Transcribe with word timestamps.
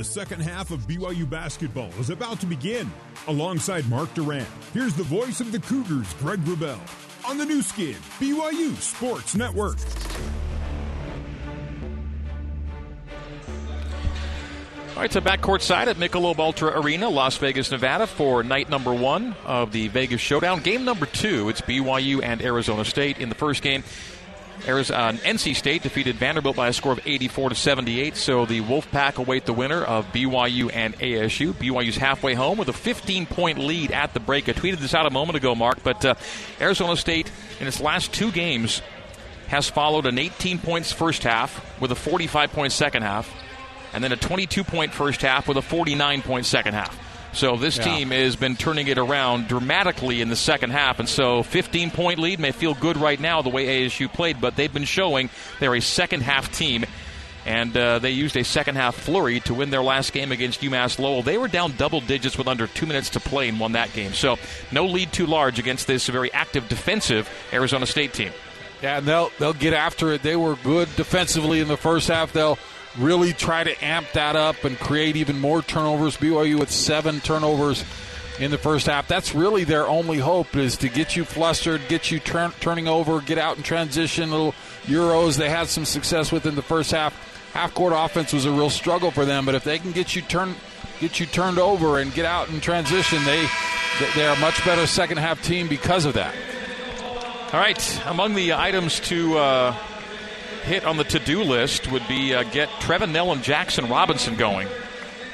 The 0.00 0.04
second 0.04 0.40
half 0.40 0.70
of 0.70 0.86
BYU 0.86 1.28
basketball 1.28 1.90
is 2.00 2.08
about 2.08 2.40
to 2.40 2.46
begin. 2.46 2.90
Alongside 3.28 3.86
Mark 3.90 4.14
Durrant, 4.14 4.48
here's 4.72 4.94
the 4.94 5.02
voice 5.02 5.42
of 5.42 5.52
the 5.52 5.58
Cougars, 5.58 6.10
Greg 6.14 6.40
Wrubell, 6.44 6.80
on 7.28 7.36
the 7.36 7.44
new 7.44 7.60
skin, 7.60 7.96
BYU 8.18 8.74
Sports 8.76 9.34
Network. 9.34 9.76
All 14.94 15.02
right, 15.02 15.12
so 15.12 15.20
back 15.20 15.42
courtside 15.42 15.88
at 15.88 15.96
Michelob 15.96 16.38
Ultra 16.38 16.80
Arena, 16.80 17.10
Las 17.10 17.36
Vegas, 17.36 17.70
Nevada, 17.70 18.06
for 18.06 18.42
night 18.42 18.70
number 18.70 18.94
one 18.94 19.36
of 19.44 19.70
the 19.70 19.88
Vegas 19.88 20.22
Showdown. 20.22 20.60
Game 20.60 20.86
number 20.86 21.04
two, 21.04 21.50
it's 21.50 21.60
BYU 21.60 22.22
and 22.22 22.40
Arizona 22.40 22.86
State. 22.86 23.18
In 23.18 23.28
the 23.28 23.34
first 23.34 23.60
game, 23.60 23.84
Arizona, 24.66 24.98
uh, 24.98 25.12
NC 25.12 25.56
State 25.56 25.82
defeated 25.82 26.16
Vanderbilt 26.16 26.56
by 26.56 26.68
a 26.68 26.72
score 26.72 26.92
of 26.92 27.00
84 27.04 27.50
to 27.50 27.54
78. 27.54 28.16
So 28.16 28.46
the 28.46 28.60
Wolfpack 28.60 29.16
await 29.16 29.46
the 29.46 29.52
winner 29.52 29.82
of 29.82 30.06
BYU 30.12 30.70
and 30.72 30.98
ASU. 30.98 31.52
BYU's 31.52 31.96
halfway 31.96 32.34
home 32.34 32.58
with 32.58 32.68
a 32.68 32.72
15 32.72 33.26
point 33.26 33.58
lead 33.58 33.90
at 33.90 34.14
the 34.14 34.20
break. 34.20 34.48
I 34.48 34.52
tweeted 34.52 34.78
this 34.78 34.94
out 34.94 35.06
a 35.06 35.10
moment 35.10 35.36
ago, 35.36 35.54
Mark, 35.54 35.82
but 35.82 36.04
uh, 36.04 36.14
Arizona 36.60 36.96
State 36.96 37.30
in 37.60 37.66
its 37.66 37.80
last 37.80 38.12
two 38.12 38.30
games 38.30 38.82
has 39.48 39.68
followed 39.68 40.06
an 40.06 40.18
18 40.18 40.58
points 40.58 40.92
first 40.92 41.24
half 41.24 41.80
with 41.80 41.90
a 41.90 41.96
45 41.96 42.52
point 42.52 42.72
second 42.72 43.02
half 43.02 43.32
and 43.92 44.02
then 44.04 44.12
a 44.12 44.16
22 44.16 44.64
point 44.64 44.92
first 44.92 45.22
half 45.22 45.48
with 45.48 45.56
a 45.56 45.62
49 45.62 46.22
point 46.22 46.46
second 46.46 46.74
half. 46.74 47.09
So 47.32 47.56
this 47.56 47.76
yeah. 47.76 47.84
team 47.84 48.10
has 48.10 48.36
been 48.36 48.56
turning 48.56 48.88
it 48.88 48.98
around 48.98 49.48
dramatically 49.48 50.20
in 50.20 50.28
the 50.28 50.36
second 50.36 50.70
half, 50.70 50.98
and 50.98 51.08
so 51.08 51.42
15 51.42 51.90
point 51.90 52.18
lead 52.18 52.40
may 52.40 52.52
feel 52.52 52.74
good 52.74 52.96
right 52.96 53.20
now 53.20 53.42
the 53.42 53.48
way 53.50 53.86
ASU 53.86 54.12
played, 54.12 54.40
but 54.40 54.56
they've 54.56 54.72
been 54.72 54.84
showing 54.84 55.30
they're 55.58 55.74
a 55.74 55.80
second 55.80 56.22
half 56.22 56.52
team. 56.52 56.84
And 57.46 57.74
uh, 57.74 58.00
they 58.00 58.10
used 58.10 58.36
a 58.36 58.44
second 58.44 58.76
half 58.76 58.94
flurry 58.94 59.40
to 59.40 59.54
win 59.54 59.70
their 59.70 59.82
last 59.82 60.12
game 60.12 60.30
against 60.30 60.60
UMass 60.60 60.98
Lowell. 60.98 61.22
They 61.22 61.38
were 61.38 61.48
down 61.48 61.72
double 61.78 62.02
digits 62.02 62.36
with 62.36 62.46
under 62.46 62.66
two 62.66 62.84
minutes 62.84 63.08
to 63.10 63.20
play 63.20 63.48
and 63.48 63.58
won 63.58 63.72
that 63.72 63.94
game. 63.94 64.12
So 64.12 64.36
no 64.70 64.84
lead 64.84 65.10
too 65.10 65.24
large 65.24 65.58
against 65.58 65.86
this 65.86 66.06
very 66.08 66.30
active 66.34 66.68
defensive 66.68 67.30
Arizona 67.50 67.86
State 67.86 68.12
team. 68.12 68.32
Yeah, 68.82 68.98
and 68.98 69.06
they'll 69.06 69.30
they'll 69.38 69.52
get 69.52 69.72
after 69.72 70.12
it. 70.12 70.22
They 70.22 70.36
were 70.36 70.56
good 70.56 70.94
defensively 70.96 71.60
in 71.60 71.68
the 71.68 71.76
first 71.76 72.08
half. 72.08 72.32
They'll 72.32 72.58
really 72.98 73.32
try 73.32 73.64
to 73.64 73.84
amp 73.84 74.06
that 74.12 74.36
up 74.36 74.64
and 74.64 74.78
create 74.78 75.16
even 75.16 75.40
more 75.40 75.62
turnovers. 75.62 76.16
BYU 76.16 76.58
with 76.58 76.70
seven 76.70 77.20
turnovers 77.20 77.84
in 78.38 78.50
the 78.50 78.58
first 78.58 78.86
half. 78.86 79.06
That's 79.06 79.34
really 79.34 79.64
their 79.64 79.86
only 79.86 80.18
hope 80.18 80.56
is 80.56 80.78
to 80.78 80.88
get 80.88 81.14
you 81.14 81.24
flustered, 81.24 81.82
get 81.88 82.10
you 82.10 82.18
turn, 82.18 82.52
turning 82.60 82.88
over, 82.88 83.20
get 83.20 83.38
out 83.38 83.58
in 83.58 83.62
transition, 83.62 84.30
little 84.30 84.54
euros. 84.84 85.36
They 85.36 85.50
had 85.50 85.68
some 85.68 85.84
success 85.84 86.32
with 86.32 86.46
in 86.46 86.54
the 86.54 86.62
first 86.62 86.90
half. 86.90 87.14
Half 87.52 87.74
court 87.74 87.92
offense 87.94 88.32
was 88.32 88.46
a 88.46 88.50
real 88.50 88.70
struggle 88.70 89.10
for 89.10 89.24
them, 89.24 89.44
but 89.44 89.54
if 89.54 89.64
they 89.64 89.78
can 89.78 89.92
get 89.92 90.14
you 90.16 90.22
turn 90.22 90.54
get 91.00 91.18
you 91.18 91.26
turned 91.26 91.58
over 91.58 91.98
and 91.98 92.12
get 92.14 92.24
out 92.24 92.48
in 92.50 92.60
transition, 92.60 93.24
they 93.24 93.46
they 94.14 94.26
are 94.26 94.36
a 94.36 94.40
much 94.40 94.64
better 94.64 94.86
second 94.86 95.18
half 95.18 95.42
team 95.42 95.66
because 95.66 96.04
of 96.04 96.14
that. 96.14 96.34
All 97.52 97.58
right, 97.58 98.02
among 98.06 98.34
the 98.34 98.52
items 98.52 99.00
to 99.00 99.36
uh, 99.36 99.76
hit 100.60 100.84
on 100.84 100.96
the 100.96 101.04
to-do 101.04 101.42
list 101.42 101.90
would 101.90 102.06
be 102.08 102.34
uh, 102.34 102.42
get 102.44 102.68
Trevin 102.80 103.12
Knell 103.12 103.32
and 103.32 103.42
Jackson 103.42 103.88
Robinson 103.88 104.36
going. 104.36 104.68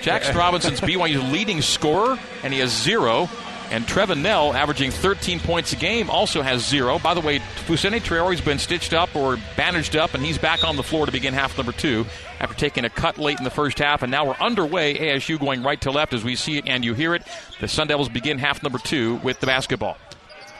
Jackson 0.00 0.36
Robinson's 0.36 0.80
BYU's 0.82 1.32
leading 1.32 1.62
scorer, 1.62 2.18
and 2.42 2.52
he 2.52 2.60
has 2.60 2.70
zero. 2.70 3.28
And 3.70 3.84
Trevin 3.84 4.22
Knell, 4.22 4.54
averaging 4.54 4.92
13 4.92 5.40
points 5.40 5.72
a 5.72 5.76
game, 5.76 6.08
also 6.08 6.40
has 6.40 6.64
zero. 6.64 7.00
By 7.00 7.14
the 7.14 7.20
way, 7.20 7.40
Fousseyni 7.66 8.00
Traore's 8.00 8.40
been 8.40 8.60
stitched 8.60 8.94
up 8.94 9.16
or 9.16 9.38
bandaged 9.56 9.96
up, 9.96 10.14
and 10.14 10.24
he's 10.24 10.38
back 10.38 10.62
on 10.62 10.76
the 10.76 10.84
floor 10.84 11.04
to 11.06 11.10
begin 11.10 11.34
half 11.34 11.56
number 11.56 11.72
two 11.72 12.06
after 12.38 12.54
taking 12.56 12.84
a 12.84 12.90
cut 12.90 13.18
late 13.18 13.38
in 13.38 13.44
the 13.44 13.50
first 13.50 13.80
half. 13.80 14.02
And 14.02 14.10
now 14.12 14.26
we're 14.26 14.34
underway. 14.34 14.94
ASU 14.94 15.40
going 15.40 15.64
right 15.64 15.80
to 15.80 15.90
left 15.90 16.14
as 16.14 16.22
we 16.22 16.36
see 16.36 16.58
it 16.58 16.68
and 16.68 16.84
you 16.84 16.94
hear 16.94 17.14
it. 17.16 17.24
The 17.60 17.66
Sun 17.66 17.88
Devils 17.88 18.08
begin 18.08 18.38
half 18.38 18.62
number 18.62 18.78
two 18.78 19.16
with 19.16 19.40
the 19.40 19.46
basketball. 19.46 19.98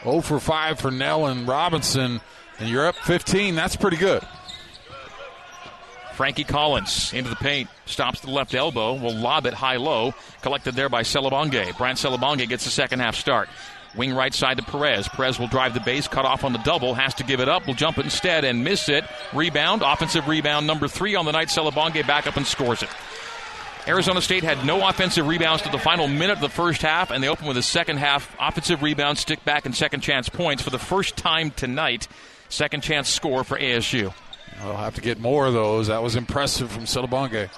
0 0.03 0.21
for 0.23 0.41
5 0.41 0.81
for 0.81 0.91
Knell 0.91 1.27
and 1.27 1.47
Robinson, 1.47 2.21
and 2.59 2.69
you're 2.69 2.87
up 2.87 2.97
15. 2.97 3.55
That's 3.55 3.77
pretty 3.77 3.97
good. 3.97 4.23
Frankie 6.17 6.45
Collins 6.45 7.13
into 7.13 7.29
the 7.29 7.37
paint, 7.37 7.69
stops 7.85 8.21
the 8.21 8.31
left 8.31 8.55
elbow, 8.55 8.95
will 8.95 9.15
lob 9.15 9.45
it 9.45 9.53
high 9.53 9.77
low, 9.77 10.15
collected 10.41 10.75
there 10.75 10.89
by 10.89 11.03
Selebangue. 11.03 11.77
Bryant 11.77 11.99
Selebangue 11.99 12.49
gets 12.49 12.65
the 12.65 12.71
second 12.71 13.01
half 13.01 13.15
start. 13.15 13.51
Wing 13.95 14.15
right 14.15 14.33
side 14.33 14.57
to 14.57 14.63
Perez. 14.63 15.09
Perez 15.09 15.39
will 15.39 15.47
drive 15.47 15.75
the 15.75 15.81
base, 15.81 16.09
cut 16.09 16.25
off 16.25 16.43
on 16.43 16.55
the 16.55 16.59
double, 16.61 16.95
has 16.95 17.13
to 17.17 17.23
give 17.23 17.41
it 17.41 17.51
up, 17.51 17.67
will 17.67 17.75
jump 17.75 17.99
instead 17.99 18.47
and 18.47 18.65
miss 18.65 18.89
it. 18.89 19.05
Rebound, 19.35 19.83
offensive 19.85 20.27
rebound 20.27 20.67
number 20.67 20.89
three 20.89 21.17
on 21.17 21.27
the 21.27 21.33
night. 21.33 21.49
Selebangue 21.49 22.07
back 22.07 22.27
up 22.27 22.39
and 22.39 22.47
scores 22.47 22.83
it. 22.83 22.89
Arizona 23.87 24.23
State 24.23 24.43
had 24.43 24.65
no 24.65 24.89
offensive 24.89 25.27
rebounds 25.27 25.65
to 25.65 25.69
the 25.69 25.79
final 25.79 26.09
minute 26.09 26.37
of 26.37 26.41
the 26.41 26.49
first 26.49 26.81
half, 26.81 27.11
and 27.11 27.23
they 27.23 27.29
open 27.29 27.47
with 27.47 27.59
a 27.59 27.63
second 27.63 27.99
half 27.99 28.35
offensive 28.41 28.83
rebound, 28.83 29.19
stick 29.19 29.45
back, 29.45 29.67
and 29.67 29.77
second 29.77 30.01
chance 30.01 30.31
points 30.31 30.63
for 30.63 30.71
the 30.71 30.79
first 30.79 31.15
time 31.19 31.51
tonight. 31.51 32.09
Second 32.49 32.83
chance 32.83 33.11
score 33.11 33.45
for 33.45 33.59
ASU. 33.59 34.15
I'll 34.63 34.77
have 34.77 34.95
to 34.95 35.01
get 35.01 35.21
more 35.21 35.47
of 35.47 35.53
those. 35.55 35.89
That 35.89 36.03
was 36.03 36.17
impressive 36.17 36.71
from 36.71 36.85
Selebangue. 36.85 37.51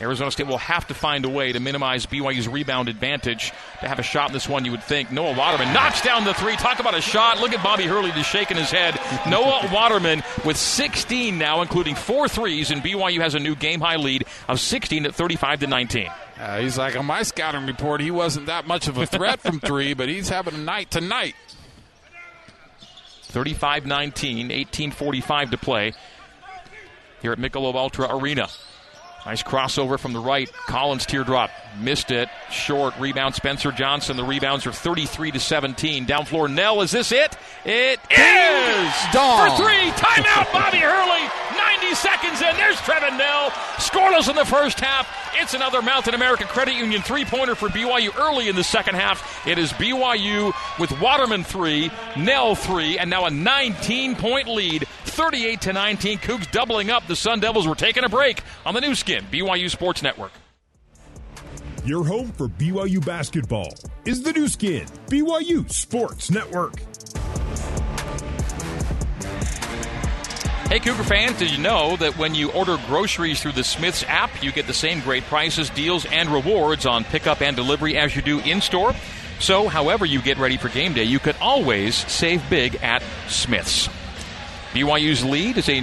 Arizona 0.00 0.30
State 0.30 0.46
will 0.46 0.58
have 0.58 0.86
to 0.86 0.94
find 0.94 1.24
a 1.24 1.28
way 1.28 1.52
to 1.52 1.60
minimize 1.60 2.06
BYU's 2.06 2.48
rebound 2.48 2.88
advantage 2.88 3.52
to 3.80 3.88
have 3.88 3.98
a 3.98 4.02
shot 4.02 4.30
in 4.30 4.32
this 4.32 4.48
one, 4.48 4.64
you 4.64 4.70
would 4.70 4.82
think. 4.82 5.12
Noah 5.12 5.36
Waterman 5.36 5.72
knocks 5.74 6.00
down 6.00 6.24
the 6.24 6.32
three. 6.34 6.56
Talk 6.56 6.80
about 6.80 6.94
a 6.94 7.00
shot. 7.00 7.40
Look 7.40 7.52
at 7.52 7.62
Bobby 7.62 7.84
Hurley 7.84 8.10
just 8.12 8.30
shaking 8.30 8.56
his 8.56 8.70
head. 8.70 8.98
Noah 9.28 9.68
Waterman 9.72 10.22
with 10.44 10.56
16 10.56 11.36
now, 11.36 11.60
including 11.60 11.94
four 11.94 12.28
threes, 12.28 12.70
and 12.70 12.82
BYU 12.82 13.20
has 13.20 13.34
a 13.34 13.38
new 13.38 13.54
game 13.54 13.80
high 13.80 13.96
lead 13.96 14.24
of 14.48 14.58
16 14.58 15.04
at 15.04 15.14
35 15.14 15.60
to 15.60 15.66
19. 15.66 16.08
Uh, 16.38 16.60
he's 16.60 16.78
like, 16.78 16.96
on 16.96 17.04
my 17.04 17.22
scouting 17.22 17.66
report, 17.66 18.00
he 18.00 18.10
wasn't 18.10 18.46
that 18.46 18.66
much 18.66 18.88
of 18.88 18.96
a 18.96 19.04
threat 19.04 19.40
from 19.40 19.60
three, 19.60 19.92
but 19.92 20.08
he's 20.08 20.30
having 20.30 20.54
a 20.54 20.58
night 20.58 20.90
tonight. 20.90 21.34
35 23.30 23.86
19, 23.86 24.50
18.45 24.50 25.50
to 25.52 25.58
play 25.58 25.92
here 27.22 27.32
at 27.32 27.38
Michelob 27.38 27.74
Ultra 27.74 28.14
Arena. 28.16 28.48
Nice 29.26 29.42
crossover 29.42 29.98
from 29.98 30.14
the 30.14 30.18
right. 30.18 30.50
Collins 30.66 31.04
teardrop. 31.04 31.50
Missed 31.78 32.10
it. 32.10 32.30
Short. 32.50 32.94
Rebound 32.98 33.34
Spencer 33.34 33.70
Johnson. 33.70 34.16
The 34.16 34.24
rebounds 34.24 34.66
are 34.66 34.72
33 34.72 35.32
to 35.32 35.40
17. 35.40 36.06
Down 36.06 36.24
floor. 36.24 36.48
Knell. 36.48 36.80
is 36.80 36.90
this 36.90 37.12
it? 37.12 37.36
It 37.66 38.00
is! 38.10 38.92
Dong. 39.12 39.50
For 39.50 39.62
three. 39.62 39.90
Timeout, 39.90 40.50
Bobby 40.52 40.78
Hurley. 40.78 41.28
90 41.90 41.94
seconds 41.94 42.40
in. 42.40 42.56
There's 42.56 42.76
Trevin 42.76 43.18
Knell. 43.18 43.50
Scoreless 43.78 44.28
in 44.28 44.36
the 44.36 44.44
first 44.44 44.78
half. 44.78 45.08
It's 45.34 45.54
another 45.54 45.82
Mountain 45.82 46.14
America 46.14 46.44
Credit 46.44 46.74
Union 46.74 47.02
three 47.02 47.24
pointer 47.24 47.54
for 47.54 47.68
BYU 47.68 48.16
early 48.18 48.48
in 48.48 48.54
the 48.54 48.62
second 48.62 48.94
half. 48.94 49.46
It 49.46 49.58
is 49.58 49.72
BYU 49.72 50.52
with 50.78 51.00
Waterman 51.00 51.42
three, 51.42 51.90
Knell 52.16 52.54
three, 52.54 52.98
and 52.98 53.10
now 53.10 53.26
a 53.26 53.30
19 53.30 54.14
point 54.16 54.48
lead. 54.48 54.86
38 55.04 55.60
to 55.62 55.72
19. 55.72 56.18
Cougs 56.18 56.50
doubling 56.52 56.90
up. 56.90 57.06
The 57.06 57.16
Sun 57.16 57.40
Devils 57.40 57.66
were 57.66 57.74
taking 57.74 58.04
a 58.04 58.08
break 58.08 58.42
on 58.64 58.74
the 58.74 58.80
new 58.80 58.94
skin, 58.94 59.24
BYU 59.30 59.68
Sports 59.68 60.02
Network. 60.02 60.32
Your 61.84 62.04
home 62.04 62.30
for 62.32 62.46
BYU 62.46 63.04
basketball 63.04 63.74
is 64.04 64.22
the 64.22 64.32
new 64.32 64.46
skin, 64.46 64.86
BYU 65.08 65.70
Sports 65.72 66.30
Network. 66.30 66.74
Hey, 70.70 70.78
Cougar 70.78 71.02
fans, 71.02 71.36
did 71.36 71.50
you 71.50 71.58
know 71.58 71.96
that 71.96 72.16
when 72.16 72.36
you 72.36 72.52
order 72.52 72.78
groceries 72.86 73.42
through 73.42 73.54
the 73.54 73.64
Smith's 73.64 74.04
app, 74.04 74.40
you 74.40 74.52
get 74.52 74.68
the 74.68 74.72
same 74.72 75.00
great 75.00 75.24
prices, 75.24 75.68
deals, 75.68 76.04
and 76.04 76.28
rewards 76.28 76.86
on 76.86 77.02
pickup 77.02 77.42
and 77.42 77.56
delivery 77.56 77.98
as 77.98 78.14
you 78.14 78.22
do 78.22 78.38
in 78.38 78.60
store? 78.60 78.94
So, 79.40 79.66
however 79.66 80.06
you 80.06 80.22
get 80.22 80.38
ready 80.38 80.58
for 80.58 80.68
game 80.68 80.94
day, 80.94 81.02
you 81.02 81.18
can 81.18 81.34
always 81.40 81.96
save 81.96 82.48
big 82.48 82.76
at 82.84 83.02
Smith's. 83.26 83.88
BYU's 84.72 85.24
lead 85.24 85.58
is 85.58 85.68
a 85.68 85.80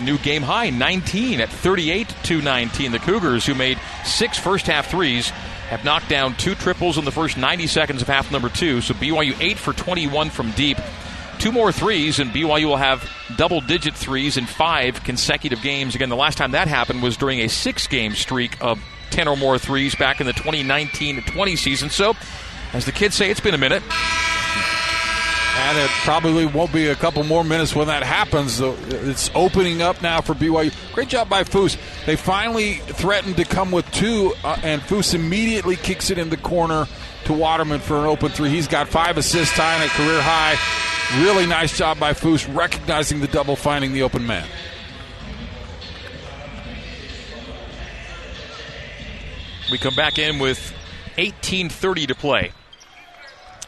new 0.00 0.16
game 0.18 0.42
high, 0.42 0.70
19 0.70 1.40
at 1.40 1.48
38 1.48 2.14
to 2.22 2.40
19. 2.40 2.92
The 2.92 3.00
Cougars, 3.00 3.44
who 3.44 3.56
made 3.56 3.80
six 4.04 4.38
first 4.38 4.66
half 4.66 4.88
threes, 4.88 5.30
have 5.70 5.84
knocked 5.84 6.08
down 6.08 6.36
two 6.36 6.54
triples 6.54 6.98
in 6.98 7.04
the 7.04 7.10
first 7.10 7.36
90 7.36 7.66
seconds 7.66 8.00
of 8.00 8.06
half 8.06 8.30
number 8.30 8.48
two. 8.48 8.80
So 8.80 8.94
BYU 8.94 9.34
8 9.40 9.58
for 9.58 9.72
21 9.72 10.30
from 10.30 10.52
deep. 10.52 10.78
Two 11.40 11.52
more 11.52 11.72
threes, 11.72 12.18
and 12.18 12.30
BYU 12.32 12.66
will 12.66 12.76
have 12.76 13.10
double 13.36 13.62
digit 13.62 13.94
threes 13.94 14.36
in 14.36 14.44
five 14.44 15.02
consecutive 15.04 15.62
games. 15.62 15.94
Again, 15.94 16.10
the 16.10 16.16
last 16.16 16.36
time 16.36 16.50
that 16.50 16.68
happened 16.68 17.02
was 17.02 17.16
during 17.16 17.40
a 17.40 17.48
six 17.48 17.86
game 17.86 18.12
streak 18.12 18.62
of 18.62 18.78
10 19.08 19.26
or 19.26 19.38
more 19.38 19.58
threes 19.58 19.94
back 19.94 20.20
in 20.20 20.26
the 20.26 20.34
2019 20.34 21.22
20 21.22 21.56
season. 21.56 21.88
So, 21.88 22.14
as 22.74 22.84
the 22.84 22.92
kids 22.92 23.14
say, 23.14 23.30
it's 23.30 23.40
been 23.40 23.54
a 23.54 23.58
minute. 23.58 23.82
And 25.62 25.78
it 25.78 25.90
probably 26.04 26.44
won't 26.44 26.74
be 26.74 26.88
a 26.88 26.94
couple 26.94 27.24
more 27.24 27.42
minutes 27.42 27.74
when 27.74 27.86
that 27.86 28.02
happens. 28.02 28.60
It's 28.60 29.30
opening 29.34 29.80
up 29.80 30.02
now 30.02 30.20
for 30.20 30.34
BYU. 30.34 30.74
Great 30.92 31.08
job 31.08 31.30
by 31.30 31.44
Foose. 31.44 31.78
They 32.04 32.16
finally 32.16 32.74
threatened 32.74 33.38
to 33.38 33.44
come 33.44 33.70
with 33.70 33.90
two, 33.92 34.34
uh, 34.44 34.58
and 34.62 34.82
Foose 34.82 35.14
immediately 35.14 35.76
kicks 35.76 36.10
it 36.10 36.18
in 36.18 36.28
the 36.28 36.36
corner 36.36 36.86
to 37.24 37.32
Waterman 37.32 37.80
for 37.80 37.96
an 37.96 38.04
open 38.04 38.30
three. 38.30 38.50
He's 38.50 38.68
got 38.68 38.88
five 38.88 39.16
assists, 39.16 39.56
tying 39.56 39.82
a 39.82 39.88
career 39.88 40.20
high. 40.20 40.99
Really 41.18 41.46
nice 41.46 41.76
job 41.76 41.98
by 41.98 42.12
Foose 42.12 42.46
recognizing 42.54 43.20
the 43.20 43.26
double, 43.26 43.56
finding 43.56 43.92
the 43.92 44.04
open 44.04 44.26
man. 44.26 44.46
We 49.72 49.78
come 49.78 49.96
back 49.96 50.20
in 50.20 50.38
with 50.38 50.72
18:30 51.16 52.06
to 52.06 52.14
play. 52.14 52.52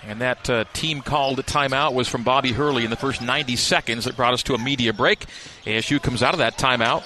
And 0.07 0.21
that 0.21 0.49
uh, 0.49 0.65
team 0.73 1.01
called 1.01 1.39
timeout 1.45 1.95
was 1.95 2.09
from 2.09 2.23
Bobby 2.23 2.53
Hurley 2.53 2.85
in 2.85 2.91
the 2.91 2.97
first 2.97 3.21
90 3.21 3.57
seconds 3.57 4.05
that 4.05 4.17
brought 4.17 4.35
us 4.35 4.43
to 4.45 4.55
a 4.55 4.59
media 4.59 4.93
break. 4.93 5.27
ASU 5.65 6.03
comes 6.03 6.23
out 6.23 6.35
of 6.35 6.39
that 6.39 6.59
timeout 6.59 7.05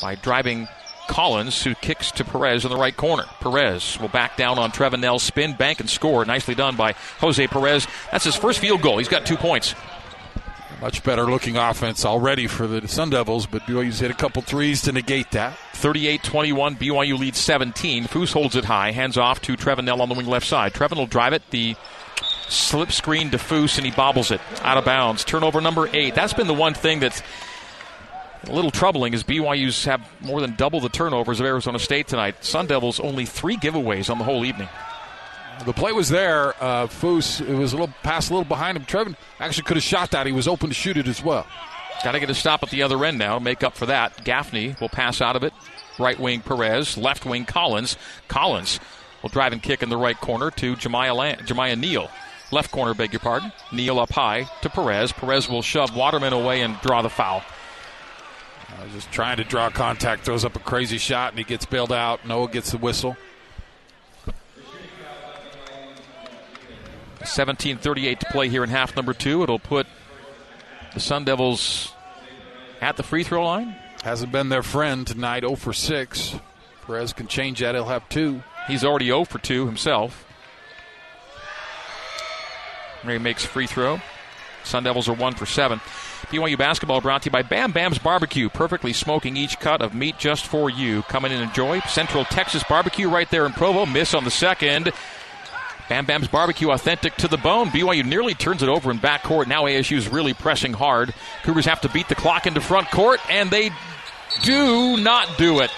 by 0.00 0.16
driving 0.16 0.68
Collins, 1.08 1.62
who 1.62 1.74
kicks 1.74 2.10
to 2.12 2.24
Perez 2.24 2.64
in 2.64 2.70
the 2.70 2.76
right 2.76 2.96
corner. 2.96 3.24
Perez 3.40 3.98
will 4.00 4.08
back 4.08 4.36
down 4.36 4.58
on 4.58 4.70
Trevin 4.70 5.00
Knell, 5.00 5.18
spin, 5.18 5.54
bank, 5.54 5.80
and 5.80 5.88
score. 5.88 6.24
Nicely 6.24 6.54
done 6.54 6.76
by 6.76 6.92
Jose 7.20 7.46
Perez. 7.46 7.86
That's 8.10 8.24
his 8.24 8.36
first 8.36 8.58
field 8.58 8.82
goal. 8.82 8.98
He's 8.98 9.08
got 9.08 9.26
two 9.26 9.36
points. 9.36 9.74
Much 10.80 11.02
better 11.02 11.24
looking 11.24 11.56
offense 11.56 12.04
already 12.04 12.46
for 12.46 12.66
the 12.66 12.86
Sun 12.86 13.10
Devils, 13.10 13.46
but 13.46 13.62
BYU's 13.62 14.00
hit 14.00 14.10
a 14.10 14.14
couple 14.14 14.42
threes 14.42 14.82
to 14.82 14.92
negate 14.92 15.30
that. 15.30 15.56
38 15.72 16.22
21, 16.22 16.76
BYU 16.76 17.18
leads 17.18 17.38
17. 17.38 18.04
Foose 18.04 18.32
holds 18.32 18.56
it 18.56 18.66
high, 18.66 18.90
hands 18.90 19.16
off 19.16 19.40
to 19.42 19.56
Trevin 19.56 19.84
Knell 19.84 20.02
on 20.02 20.10
the 20.10 20.14
wing 20.14 20.26
left 20.26 20.46
side. 20.46 20.74
Trevin 20.74 20.96
will 20.96 21.06
drive 21.06 21.32
it, 21.32 21.42
the 21.50 21.76
slip 22.48 22.92
screen 22.92 23.30
to 23.30 23.38
Foose, 23.38 23.78
and 23.78 23.86
he 23.86 23.92
bobbles 23.92 24.30
it 24.30 24.40
out 24.62 24.76
of 24.76 24.84
bounds. 24.84 25.24
Turnover 25.24 25.62
number 25.62 25.88
eight. 25.94 26.14
That's 26.14 26.34
been 26.34 26.46
the 26.46 26.54
one 26.54 26.74
thing 26.74 27.00
that's 27.00 27.22
a 28.44 28.52
little 28.52 28.70
troubling 28.70 29.14
is 29.14 29.24
BYU's 29.24 29.84
have 29.84 30.00
more 30.20 30.40
than 30.40 30.54
double 30.54 30.80
the 30.80 30.88
turnovers 30.88 31.40
of 31.40 31.46
Arizona 31.46 31.78
State 31.78 32.06
tonight. 32.08 32.44
Sun 32.44 32.66
Devils 32.66 33.00
only 33.00 33.26
three 33.26 33.56
giveaways 33.56 34.10
on 34.10 34.18
the 34.18 34.24
whole 34.24 34.44
evening. 34.44 34.68
The 35.64 35.72
play 35.72 35.92
was 35.92 36.08
there. 36.10 36.54
Uh, 36.62 36.86
Foose, 36.86 37.40
it 37.40 37.54
was 37.54 37.72
a 37.72 37.76
little 37.76 37.94
pass 38.02 38.28
a 38.28 38.32
little 38.32 38.44
behind 38.44 38.76
him. 38.76 38.84
Trevin 38.84 39.16
actually 39.40 39.64
could 39.64 39.76
have 39.76 39.84
shot 39.84 40.10
that. 40.10 40.26
He 40.26 40.32
was 40.32 40.46
open 40.46 40.68
to 40.68 40.74
shoot 40.74 40.96
it 40.96 41.08
as 41.08 41.22
well. 41.24 41.46
Got 42.04 42.12
to 42.12 42.20
get 42.20 42.28
a 42.28 42.34
stop 42.34 42.62
at 42.62 42.70
the 42.70 42.82
other 42.82 43.02
end 43.04 43.18
now. 43.18 43.38
Make 43.38 43.62
up 43.62 43.74
for 43.74 43.86
that. 43.86 44.22
Gaffney 44.22 44.76
will 44.80 44.90
pass 44.90 45.20
out 45.20 45.34
of 45.34 45.42
it. 45.42 45.54
Right 45.98 46.18
wing 46.20 46.42
Perez, 46.42 46.98
left 46.98 47.24
wing 47.24 47.46
Collins. 47.46 47.96
Collins 48.28 48.80
will 49.22 49.30
drive 49.30 49.52
and 49.54 49.62
kick 49.62 49.82
in 49.82 49.88
the 49.88 49.96
right 49.96 50.20
corner 50.20 50.50
to 50.52 50.76
Jamiya, 50.76 51.16
Land- 51.16 51.40
Jamiya 51.46 51.78
Neal. 51.78 52.10
Left 52.52 52.70
corner, 52.70 52.92
beg 52.92 53.12
your 53.12 53.20
pardon. 53.20 53.50
Neal 53.72 53.98
up 53.98 54.12
high 54.12 54.42
to 54.60 54.68
Perez. 54.68 55.10
Perez 55.12 55.48
will 55.48 55.62
shove 55.62 55.96
Waterman 55.96 56.34
away 56.34 56.60
and 56.60 56.78
draw 56.82 57.00
the 57.00 57.08
foul. 57.10 57.42
Uh, 58.76 58.86
just 58.92 59.10
trying 59.10 59.38
to 59.38 59.44
draw 59.44 59.70
contact, 59.70 60.24
throws 60.24 60.44
up 60.44 60.56
a 60.56 60.58
crazy 60.58 60.98
shot, 60.98 61.30
and 61.30 61.38
he 61.38 61.44
gets 61.44 61.64
bailed 61.64 61.92
out. 61.92 62.26
Noah 62.26 62.48
gets 62.48 62.72
the 62.72 62.78
whistle. 62.78 63.16
17:38 67.20 68.20
to 68.20 68.26
play 68.26 68.48
here 68.48 68.62
in 68.62 68.70
half 68.70 68.94
number 68.96 69.12
two. 69.12 69.42
It'll 69.42 69.58
put 69.58 69.86
the 70.94 71.00
Sun 71.00 71.24
Devils 71.24 71.92
at 72.80 72.96
the 72.96 73.02
free 73.02 73.24
throw 73.24 73.44
line. 73.44 73.76
Hasn't 74.02 74.30
been 74.30 74.48
their 74.48 74.62
friend 74.62 75.06
tonight. 75.06 75.40
0 75.40 75.56
for 75.56 75.72
6. 75.72 76.36
Perez 76.86 77.12
can 77.12 77.26
change 77.26 77.60
that. 77.60 77.74
He'll 77.74 77.86
have 77.86 78.08
two. 78.08 78.42
He's 78.68 78.84
already 78.84 79.06
0 79.06 79.24
for 79.24 79.38
2 79.38 79.66
himself. 79.66 80.24
Ray 83.04 83.18
makes 83.18 83.44
free 83.44 83.66
throw. 83.66 84.00
Sun 84.64 84.84
Devils 84.84 85.08
are 85.08 85.14
1 85.14 85.34
for 85.34 85.46
7. 85.46 85.80
BYU 86.30 86.58
basketball 86.58 87.00
brought 87.00 87.22
to 87.22 87.26
you 87.26 87.32
by 87.32 87.42
Bam 87.42 87.72
Bam's 87.72 87.98
Barbecue, 87.98 88.48
perfectly 88.48 88.92
smoking 88.92 89.36
each 89.36 89.60
cut 89.60 89.80
of 89.80 89.94
meat 89.94 90.18
just 90.18 90.46
for 90.46 90.68
you. 90.68 91.02
Come 91.02 91.24
in 91.24 91.32
and 91.32 91.42
enjoy 91.42 91.80
Central 91.80 92.24
Texas 92.24 92.64
Barbecue 92.68 93.08
right 93.08 93.30
there 93.30 93.46
in 93.46 93.52
Provo. 93.52 93.86
Miss 93.86 94.12
on 94.12 94.24
the 94.24 94.30
second. 94.30 94.90
Bam 95.88 96.04
Bam's 96.04 96.26
Barbecue 96.26 96.70
authentic 96.70 97.14
to 97.16 97.28
the 97.28 97.36
bone. 97.36 97.68
BYU 97.68 98.04
nearly 98.04 98.34
turns 98.34 98.62
it 98.62 98.68
over 98.68 98.90
in 98.90 98.98
backcourt. 98.98 99.46
Now 99.46 99.64
ASU 99.64 99.96
is 99.96 100.08
really 100.08 100.34
pressing 100.34 100.72
hard. 100.72 101.14
Cougars 101.44 101.66
have 101.66 101.80
to 101.82 101.88
beat 101.88 102.08
the 102.08 102.16
clock 102.16 102.46
into 102.46 102.60
front 102.60 102.90
court, 102.90 103.20
and 103.30 103.50
they 103.50 103.70
do 104.42 104.96
not 104.96 105.38
do 105.38 105.60
it. 105.60 105.70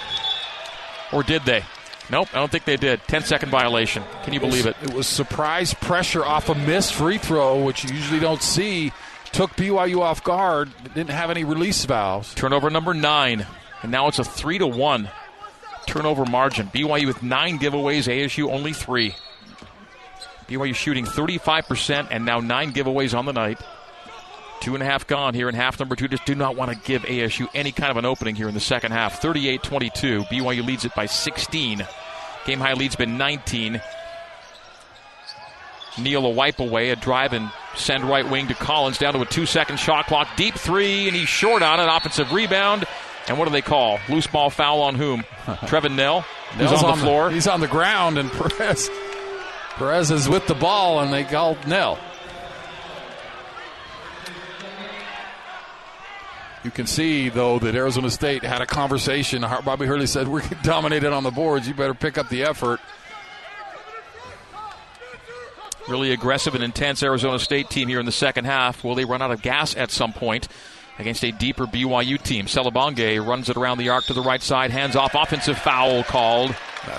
Or 1.12 1.22
did 1.22 1.42
they? 1.42 1.62
Nope, 2.10 2.28
I 2.32 2.38
don't 2.38 2.50
think 2.50 2.64
they 2.64 2.78
did. 2.78 3.02
10 3.06 3.24
second 3.24 3.50
violation. 3.50 4.02
Can 4.24 4.32
you 4.32 4.40
believe 4.40 4.64
it? 4.64 4.76
It 4.82 4.94
was 4.94 5.06
surprise 5.06 5.74
pressure 5.74 6.24
off 6.24 6.48
a 6.48 6.54
missed 6.54 6.94
free 6.94 7.18
throw, 7.18 7.62
which 7.62 7.84
you 7.84 7.94
usually 7.94 8.20
don't 8.20 8.42
see. 8.42 8.92
Took 9.32 9.50
BYU 9.52 10.00
off 10.00 10.24
guard. 10.24 10.70
Didn't 10.94 11.10
have 11.10 11.30
any 11.30 11.44
release 11.44 11.84
valves. 11.84 12.34
Turnover 12.34 12.70
number 12.70 12.94
nine. 12.94 13.46
And 13.82 13.92
now 13.92 14.08
it's 14.08 14.18
a 14.18 14.24
3 14.24 14.58
to 14.58 14.66
1 14.66 15.08
turnover 15.88 16.26
margin. 16.26 16.68
BYU 16.68 17.06
with 17.06 17.22
nine 17.22 17.58
giveaways, 17.58 18.06
ASU 18.06 18.52
only 18.52 18.72
three. 18.72 19.14
BYU 20.46 20.74
shooting 20.74 21.04
35% 21.04 22.08
and 22.10 22.24
now 22.24 22.40
nine 22.40 22.72
giveaways 22.72 23.16
on 23.16 23.24
the 23.24 23.32
night. 23.32 23.60
Two 24.60 24.74
and 24.74 24.82
a 24.82 24.86
half 24.86 25.06
gone 25.06 25.34
here 25.34 25.48
in 25.48 25.54
half 25.54 25.78
number 25.78 25.96
two. 25.96 26.08
Just 26.08 26.26
do 26.26 26.34
not 26.34 26.56
want 26.56 26.70
to 26.70 26.76
give 26.76 27.02
ASU 27.02 27.48
any 27.54 27.72
kind 27.72 27.90
of 27.90 27.96
an 27.96 28.04
opening 28.04 28.34
here 28.34 28.48
in 28.48 28.54
the 28.54 28.60
second 28.60 28.92
half. 28.92 29.20
38 29.22 29.62
22. 29.62 30.22
BYU 30.24 30.64
leads 30.64 30.84
it 30.84 30.94
by 30.94 31.06
16. 31.06 31.86
Game 32.44 32.60
high 32.60 32.74
lead's 32.74 32.96
been 32.96 33.16
19. 33.16 33.80
Neal 35.98 36.26
a 36.26 36.30
wipe 36.30 36.60
away, 36.60 36.90
a 36.90 36.96
drive 36.96 37.32
and 37.32 37.50
send 37.78 38.04
right 38.04 38.28
wing 38.28 38.48
to 38.48 38.54
Collins 38.54 38.98
down 38.98 39.14
to 39.14 39.20
a 39.20 39.26
two 39.26 39.46
second 39.46 39.78
shot 39.78 40.06
clock. 40.06 40.28
Deep 40.36 40.54
three, 40.54 41.06
and 41.06 41.16
he's 41.16 41.28
short 41.28 41.62
on 41.62 41.80
it. 41.80 41.86
Offensive 41.86 42.32
rebound. 42.32 42.84
And 43.28 43.38
what 43.38 43.44
do 43.44 43.50
they 43.50 43.62
call? 43.62 43.98
Loose 44.08 44.26
ball 44.26 44.50
foul 44.50 44.80
on 44.82 44.94
whom? 44.94 45.22
Trevin 45.46 45.94
Knell, 45.94 46.22
who's 46.56 46.72
on, 46.72 46.84
on 46.84 46.98
the 46.98 47.04
floor. 47.04 47.28
The, 47.28 47.34
he's 47.34 47.46
on 47.46 47.60
the 47.60 47.68
ground, 47.68 48.18
and 48.18 48.30
Perez, 48.32 48.90
Perez 49.76 50.10
is 50.10 50.28
with 50.28 50.46
the 50.46 50.54
ball, 50.54 51.00
and 51.00 51.12
they 51.12 51.24
called 51.24 51.58
Knell. 51.66 51.98
You 56.64 56.70
can 56.72 56.86
see, 56.86 57.28
though, 57.28 57.58
that 57.60 57.74
Arizona 57.74 58.10
State 58.10 58.42
had 58.42 58.60
a 58.60 58.66
conversation. 58.66 59.42
Bobby 59.64 59.86
Hurley 59.86 60.06
said, 60.06 60.26
We're 60.28 60.42
dominated 60.62 61.12
on 61.12 61.22
the 61.22 61.30
boards. 61.30 61.68
You 61.68 61.74
better 61.74 61.94
pick 61.94 62.18
up 62.18 62.28
the 62.28 62.42
effort. 62.42 62.80
Really 65.88 66.12
aggressive 66.12 66.54
and 66.54 66.62
intense 66.62 67.02
Arizona 67.02 67.38
State 67.38 67.70
team 67.70 67.88
here 67.88 67.98
in 67.98 68.06
the 68.06 68.12
second 68.12 68.44
half. 68.44 68.84
Will 68.84 68.94
they 68.94 69.06
run 69.06 69.22
out 69.22 69.30
of 69.30 69.40
gas 69.40 69.74
at 69.74 69.90
some 69.90 70.12
point 70.12 70.46
against 70.98 71.24
a 71.24 71.32
deeper 71.32 71.64
BYU 71.64 72.22
team? 72.22 72.44
Selebangue 72.44 73.26
runs 73.26 73.48
it 73.48 73.56
around 73.56 73.78
the 73.78 73.88
arc 73.88 74.04
to 74.04 74.12
the 74.12 74.20
right 74.20 74.42
side, 74.42 74.70
hands 74.70 74.96
off, 74.96 75.14
offensive 75.14 75.56
foul 75.58 76.04
called. 76.04 76.54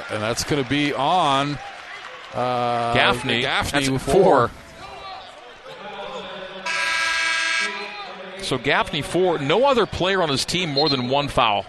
And 0.10 0.24
that's 0.24 0.44
going 0.44 0.64
to 0.64 0.70
be 0.70 0.92
on 0.94 1.60
uh, 2.34 2.94
Gaffney. 2.94 3.42
Gaffney 3.42 3.88
that's 3.88 4.04
four. 4.04 4.50
So 8.42 8.58
Gaffney 8.58 9.04
four. 9.04 9.38
No 9.38 9.66
other 9.66 9.86
player 9.86 10.24
on 10.24 10.30
his 10.30 10.46
team 10.46 10.70
more 10.70 10.90
than 10.90 11.10
one 11.10 11.28
foul. 11.28 11.66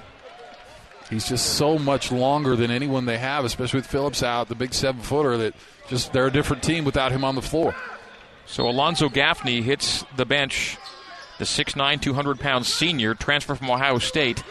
He's 1.11 1.29
just 1.29 1.55
so 1.57 1.77
much 1.77 2.13
longer 2.13 2.55
than 2.55 2.71
anyone 2.71 3.05
they 3.05 3.19
have, 3.19 3.45
especially 3.45 3.79
with 3.79 3.87
Phillips 3.87 4.23
out, 4.23 4.49
the 4.49 4.55
big 4.55 4.73
seven 4.73 5.03
footer. 5.03 5.37
That 5.37 5.55
just 5.91 6.13
they're 6.13 6.29
a 6.29 6.33
different 6.33 6.63
team 6.63 6.85
without 6.85 7.13
him 7.13 7.25
on 7.25 7.35
the 7.35 7.43
floor. 7.43 7.75
So 8.47 8.69
Alonzo 8.69 9.09
Gaffney 9.09 9.61
hits 9.61 10.05
the 10.17 10.25
bench. 10.25 10.79
The 11.39 11.45
6'9", 11.45 12.01
200 12.01 12.39
pound 12.41 12.67
senior 12.67 13.15
transfer 13.15 13.55
from 13.55 13.71
Ohio 13.71 13.99
State. 13.99 14.43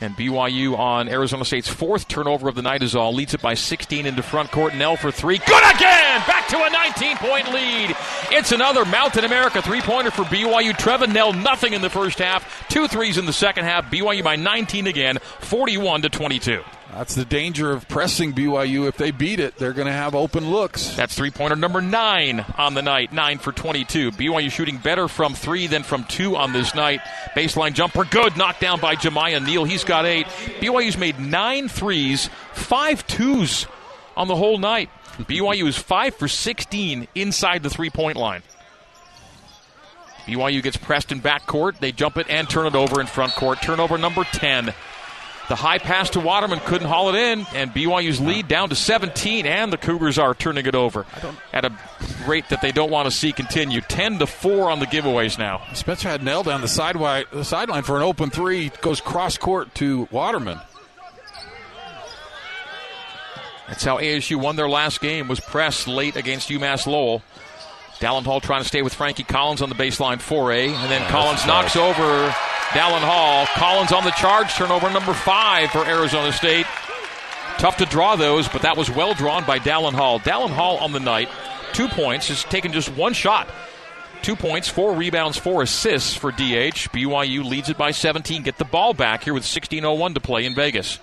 And 0.00 0.16
BYU 0.16 0.76
on 0.76 1.08
Arizona 1.08 1.44
State's 1.44 1.68
fourth 1.68 2.08
turnover 2.08 2.48
of 2.48 2.56
the 2.56 2.62
night 2.62 2.82
is 2.82 2.96
all. 2.96 3.14
Leads 3.14 3.34
it 3.34 3.42
by 3.42 3.54
16 3.54 4.04
into 4.04 4.22
front 4.22 4.50
court. 4.50 4.74
Knell 4.74 4.96
for 4.96 5.12
three. 5.12 5.38
Good 5.38 5.74
again! 5.76 6.20
Back 6.26 6.48
to 6.48 6.56
a 6.60 6.70
19 6.70 7.16
point 7.18 7.52
lead. 7.52 7.94
It's 8.30 8.50
another 8.50 8.84
Mountain 8.84 9.24
America 9.24 9.62
three 9.62 9.80
pointer 9.80 10.10
for 10.10 10.22
BYU. 10.24 10.72
Trevin 10.72 11.12
Knell, 11.12 11.32
nothing 11.32 11.72
in 11.72 11.82
the 11.82 11.90
first 11.90 12.18
half. 12.18 12.68
Two 12.68 12.88
threes 12.88 13.16
in 13.16 13.26
the 13.26 13.32
second 13.32 13.64
half. 13.64 13.90
BYU 13.92 14.24
by 14.24 14.34
19 14.34 14.88
again, 14.88 15.18
41 15.40 16.02
to 16.02 16.08
22. 16.08 16.62
That's 16.92 17.14
the 17.14 17.24
danger 17.24 17.70
of 17.70 17.88
pressing 17.88 18.34
BYU. 18.34 18.86
If 18.86 18.98
they 18.98 19.12
beat 19.12 19.40
it, 19.40 19.56
they're 19.56 19.72
going 19.72 19.86
to 19.86 19.92
have 19.92 20.14
open 20.14 20.50
looks. 20.50 20.94
That's 20.94 21.14
three 21.14 21.30
pointer 21.30 21.56
number 21.56 21.80
nine 21.80 22.44
on 22.58 22.74
the 22.74 22.82
night, 22.82 23.14
nine 23.14 23.38
for 23.38 23.50
22. 23.50 24.10
BYU 24.12 24.50
shooting 24.50 24.76
better 24.76 25.08
from 25.08 25.34
three 25.34 25.66
than 25.66 25.84
from 25.84 26.04
two 26.04 26.36
on 26.36 26.52
this 26.52 26.74
night. 26.74 27.00
Baseline 27.34 27.72
jumper, 27.72 28.04
good. 28.04 28.36
Knocked 28.36 28.60
down 28.60 28.78
by 28.78 28.94
Jemiah 28.94 29.44
Neal. 29.44 29.64
He's 29.64 29.84
got 29.84 30.04
eight. 30.04 30.26
BYU's 30.60 30.98
made 30.98 31.18
nine 31.18 31.68
threes, 31.68 32.28
five 32.52 33.06
twos 33.06 33.66
on 34.14 34.28
the 34.28 34.36
whole 34.36 34.58
night. 34.58 34.90
BYU 35.18 35.66
is 35.66 35.78
five 35.78 36.14
for 36.14 36.28
16 36.28 37.08
inside 37.14 37.62
the 37.62 37.70
three 37.70 37.90
point 37.90 38.18
line. 38.18 38.42
BYU 40.26 40.62
gets 40.62 40.76
pressed 40.76 41.10
in 41.10 41.20
backcourt. 41.20 41.78
They 41.78 41.90
jump 41.90 42.18
it 42.18 42.26
and 42.28 42.48
turn 42.48 42.66
it 42.66 42.74
over 42.74 43.00
in 43.00 43.06
front 43.06 43.32
court. 43.32 43.62
Turnover 43.62 43.96
number 43.98 44.24
10. 44.24 44.72
The 45.48 45.56
high 45.56 45.78
pass 45.78 46.10
to 46.10 46.20
Waterman 46.20 46.60
couldn't 46.60 46.88
haul 46.88 47.14
it 47.14 47.16
in, 47.16 47.46
and 47.52 47.72
BYU's 47.72 48.20
lead 48.20 48.48
down 48.48 48.68
to 48.68 48.74
17, 48.74 49.44
and 49.44 49.72
the 49.72 49.76
Cougars 49.76 50.18
are 50.18 50.34
turning 50.34 50.66
it 50.66 50.74
over 50.74 51.04
at 51.52 51.64
a 51.64 51.72
rate 52.26 52.48
that 52.50 52.62
they 52.62 52.72
don't 52.72 52.90
want 52.90 53.06
to 53.06 53.10
see 53.10 53.32
continue. 53.32 53.80
10 53.80 54.20
to 54.20 54.26
4 54.26 54.70
on 54.70 54.78
the 54.78 54.86
giveaways 54.86 55.38
now. 55.38 55.62
Spencer 55.74 56.08
had 56.08 56.22
nailed 56.22 56.46
down 56.46 56.60
the, 56.60 56.68
sideway, 56.68 57.24
the 57.32 57.44
sideline 57.44 57.82
for 57.82 57.96
an 57.96 58.02
open 58.02 58.30
three, 58.30 58.70
goes 58.80 59.00
cross 59.00 59.36
court 59.36 59.74
to 59.74 60.08
Waterman. 60.10 60.60
That's 63.66 63.84
how 63.84 63.98
ASU 63.98 64.36
won 64.36 64.56
their 64.56 64.68
last 64.68 65.00
game, 65.00 65.28
was 65.28 65.40
pressed 65.40 65.88
late 65.88 66.16
against 66.16 66.50
UMass 66.50 66.86
Lowell. 66.86 67.22
Dallin 67.98 68.24
Hall 68.24 68.40
trying 68.40 68.62
to 68.62 68.68
stay 68.68 68.82
with 68.82 68.94
Frankie 68.94 69.24
Collins 69.24 69.62
on 69.62 69.68
the 69.68 69.74
baseline 69.74 70.16
4A, 70.16 70.68
and 70.68 70.90
then 70.90 71.02
yeah, 71.02 71.10
Collins 71.10 71.46
knocks 71.46 71.76
over 71.76 72.34
Dallin 72.72 73.02
Hall. 73.02 73.46
Collins 73.54 73.92
on 73.92 74.04
the 74.04 74.10
charge, 74.12 74.54
turnover 74.54 74.90
number 74.90 75.12
five 75.12 75.70
for 75.70 75.84
Arizona 75.84 76.32
State. 76.32 76.66
Tough 77.58 77.76
to 77.76 77.84
draw 77.84 78.16
those, 78.16 78.48
but 78.48 78.62
that 78.62 78.78
was 78.78 78.90
well 78.90 79.12
drawn 79.12 79.44
by 79.44 79.58
Dallin 79.58 79.92
Hall. 79.92 80.18
Dallin 80.18 80.50
Hall 80.50 80.78
on 80.78 80.92
the 80.92 81.00
night, 81.00 81.28
two 81.74 81.86
points, 81.86 82.28
has 82.28 82.44
taken 82.44 82.72
just 82.72 82.88
one 82.96 83.12
shot. 83.12 83.46
Two 84.22 84.36
points, 84.36 84.68
four 84.68 84.94
rebounds, 84.94 85.36
four 85.36 85.62
assists 85.62 86.14
for 86.14 86.30
DH. 86.30 86.88
BYU 86.92 87.44
leads 87.44 87.68
it 87.68 87.76
by 87.76 87.90
17. 87.90 88.42
Get 88.42 88.56
the 88.56 88.64
ball 88.64 88.94
back 88.94 89.24
here 89.24 89.34
with 89.34 89.42
16.01 89.42 90.14
to 90.14 90.20
play 90.20 90.46
in 90.46 90.54
Vegas. 90.54 90.98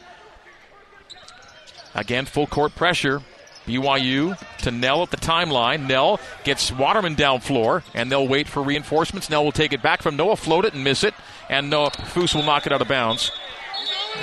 Again, 1.93 2.25
full 2.25 2.47
court 2.47 2.75
pressure. 2.75 3.21
BYU 3.69 4.37
to 4.59 4.71
Knell 4.71 5.03
at 5.03 5.11
the 5.11 5.17
timeline. 5.17 5.87
Knell 5.87 6.19
gets 6.43 6.71
Waterman 6.71 7.15
down 7.15 7.39
floor, 7.39 7.83
and 7.93 8.11
they'll 8.11 8.27
wait 8.27 8.47
for 8.47 8.63
reinforcements. 8.63 9.29
Knell 9.29 9.43
will 9.43 9.51
take 9.51 9.73
it 9.73 9.81
back 9.81 10.01
from 10.01 10.15
Noah, 10.15 10.35
float 10.35 10.65
it 10.65 10.73
and 10.73 10.83
miss 10.83 11.03
it, 11.03 11.13
and 11.49 11.69
Noah 11.69 11.91
Foose 11.91 12.33
will 12.35 12.43
knock 12.43 12.65
it 12.65 12.73
out 12.73 12.81
of 12.81 12.87
bounds. 12.87 13.31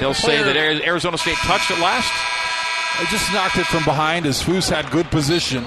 They'll 0.00 0.14
say 0.14 0.42
that 0.42 0.56
Arizona 0.56 1.16
State 1.16 1.36
touched 1.36 1.70
it 1.70 1.78
last. 1.78 2.12
They 2.98 3.06
just 3.06 3.32
knocked 3.32 3.56
it 3.56 3.66
from 3.66 3.84
behind 3.84 4.26
as 4.26 4.42
Foose 4.42 4.68
had 4.68 4.90
good 4.90 5.06
position. 5.10 5.64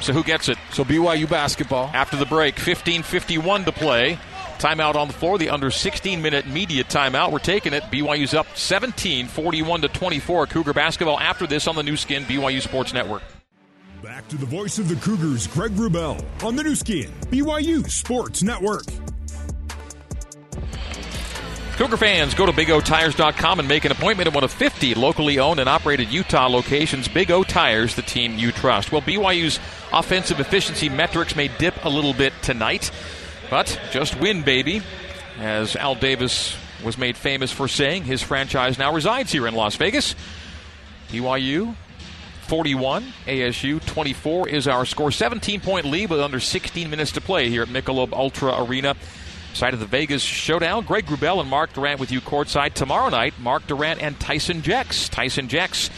So 0.00 0.12
who 0.12 0.22
gets 0.22 0.48
it? 0.48 0.58
So 0.72 0.84
BYU 0.84 1.28
basketball. 1.28 1.90
After 1.92 2.16
the 2.16 2.26
break, 2.26 2.54
15:51 2.56 3.64
to 3.64 3.72
play. 3.72 4.18
Timeout 4.58 4.94
on 4.94 5.08
the 5.08 5.14
floor, 5.14 5.38
the 5.38 5.50
under 5.50 5.70
16 5.70 6.20
minute 6.20 6.46
media 6.46 6.84
timeout. 6.84 7.32
We're 7.32 7.38
taking 7.38 7.72
it. 7.72 7.82
BYU's 7.84 8.34
up 8.34 8.46
17, 8.56 9.26
41 9.28 9.82
to 9.82 9.88
24. 9.88 10.46
Cougar 10.48 10.72
basketball 10.72 11.18
after 11.18 11.46
this 11.46 11.66
on 11.66 11.76
the 11.76 11.82
new 11.82 11.96
Skin 11.96 12.24
BYU 12.24 12.60
Sports 12.60 12.92
Network. 12.92 13.22
Back 14.02 14.28
to 14.28 14.36
the 14.36 14.46
voice 14.46 14.78
of 14.78 14.88
the 14.88 14.96
Cougars, 14.96 15.46
Greg 15.48 15.72
Wrubell, 15.72 16.24
on 16.44 16.54
the 16.54 16.62
new 16.62 16.76
Skin 16.76 17.10
BYU 17.30 17.88
Sports 17.90 18.42
Network. 18.42 18.84
Cougar 21.78 21.96
fans, 21.96 22.34
go 22.34 22.44
to 22.44 22.50
BigOTires.com 22.50 23.60
and 23.60 23.68
make 23.68 23.84
an 23.84 23.92
appointment 23.92 24.26
at 24.26 24.34
one 24.34 24.42
of 24.42 24.50
50 24.50 24.94
locally 24.96 25.38
owned 25.38 25.60
and 25.60 25.68
operated 25.68 26.12
Utah 26.12 26.48
locations. 26.48 27.06
Big 27.06 27.30
O 27.30 27.44
Tires, 27.44 27.94
the 27.94 28.02
team 28.02 28.36
you 28.36 28.50
trust. 28.50 28.90
Well, 28.90 29.00
BYU's 29.00 29.60
offensive 29.92 30.40
efficiency 30.40 30.88
metrics 30.88 31.36
may 31.36 31.46
dip 31.46 31.84
a 31.84 31.88
little 31.88 32.14
bit 32.14 32.32
tonight. 32.42 32.90
But 33.50 33.80
just 33.90 34.18
win, 34.20 34.42
baby. 34.42 34.82
As 35.38 35.76
Al 35.76 35.94
Davis 35.94 36.56
was 36.84 36.98
made 36.98 37.16
famous 37.16 37.50
for 37.50 37.68
saying, 37.68 38.04
his 38.04 38.22
franchise 38.22 38.78
now 38.78 38.92
resides 38.92 39.32
here 39.32 39.46
in 39.46 39.54
Las 39.54 39.76
Vegas. 39.76 40.14
BYU 41.08 41.74
41, 42.48 43.04
ASU 43.26 43.84
24 43.84 44.48
is 44.48 44.66
our 44.66 44.84
score. 44.84 45.10
17 45.10 45.60
point 45.60 45.86
lead 45.86 46.10
with 46.10 46.20
under 46.20 46.40
16 46.40 46.88
minutes 46.88 47.12
to 47.12 47.20
play 47.20 47.48
here 47.50 47.62
at 47.62 47.68
Michelob 47.68 48.12
Ultra 48.12 48.62
Arena. 48.62 48.96
Side 49.54 49.74
of 49.74 49.80
the 49.80 49.86
Vegas 49.86 50.22
Showdown. 50.22 50.84
Greg 50.84 51.06
Wrubell 51.06 51.40
and 51.40 51.48
Mark 51.48 51.72
Durrant 51.72 52.00
with 52.00 52.12
you 52.12 52.20
courtside 52.20 52.74
tomorrow 52.74 53.08
night. 53.08 53.34
Mark 53.40 53.66
Durrant 53.66 54.02
and 54.02 54.18
Tyson 54.20 54.62
Jex. 54.62 55.08
Tyson 55.08 55.48
Jex, 55.48 55.90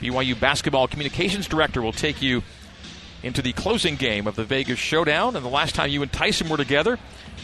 BYU 0.00 0.38
basketball 0.38 0.86
communications 0.86 1.48
director, 1.48 1.82
will 1.82 1.92
take 1.92 2.22
you 2.22 2.42
into 3.22 3.42
the 3.42 3.52
closing 3.52 3.96
game 3.96 4.26
of 4.26 4.36
the 4.36 4.44
Vegas 4.44 4.78
Showdown. 4.78 5.36
And 5.36 5.44
the 5.44 5.50
last 5.50 5.74
time 5.74 5.90
you 5.90 6.02
and 6.02 6.12
Tyson 6.12 6.48
were 6.48 6.56
together, 6.56 6.98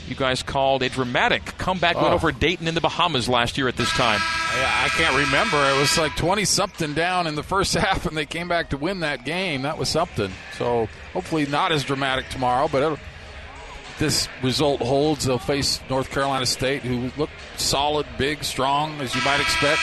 you 0.09 0.15
guys 0.15 0.43
called 0.43 0.83
a 0.83 0.89
dramatic 0.89 1.45
comeback 1.59 1.97
oh. 1.97 2.03
win 2.05 2.13
over 2.13 2.31
Dayton 2.33 2.69
in 2.69 2.75
the 2.75 2.81
Bahamas 2.81 3.29
last 3.29 3.57
year 3.57 3.69
at 3.69 3.77
this 3.77 3.91
time. 3.91 4.21
Yeah, 4.57 4.83
I 4.85 4.89
can't 4.91 5.17
remember. 5.17 5.57
It 5.57 5.79
was 5.79 5.97
like 5.97 6.15
20 6.17 6.45
something 6.45 6.95
down 6.95 7.27
in 7.27 7.35
the 7.35 7.43
first 7.43 7.75
half, 7.75 8.07
and 8.07 8.17
they 8.17 8.27
came 8.27 8.49
back 8.49 8.71
to 8.71 8.77
win 8.77 9.01
that 9.01 9.25
game. 9.25 9.63
That 9.63 9.79
was 9.79 9.89
something. 9.89 10.31
So 10.59 10.89
hopefully 11.13 11.47
not 11.47 11.73
as 11.73 11.85
dramatic 11.85 12.29
tomorrow, 12.29 12.69
but 12.71 12.99
this 13.99 14.29
result 14.43 14.81
holds. 14.81 15.25
They'll 15.25 15.39
face 15.39 15.81
North 15.89 16.11
Carolina 16.11 16.47
State, 16.47 16.83
who 16.83 17.11
look 17.17 17.31
solid, 17.57 18.07
big, 18.19 18.45
strong, 18.45 19.01
as 19.01 19.15
you 19.15 19.23
might 19.23 19.41
expect. 19.41 19.81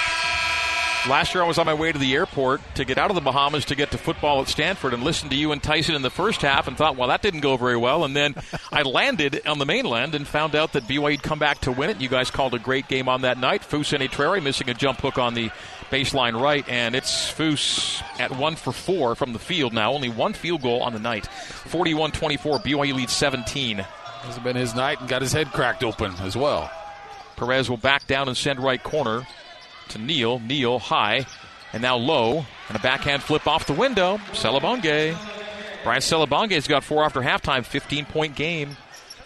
Last 1.10 1.34
year, 1.34 1.43
I 1.43 1.48
was 1.48 1.58
on 1.58 1.65
my 1.65 1.74
way 1.74 1.91
to 1.91 1.98
the 1.98 2.13
airport 2.13 2.62
to 2.75 2.86
get 2.86 3.00
out 3.00 3.10
of 3.10 3.15
the 3.15 3.22
Bahamas 3.22 3.65
to 3.65 3.75
get 3.75 3.89
to 3.89 3.98
football 3.98 4.39
at 4.39 4.48
Stanford 4.48 4.93
and 4.93 5.03
listened 5.03 5.31
to 5.31 5.38
you 5.38 5.51
and 5.51 5.62
Tyson 5.62 5.96
in 5.96 6.03
the 6.03 6.12
first 6.12 6.43
half 6.43 6.67
and 6.67 6.77
thought, 6.77 6.96
well, 6.96 7.08
that 7.08 7.24
didn't 7.24 7.39
go 7.39 7.58
very 7.58 7.75
well. 7.75 8.03
And 8.05 8.15
then 8.15 8.36
I 8.72 8.84
landed 8.84 9.48
on 9.48 9.58
the 9.58 9.65
mainland 9.65 10.13
and 10.13 10.27
found 10.27 10.55
out 10.55 10.74
that 10.74 10.84
BYU 10.84 11.01
would 11.01 11.24
come 11.24 11.39
back 11.39 11.62
to 11.62 11.72
win 11.72 11.89
it. 11.89 12.00
You 12.00 12.08
guys 12.08 12.29
called 12.29 12.53
a 12.53 12.60
great 12.60 12.88
game 12.88 13.10
on 13.10 13.22
that 13.22 13.39
night. 13.39 13.63
Foose 13.63 13.98
Traore 14.10 14.43
missing 14.43 14.70
a 14.70 14.75
jump 14.75 15.01
hook 15.01 15.17
on 15.17 15.34
the 15.34 15.50
baseline 15.89 16.39
right, 16.39 16.67
and 16.70 16.93
it's 16.96 17.31
Foose 17.31 18.03
at 18.20 18.38
one 18.38 18.55
for 18.55 18.72
four 18.72 19.15
from 19.15 19.34
the 19.34 19.39
field 19.39 19.74
now. 19.74 19.93
Only 19.93 20.10
one 20.10 20.34
field 20.34 20.62
goal 20.62 20.84
on 20.84 20.93
the 20.93 21.00
night. 21.00 21.25
41 21.25 22.12
24, 22.12 22.60
BYU 22.60 22.93
leads 22.93 23.13
17. 23.13 23.77
This 23.77 23.88
has 24.24 24.39
been 24.39 24.55
his 24.55 24.75
night 24.75 25.00
and 25.00 25.10
got 25.10 25.24
his 25.24 25.34
head 25.34 25.51
cracked 25.51 25.84
open 25.84 26.13
as 26.20 26.38
well. 26.38 26.70
Perez 27.38 27.72
will 27.72 27.77
back 27.77 28.05
down 28.05 28.27
and 28.27 28.38
send 28.38 28.60
right 28.60 28.81
corner 28.81 29.25
to 29.91 30.00
Neal. 30.00 30.39
Neal 30.39 30.79
high 30.79 31.25
and 31.74 31.81
now 31.81 31.98
low. 31.98 32.45
And 32.67 32.77
a 32.77 32.81
backhand 32.81 33.24
flip 33.24 33.48
off 33.48 33.67
the 33.67 33.74
window. 33.74 34.17
Selebangue. 34.31 35.17
Bryant 35.83 36.03
Selebangue's 36.03 36.67
got 36.67 36.83
four 36.83 37.03
after 37.03 37.21
halftime, 37.21 37.65
15 37.65 38.05
point 38.05 38.36
game. 38.36 38.77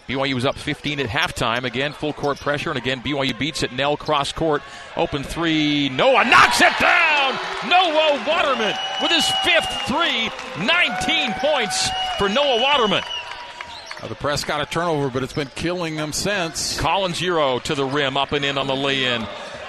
BYU 0.08 0.34
was 0.34 0.46
up 0.46 0.56
15 0.56 1.00
at 1.00 1.06
halftime. 1.06 1.64
Again, 1.64 1.92
full 1.92 2.12
court 2.12 2.38
pressure, 2.38 2.70
and 2.70 2.78
again, 2.78 3.02
BYU 3.02 3.36
beats 3.36 3.62
it. 3.64 3.72
Knell 3.72 3.96
cross 3.96 4.32
court, 4.32 4.62
open 4.96 5.24
three. 5.24 5.88
Noah 5.88 6.24
knocks 6.24 6.60
it 6.60 6.72
down. 6.78 7.34
Noah 7.68 8.24
Waterman 8.26 8.74
with 9.02 9.10
his 9.10 9.28
fifth 9.42 9.68
three. 9.88 10.30
19 10.64 11.32
points 11.34 11.88
for 12.18 12.28
Noah 12.28 12.62
Waterman. 12.62 13.02
the 14.08 14.14
press 14.14 14.44
got 14.44 14.60
a 14.60 14.66
turnover, 14.66 15.10
but 15.10 15.24
it's 15.24 15.32
been 15.32 15.50
killing 15.56 15.96
them 15.96 16.12
since. 16.12 16.78
Collins 16.78 17.20
Euro 17.20 17.58
to 17.58 17.74
the 17.74 17.84
rim, 17.84 18.16
up 18.16 18.30
and 18.30 18.44
in 18.44 18.58
on 18.58 18.68
the 18.68 18.76
lay 18.76 19.06
in. 19.06 19.26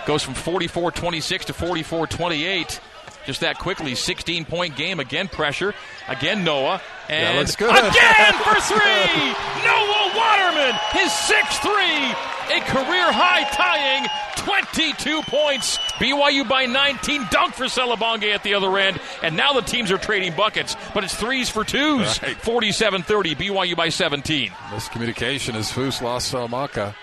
Goes 0.07 0.23
from 0.23 0.35
44 0.35 0.91
26 0.93 1.45
to 1.45 1.53
44 1.53 2.07
28. 2.07 2.79
Just 3.25 3.41
that 3.41 3.59
quickly. 3.59 3.93
16 3.93 4.45
point 4.45 4.77
game. 4.77 5.01
Again, 5.01 5.27
pressure. 5.27 5.73
Again, 6.07 6.45
Noah. 6.45 6.81
And 7.09 7.33
yeah, 7.35 7.39
looks 7.41 7.57
good. 7.57 7.69
again 7.69 8.33
for 8.45 8.55
three. 8.61 9.67
Noah 9.67 10.11
Waterman, 10.15 10.79
his 10.93 11.11
sixth 11.11 11.61
three. 11.61 12.13
A 12.55 12.61
career 12.61 13.11
high 13.11 13.43
tying 13.51 14.07
22 14.37 15.21
points. 15.23 15.77
BYU 15.99 16.47
by 16.47 16.65
19. 16.65 17.27
Dunk 17.29 17.53
for 17.55 17.65
Selebangue 17.65 18.33
at 18.33 18.43
the 18.43 18.53
other 18.53 18.77
end. 18.77 19.01
And 19.21 19.35
now 19.35 19.51
the 19.51 19.59
teams 19.61 19.91
are 19.91 19.97
trading 19.97 20.33
buckets, 20.37 20.77
but 20.93 21.03
it's 21.03 21.13
threes 21.13 21.49
for 21.49 21.65
twos. 21.65 22.17
47 22.17 23.03
30. 23.03 23.35
BYU 23.35 23.75
by 23.75 23.89
17. 23.89 24.51
Miscommunication 24.69 25.55
as 25.55 25.69
Foose 25.69 26.01
lost 26.01 26.29
Salamanca. 26.29 26.95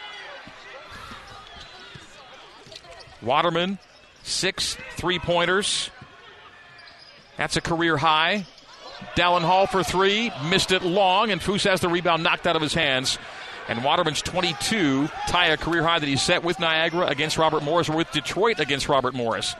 Waterman, 3.25 3.79
six 4.23 4.77
three 4.97 5.19
pointers. 5.19 5.91
That's 7.37 7.57
a 7.57 7.61
career 7.61 7.97
high. 7.97 8.47
Dallin 9.17 9.43
Hall 9.43 9.67
for 9.67 9.83
three, 9.83 10.31
missed 10.49 10.73
it 10.73 10.83
long, 10.83 11.31
and 11.31 11.41
Foose 11.41 11.69
has 11.69 11.81
the 11.81 11.89
rebound 11.89 12.23
knocked 12.23 12.47
out 12.47 12.57
of 12.57 12.63
his 12.63 12.75
hands. 12.75 13.19
And 13.69 13.83
Waterman's 13.83 14.23
22 14.23 15.09
tie 15.27 15.47
a 15.47 15.57
career 15.57 15.83
high 15.83 15.99
that 15.99 16.09
he 16.09 16.17
set 16.17 16.45
with 16.45 16.61
Niagara 16.61 17.07
against 17.07 17.39
Robert 17.39 17.63
Morris 17.63 17.89
or 17.89 17.97
with 17.97 18.11
Detroit 18.13 18.61
against 18.61 18.89
Robert 18.89 19.15
Morris. 19.15 19.55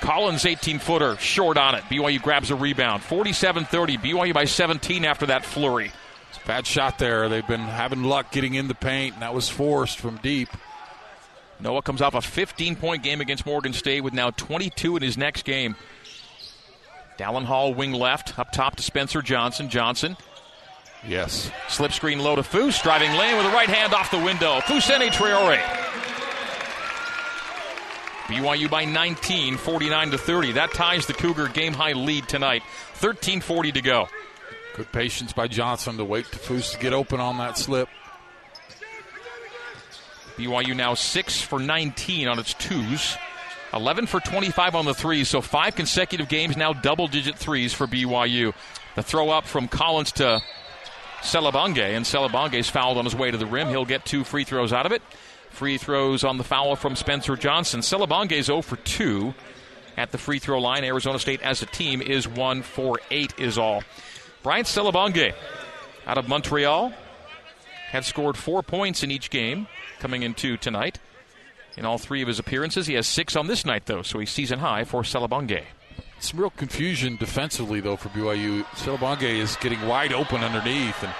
Collins 0.00 0.46
18 0.46 0.78
footer, 0.78 1.16
short 1.16 1.58
on 1.58 1.74
it. 1.74 1.82
BYU 1.84 2.22
grabs 2.22 2.50
a 2.50 2.56
rebound. 2.56 3.02
47 3.02 3.64
30. 3.64 3.98
BYU 3.98 4.32
by 4.32 4.44
17 4.44 5.04
after 5.04 5.26
that 5.26 5.44
flurry. 5.44 5.92
Bad 6.46 6.66
shot 6.66 6.98
there. 6.98 7.28
They've 7.28 7.46
been 7.46 7.60
having 7.60 8.04
luck 8.04 8.32
getting 8.32 8.54
in 8.54 8.68
the 8.68 8.74
paint, 8.74 9.14
and 9.14 9.22
that 9.22 9.34
was 9.34 9.48
forced 9.48 9.98
from 9.98 10.16
deep. 10.18 10.48
Noah 11.60 11.82
comes 11.82 12.00
off 12.00 12.14
a 12.14 12.20
15 12.20 12.76
point 12.76 13.02
game 13.02 13.20
against 13.20 13.44
Morgan 13.44 13.72
State 13.72 14.02
with 14.02 14.14
now 14.14 14.30
22 14.30 14.96
in 14.96 15.02
his 15.02 15.18
next 15.18 15.44
game. 15.44 15.76
Dallin 17.18 17.44
Hall, 17.44 17.74
wing 17.74 17.92
left, 17.92 18.38
up 18.38 18.52
top 18.52 18.76
to 18.76 18.82
Spencer 18.82 19.22
Johnson. 19.22 19.68
Johnson. 19.68 20.16
Yes. 21.06 21.50
Slip 21.68 21.92
screen 21.92 22.20
low 22.20 22.36
to 22.36 22.42
Foose, 22.42 22.82
driving 22.82 23.12
lane 23.12 23.36
with 23.36 23.46
a 23.46 23.50
right 23.50 23.68
hand 23.68 23.94
off 23.94 24.10
the 24.10 24.18
window. 24.18 24.60
Fousseyni 24.60 25.08
Traore. 25.08 25.60
BYU 28.26 28.68
by 28.70 28.84
19, 28.84 29.56
49 29.56 30.10
to 30.10 30.18
30. 30.18 30.52
That 30.52 30.72
ties 30.72 31.06
the 31.06 31.14
Cougar 31.14 31.48
game 31.48 31.72
high 31.72 31.92
lead 31.92 32.28
tonight. 32.28 32.62
13:40 33.00 33.72
to 33.72 33.80
go. 33.80 34.08
Good 34.76 34.92
patience 34.92 35.32
by 35.32 35.48
Johnson 35.48 35.96
to 35.96 36.04
wait 36.04 36.26
for 36.26 36.36
Foose 36.36 36.72
to 36.72 36.78
get 36.78 36.92
open 36.92 37.20
on 37.20 37.38
that 37.38 37.56
slip. 37.58 37.88
BYU 40.38 40.74
now 40.76 40.94
6 40.94 41.40
for 41.42 41.58
19 41.58 42.28
on 42.28 42.38
its 42.38 42.54
twos. 42.54 43.16
11 43.74 44.06
for 44.06 44.20
25 44.20 44.74
on 44.74 44.84
the 44.86 44.94
threes, 44.94 45.28
so 45.28 45.40
five 45.40 45.74
consecutive 45.74 46.28
games 46.28 46.56
now 46.56 46.72
double 46.72 47.06
digit 47.06 47.36
threes 47.36 47.74
for 47.74 47.86
BYU. 47.86 48.54
The 48.94 49.02
throw 49.02 49.28
up 49.30 49.46
from 49.46 49.68
Collins 49.68 50.12
to 50.12 50.40
Selebangue, 51.20 51.96
and 51.96 52.06
Selebangue's 52.06 52.70
fouled 52.70 52.96
on 52.96 53.04
his 53.04 53.14
way 53.14 53.30
to 53.30 53.36
the 53.36 53.46
rim. 53.46 53.68
He'll 53.68 53.84
get 53.84 54.06
two 54.06 54.24
free 54.24 54.44
throws 54.44 54.72
out 54.72 54.86
of 54.86 54.92
it. 54.92 55.02
Free 55.50 55.76
throws 55.76 56.24
on 56.24 56.38
the 56.38 56.44
foul 56.44 56.76
from 56.76 56.96
Spencer 56.96 57.36
Johnson. 57.36 57.80
Selebangue's 57.80 58.46
0 58.46 58.62
for 58.62 58.76
2 58.76 59.34
at 59.96 60.12
the 60.12 60.18
free 60.18 60.38
throw 60.38 60.60
line. 60.60 60.84
Arizona 60.84 61.18
State 61.18 61.42
as 61.42 61.60
a 61.60 61.66
team 61.66 62.00
is 62.00 62.28
1 62.28 62.62
for 62.62 63.00
8 63.10 63.34
is 63.38 63.58
all. 63.58 63.82
Bryant 64.42 64.66
Selebangue 64.66 65.34
out 66.06 66.16
of 66.16 66.28
Montreal 66.28 66.92
had 67.90 68.04
scored 68.04 68.36
four 68.36 68.62
points 68.62 69.02
in 69.02 69.10
each 69.10 69.30
game 69.30 69.66
coming 69.98 70.22
into 70.22 70.56
tonight. 70.56 70.98
in 71.76 71.84
all 71.84 71.98
three 71.98 72.22
of 72.22 72.28
his 72.28 72.38
appearances. 72.40 72.86
He 72.88 72.94
has 72.94 73.06
six 73.06 73.36
on 73.36 73.46
this 73.46 73.64
night, 73.64 73.86
though, 73.86 74.02
so 74.02 74.18
he's 74.18 74.30
season 74.30 74.58
high 74.58 74.82
for 74.84 75.02
Selebangue. 75.02 75.62
Some 76.18 76.40
real 76.40 76.50
confusion 76.50 77.16
defensively, 77.16 77.80
though, 77.80 77.96
for 77.96 78.08
BYU. 78.08 78.64
Selebangue 78.74 79.22
is 79.38 79.54
getting 79.60 79.86
wide 79.86 80.12
open 80.12 80.42
underneath, 80.42 81.00
and 81.04 81.12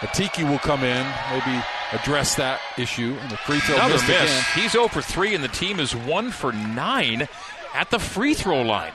Atiki 0.00 0.46
will 0.46 0.58
come 0.58 0.82
in, 0.84 1.06
maybe 1.30 1.62
address 1.92 2.34
that 2.34 2.60
issue, 2.76 3.16
and 3.22 3.30
the 3.30 3.36
free 3.38 3.58
throw 3.60 3.76
Another 3.76 3.94
missed 3.94 4.08
miss. 4.08 4.20
again. 4.30 4.44
He's 4.54 4.72
0 4.72 4.88
for 4.88 5.00
3, 5.00 5.34
and 5.34 5.42
the 5.42 5.48
team 5.48 5.80
is 5.80 5.96
1 5.96 6.30
for 6.30 6.52
9 6.52 7.26
at 7.74 7.88
the 7.90 7.98
free 7.98 8.34
throw 8.34 8.60
line. 8.60 8.92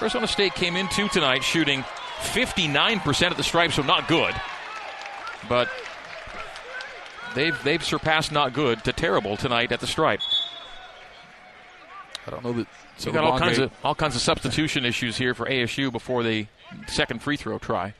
Arizona 0.00 0.26
State 0.26 0.54
came 0.54 0.76
in 0.76 0.88
two 0.88 1.08
tonight 1.08 1.42
shooting 1.44 1.82
59% 2.20 3.30
at 3.30 3.36
the 3.36 3.42
stripe, 3.42 3.72
so 3.72 3.82
not 3.82 4.08
good. 4.08 4.34
But 5.48 5.68
they've 7.34 7.56
they've 7.64 7.82
surpassed 7.82 8.32
not 8.32 8.52
good 8.52 8.84
to 8.84 8.92
terrible 8.92 9.36
tonight 9.36 9.72
at 9.72 9.80
the 9.80 9.86
stripe. 9.86 10.20
I 12.26 12.30
don't 12.30 12.44
know 12.44 12.52
that. 12.52 12.66
So 12.98 13.10
got 13.10 13.24
all 13.24 13.38
kinds 13.38 13.58
of 13.58 13.72
all 13.82 13.94
kinds 13.94 14.14
of 14.14 14.22
substitution 14.22 14.84
issues 14.84 15.16
here 15.16 15.34
for 15.34 15.46
ASU 15.46 15.90
before 15.90 16.22
the 16.22 16.46
second 16.86 17.22
free 17.22 17.36
throw 17.36 17.58
try. 17.58 17.94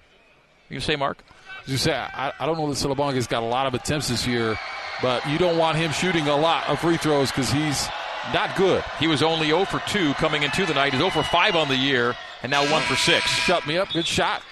You 0.68 0.80
say, 0.80 0.96
Mark? 0.96 1.18
As 1.64 1.68
you 1.68 1.76
say, 1.76 1.92
I, 1.92 2.32
I 2.38 2.46
don't 2.46 2.58
know 2.58 2.68
that 2.68 2.76
Selebangue's 2.76 3.26
got 3.26 3.42
a 3.42 3.46
lot 3.46 3.66
of 3.66 3.75
attempts 3.75 4.08
this 4.08 4.26
year, 4.26 4.58
but 5.00 5.26
you 5.28 5.38
don't 5.38 5.58
want 5.58 5.76
him 5.76 5.92
shooting 5.92 6.26
a 6.28 6.37
lot 6.37 6.68
of 6.68 6.80
free 6.80 6.96
throws 6.96 7.30
because 7.30 7.50
he's 7.50 7.88
not 8.32 8.56
good. 8.56 8.82
He 8.99 9.06
was 9.06 9.22
only 9.22 9.49
0 9.49 9.64
for 9.66 9.80
2 9.80 10.14
coming 10.14 10.42
into 10.42 10.64
the 10.66 10.75
night. 10.75 10.92
He's 10.92 11.00
0 11.00 11.11
for 11.11 11.22
5 11.22 11.56
on 11.56 11.68
the 11.68 11.76
year, 11.76 12.16
and 12.42 12.50
now 12.50 12.70
1 12.70 12.82
for 12.82 12.96
6. 12.96 13.25
Shut 13.26 13.66
me 13.66 13.76
up. 13.76 13.92
Good 13.92 14.06
shot. 14.06 14.42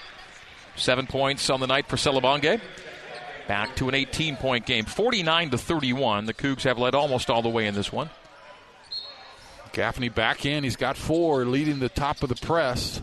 Seven 0.75 1.07
points 1.07 1.49
on 1.49 1.59
the 1.59 1.67
night 1.67 1.87
for 1.87 1.95
Selebangue. 1.95 2.61
Back 3.47 3.75
to 3.77 3.89
an 3.89 3.95
18 3.95 4.37
point 4.37 4.65
game. 4.65 4.85
49 4.85 5.51
to 5.51 5.57
31. 5.57 6.25
The 6.25 6.33
Cougs 6.33 6.63
have 6.63 6.77
led 6.77 6.95
almost 6.95 7.29
all 7.29 7.41
the 7.41 7.49
way 7.49 7.67
in 7.67 7.75
this 7.75 7.91
one. 7.91 8.09
Gaffney 9.73 10.09
back 10.09 10.45
in. 10.45 10.63
He's 10.63 10.75
got 10.75 10.97
four, 10.97 11.45
leading 11.45 11.79
the 11.79 11.89
top 11.89 12.23
of 12.23 12.29
the 12.29 12.35
press. 12.35 13.01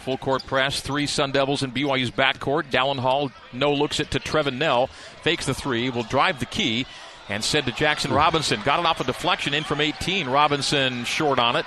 Full 0.00 0.18
court 0.18 0.44
press, 0.44 0.80
three 0.80 1.06
Sun 1.06 1.32
Devils 1.32 1.62
in 1.62 1.72
BYU's 1.72 2.10
backcourt. 2.10 2.70
Dallin 2.70 2.98
Hall 2.98 3.32
no 3.54 3.72
looks 3.72 4.00
it 4.00 4.10
to 4.10 4.20
Trevin 4.20 4.58
Knell. 4.58 4.88
Fakes 5.22 5.46
the 5.46 5.54
three, 5.54 5.88
will 5.88 6.02
drive 6.02 6.40
the 6.40 6.46
key, 6.46 6.84
and 7.30 7.42
said 7.42 7.64
to 7.64 7.72
Jackson 7.72 8.10
hmm. 8.10 8.18
Robinson. 8.18 8.60
Got 8.64 8.80
it 8.80 8.86
off 8.86 9.00
a 9.00 9.04
deflection 9.04 9.54
in 9.54 9.64
from 9.64 9.80
18. 9.80 10.28
Robinson 10.28 11.04
short 11.04 11.38
on 11.38 11.56
it. 11.56 11.64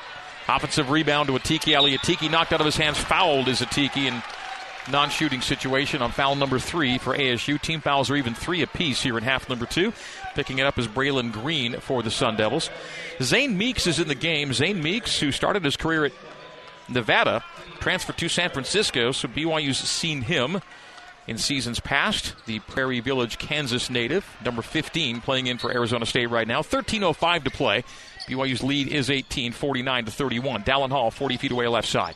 Offensive 0.48 0.92
rebound 0.92 1.28
to 1.28 1.34
Atiki 1.34 1.76
Ali. 1.76 1.98
Atiki 1.98 2.30
knocked 2.30 2.54
out 2.54 2.62
of 2.62 2.66
his 2.66 2.78
hands, 2.78 2.98
fouled 3.00 3.48
is 3.48 3.62
Atiki 3.62 4.06
in 4.06 4.22
non 4.92 5.10
shooting 5.10 5.42
situation 5.42 6.02
on 6.02 6.12
foul 6.12 6.36
number 6.36 6.60
three 6.60 6.98
for 6.98 7.16
ASU. 7.16 7.62
Team 7.62 7.82
fouls 7.82 8.10
are 8.10 8.16
even 8.16 8.34
three 8.34 8.62
apiece 8.62 9.02
here 9.02 9.18
in 9.18 9.24
half 9.24 9.50
number 9.50 9.66
two. 9.66 9.94
Picking 10.36 10.60
it 10.60 10.66
up 10.66 10.78
is 10.78 10.88
Braelon 10.88 11.32
Green 11.32 11.80
for 11.80 12.04
the 12.04 12.12
Sun 12.12 12.38
Devils. 12.38 12.70
Zane 13.22 13.58
Meeks 13.58 13.88
is 13.88 14.00
in 14.00 14.08
the 14.08 14.16
game. 14.16 14.54
Zane 14.54 14.82
Meeks, 14.82 15.20
who 15.20 15.32
started 15.32 15.64
his 15.64 15.78
career 15.78 16.06
at 16.06 16.14
Nevada, 16.90 17.44
transferred 17.80 18.18
to 18.18 18.30
San 18.30 18.50
Francisco, 18.50 19.12
so 19.12 19.28
BYU's 19.28 19.78
seen 19.78 20.22
him 20.22 20.62
in 21.28 21.38
seasons 21.38 21.80
past. 21.80 22.34
The 22.46 22.60
Prairie 22.60 23.02
Village, 23.02 23.38
Kansas 23.38 23.90
native, 23.90 24.26
number 24.44 24.62
15, 24.62 25.22
playing 25.22 25.48
in 25.48 25.58
for 25.58 25.72
Arizona 25.72 26.06
State 26.06 26.30
right 26.30 26.48
now. 26.48 26.62
13.05 26.62 27.44
to 27.44 27.52
play. 27.52 27.84
BYU's 28.28 28.64
lead 28.64 28.88
is 28.88 29.10
18, 29.10 29.52
49 29.52 30.06
to 30.06 30.12
31. 30.12 30.64
Dallin 30.64 30.90
Hall, 30.90 31.12
40 31.12 31.38
feet 31.38 31.52
away 31.52 31.68
left 31.68 31.88
side. 31.88 32.16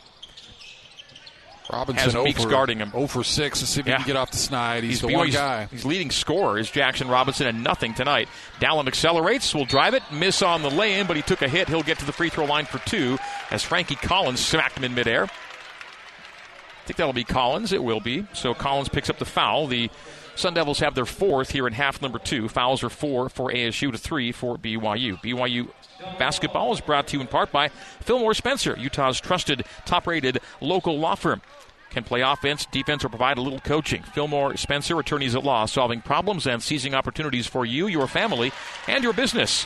Robinson 1.71 2.03
Has 2.03 2.11
0 2.13 2.23
Meeks 2.23 2.43
for, 2.43 2.49
guarding 2.49 2.79
him. 2.79 2.91
0 2.91 3.07
for 3.07 3.23
6. 3.23 3.61
Let's 3.61 3.69
see 3.69 3.79
if 3.79 3.85
he 3.85 3.91
can 3.91 4.05
get 4.05 4.15
off 4.15 4.31
the 4.31 4.37
snide. 4.37 4.83
He's, 4.83 5.01
the 5.01 5.07
BYU's 5.07 5.15
one 5.15 5.29
guy. 5.29 5.65
He's 5.65 5.85
leading 5.85 6.11
scorer 6.11 6.57
is 6.57 6.69
Jackson 6.69 7.07
Robinson, 7.07 7.47
and 7.47 7.63
nothing 7.63 7.93
tonight. 7.93 8.27
Dallin 8.59 8.87
accelerates, 8.87 9.53
will 9.53 9.65
drive 9.65 9.93
it, 9.93 10.03
miss 10.11 10.41
on 10.41 10.61
the 10.63 10.69
lay-in, 10.69 11.07
but 11.07 11.15
he 11.15 11.21
took 11.21 11.41
a 11.41 11.47
hit. 11.47 11.67
He'll 11.67 11.83
get 11.83 11.99
to 11.99 12.05
the 12.05 12.11
free 12.11 12.29
throw 12.29 12.45
line 12.45 12.65
for 12.65 12.79
two 12.79 13.17
as 13.51 13.63
Frankie 13.63 13.95
Collins 13.95 14.39
smacked 14.39 14.77
him 14.77 14.83
in 14.83 14.95
midair. 14.95 15.25
I 15.25 16.85
think 16.85 16.97
that'll 16.97 17.13
be 17.13 17.23
Collins. 17.23 17.71
It 17.71 17.83
will 17.83 17.99
be. 17.99 18.25
So 18.33 18.53
Collins 18.53 18.89
picks 18.89 19.09
up 19.09 19.19
the 19.19 19.25
foul. 19.25 19.67
The 19.67 19.89
Sun 20.35 20.53
Devils 20.53 20.79
have 20.79 20.95
their 20.95 21.05
fourth 21.05 21.51
here 21.51 21.67
in 21.67 21.73
half 21.73 22.01
number 22.01 22.19
two. 22.19 22.47
Fouls 22.47 22.83
are 22.83 22.89
four 22.89 23.29
for 23.29 23.51
ASU 23.51 23.91
to 23.91 23.97
three 23.97 24.31
for 24.31 24.57
BYU. 24.57 25.21
BYU 25.21 25.69
basketball 26.17 26.73
is 26.73 26.81
brought 26.81 27.07
to 27.07 27.17
you 27.17 27.21
in 27.21 27.27
part 27.27 27.51
by 27.51 27.67
Fillmore 27.99 28.33
Spencer, 28.33 28.75
Utah's 28.77 29.19
trusted, 29.19 29.65
top-rated 29.85 30.39
local 30.59 30.97
law 30.97 31.15
firm. 31.15 31.41
Can 31.89 32.03
play 32.05 32.21
offense, 32.21 32.65
defense, 32.71 33.03
or 33.03 33.09
provide 33.09 33.37
a 33.37 33.41
little 33.41 33.59
coaching. 33.59 34.01
Fillmore 34.01 34.55
Spencer, 34.55 34.97
attorneys 34.97 35.35
at 35.35 35.43
law, 35.43 35.65
solving 35.65 36.01
problems 36.01 36.47
and 36.47 36.63
seizing 36.63 36.93
opportunities 36.93 37.47
for 37.47 37.65
you, 37.65 37.87
your 37.87 38.07
family, 38.07 38.53
and 38.87 39.03
your 39.03 39.11
business. 39.11 39.65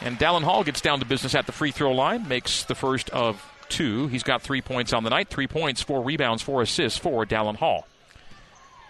And 0.00 0.18
Dallin 0.18 0.42
Hall 0.42 0.62
gets 0.62 0.80
down 0.80 1.00
to 1.00 1.04
business 1.04 1.34
at 1.34 1.46
the 1.46 1.52
free 1.52 1.72
throw 1.72 1.92
line, 1.92 2.28
makes 2.28 2.62
the 2.62 2.76
first 2.76 3.10
of 3.10 3.44
two. 3.68 4.06
He's 4.06 4.22
got 4.22 4.42
three 4.42 4.62
points 4.62 4.92
on 4.92 5.02
the 5.02 5.10
night, 5.10 5.28
three 5.28 5.48
points, 5.48 5.82
four 5.82 6.02
rebounds, 6.02 6.42
four 6.42 6.62
assists 6.62 6.98
for 6.98 7.26
Dallin 7.26 7.56
Hall. 7.56 7.86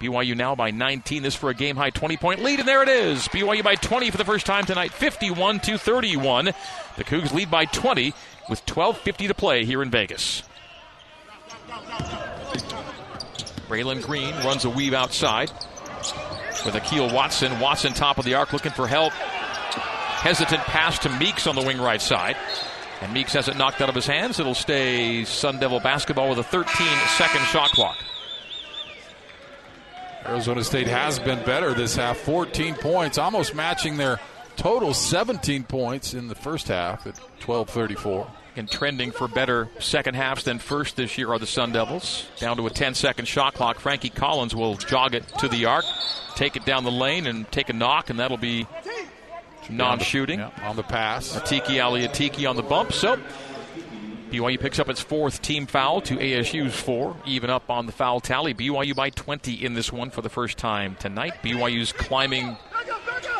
BYU 0.03 0.37
now 0.37 0.57
by 0.57 0.73
19. 0.73 1.23
This 1.23 1.37
for 1.37 1.51
a 1.51 1.55
game 1.55 1.77
high 1.77 1.91
20 1.91 2.17
point 2.17 2.43
lead, 2.43 2.59
and 2.59 2.67
there 2.67 2.83
it 2.83 2.89
is. 2.89 3.29
BYU 3.29 3.63
by 3.63 3.77
20 3.77 4.11
for 4.11 4.19
the 4.19 4.25
first 4.25 4.47
time 4.47 4.65
tonight, 4.65 4.93
51 4.93 5.61
to 5.61 5.79
31. 5.79 6.47
The 6.97 7.05
Cougs 7.05 7.33
lead 7.33 7.51
by 7.51 7.67
20 7.67 8.13
with 8.51 8.67
12:50 8.67 9.29
to 9.29 9.35
play 9.35 9.65
here 9.65 9.81
in 9.81 9.91
Vegas. 9.91 10.43
Braelon 13.69 14.03
Green 14.03 14.35
runs 14.45 14.65
a 14.65 14.71
weave 14.71 14.93
outside 14.93 15.51
with 16.67 16.75
Akil 16.75 17.13
Watson. 17.15 17.61
Watson 17.61 17.93
top 17.93 18.19
of 18.19 18.25
the 18.25 18.35
arc 18.35 18.53
looking 18.53 18.73
for 18.73 18.89
help. 18.89 19.13
Hesitant 19.13 20.63
pass 20.63 20.99
to 21.01 21.09
Meeks 21.09 21.47
on 21.47 21.55
the 21.55 21.63
wing 21.63 21.81
right 21.81 22.03
side. 22.03 22.37
And 23.01 23.13
Meeks 23.13 23.33
has 23.33 23.49
it 23.49 23.57
knocked 23.57 23.81
out 23.81 23.89
of 23.89 23.95
his 23.95 24.07
hands. 24.07 24.39
It'll 24.39 24.55
stay 24.55 25.25
Sun 25.25 25.59
Devil 25.59 25.81
basketball 25.81 26.29
with 26.29 26.39
a 26.39 26.45
13 26.45 26.87
second 27.17 27.41
shot 27.47 27.71
clock. 27.71 27.97
Arizona 30.27 30.63
State 30.65 30.89
has 30.89 31.19
been 31.19 31.45
better 31.45 31.75
this 31.75 31.97
half. 31.97 32.19
14 32.19 32.75
points, 32.75 33.19
almost 33.19 33.55
matching 33.55 33.97
their 33.97 34.21
total 34.57 34.95
17 34.95 35.65
points 35.65 36.15
in 36.15 36.29
the 36.29 36.35
first 36.35 36.69
half 36.69 37.07
at 37.07 37.19
12:34. 37.41 38.29
And 38.55 38.71
trending 38.71 39.13
for 39.13 39.29
better 39.29 39.71
second 39.79 40.15
halves 40.15 40.45
than 40.45 40.59
first 40.59 40.97
this 40.97 41.17
year 41.17 41.33
are 41.33 41.39
the 41.39 41.47
Sun 41.47 41.73
Devils. 41.73 42.27
Down 42.39 42.59
to 42.59 42.67
a 42.67 42.71
10 42.71 42.95
second 42.95 43.27
shot 43.27 43.55
clock. 43.55 43.79
Frankie 43.79 44.11
Collins 44.11 44.55
will 44.55 44.75
jog 44.75 45.15
it 45.15 45.27
to 45.39 45.49
the 45.49 45.65
arc, 45.65 45.87
take 46.35 46.55
it 46.55 46.67
down 46.67 46.85
the 46.85 46.91
lane, 46.91 47.27
and 47.27 47.51
take 47.51 47.71
a 47.71 47.73
knock, 47.73 48.11
and 48.11 48.19
that'll 48.19 48.37
be 48.37 48.67
non 49.71 50.01
shooting. 50.01 50.41
Yeah, 50.41 50.51
on 50.65 50.77
the 50.77 50.83
pass. 50.83 51.35
Atiki 51.35 51.83
Ali 51.83 52.07
Atiki 52.07 52.49
on 52.49 52.57
the 52.57 52.63
bump. 52.63 52.93
So 52.93 53.19
BYU 54.33 54.59
picks 54.59 54.79
up 54.79 54.89
its 54.89 55.03
fourth 55.03 55.43
team 55.43 55.67
foul 55.67 56.01
to 56.01 56.17
ASU's 56.17 56.75
four, 56.75 57.15
even 57.27 57.51
up 57.51 57.69
on 57.69 57.85
the 57.85 57.93
foul 57.93 58.19
tally. 58.19 58.55
BYU 58.55 58.97
by 58.97 59.11
20 59.11 59.63
in 59.63 59.75
this 59.75 59.93
one 59.93 60.09
for 60.09 60.23
the 60.23 60.31
first 60.31 60.57
time 60.57 60.97
tonight. 60.97 61.35
BYU's 61.43 61.93
climbing 61.93 62.57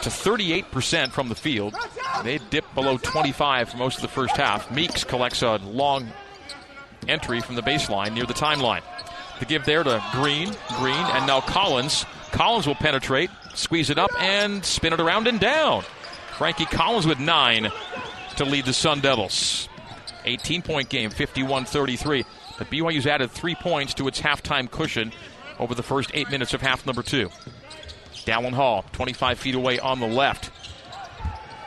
to 0.03 0.11
38% 0.11 1.11
from 1.13 1.31
the 1.31 1.35
field. 1.35 1.75
They 2.25 2.37
dipped 2.51 2.75
below 2.75 2.99
25 2.99 3.71
for 3.71 3.77
most 3.79 3.97
of 3.97 4.03
the 4.03 4.09
first 4.09 4.37
half. 4.37 4.71
Meeks 4.71 5.03
collects 5.03 5.41
a 5.41 5.57
long 5.57 6.09
entry 7.09 7.41
from 7.41 7.55
the 7.55 7.63
baseline 7.63 8.13
near 8.13 8.27
the 8.27 8.35
timeline. 8.35 8.83
The 9.39 9.47
give 9.47 9.65
there 9.65 9.83
to 9.83 10.05
Green, 10.13 10.53
Green, 10.77 10.95
and 10.95 11.27
now 11.27 11.41
Collins. 11.41 12.05
Collins 12.33 12.67
will 12.67 12.75
penetrate, 12.75 13.31
squeeze 13.55 13.89
it 13.89 13.97
up, 13.97 14.11
and 14.21 14.63
spin 14.63 14.93
it 14.93 15.01
around 15.01 15.27
and 15.27 15.41
down. 15.41 15.85
Frankie 16.37 16.67
Collins 16.67 17.07
with 17.07 17.19
nine 17.19 17.73
to 18.37 18.45
lead 18.45 18.67
the 18.67 18.75
Sun 18.75 19.01
Devils. 19.01 19.71
18 20.25 20.63
point 20.63 20.89
game, 20.89 21.11
51 21.11 21.65
33. 21.65 22.25
But 22.59 22.71
BYU's 22.71 23.07
added 23.07 23.31
three 23.31 23.55
points 23.55 23.95
to 23.95 24.09
its 24.09 24.21
halftime 24.21 24.71
cushion 24.71 25.13
over 25.59 25.75
the 25.75 25.83
first 25.83 26.11
eight 26.15 26.31
minutes 26.31 26.55
of 26.55 26.61
half 26.61 26.87
number 26.87 27.03
two. 27.03 27.31
Dallin 28.25 28.53
Hall, 28.53 28.85
25 28.93 29.39
feet 29.39 29.55
away 29.55 29.79
on 29.79 30.01
the 30.01 30.07
left. 30.07 30.51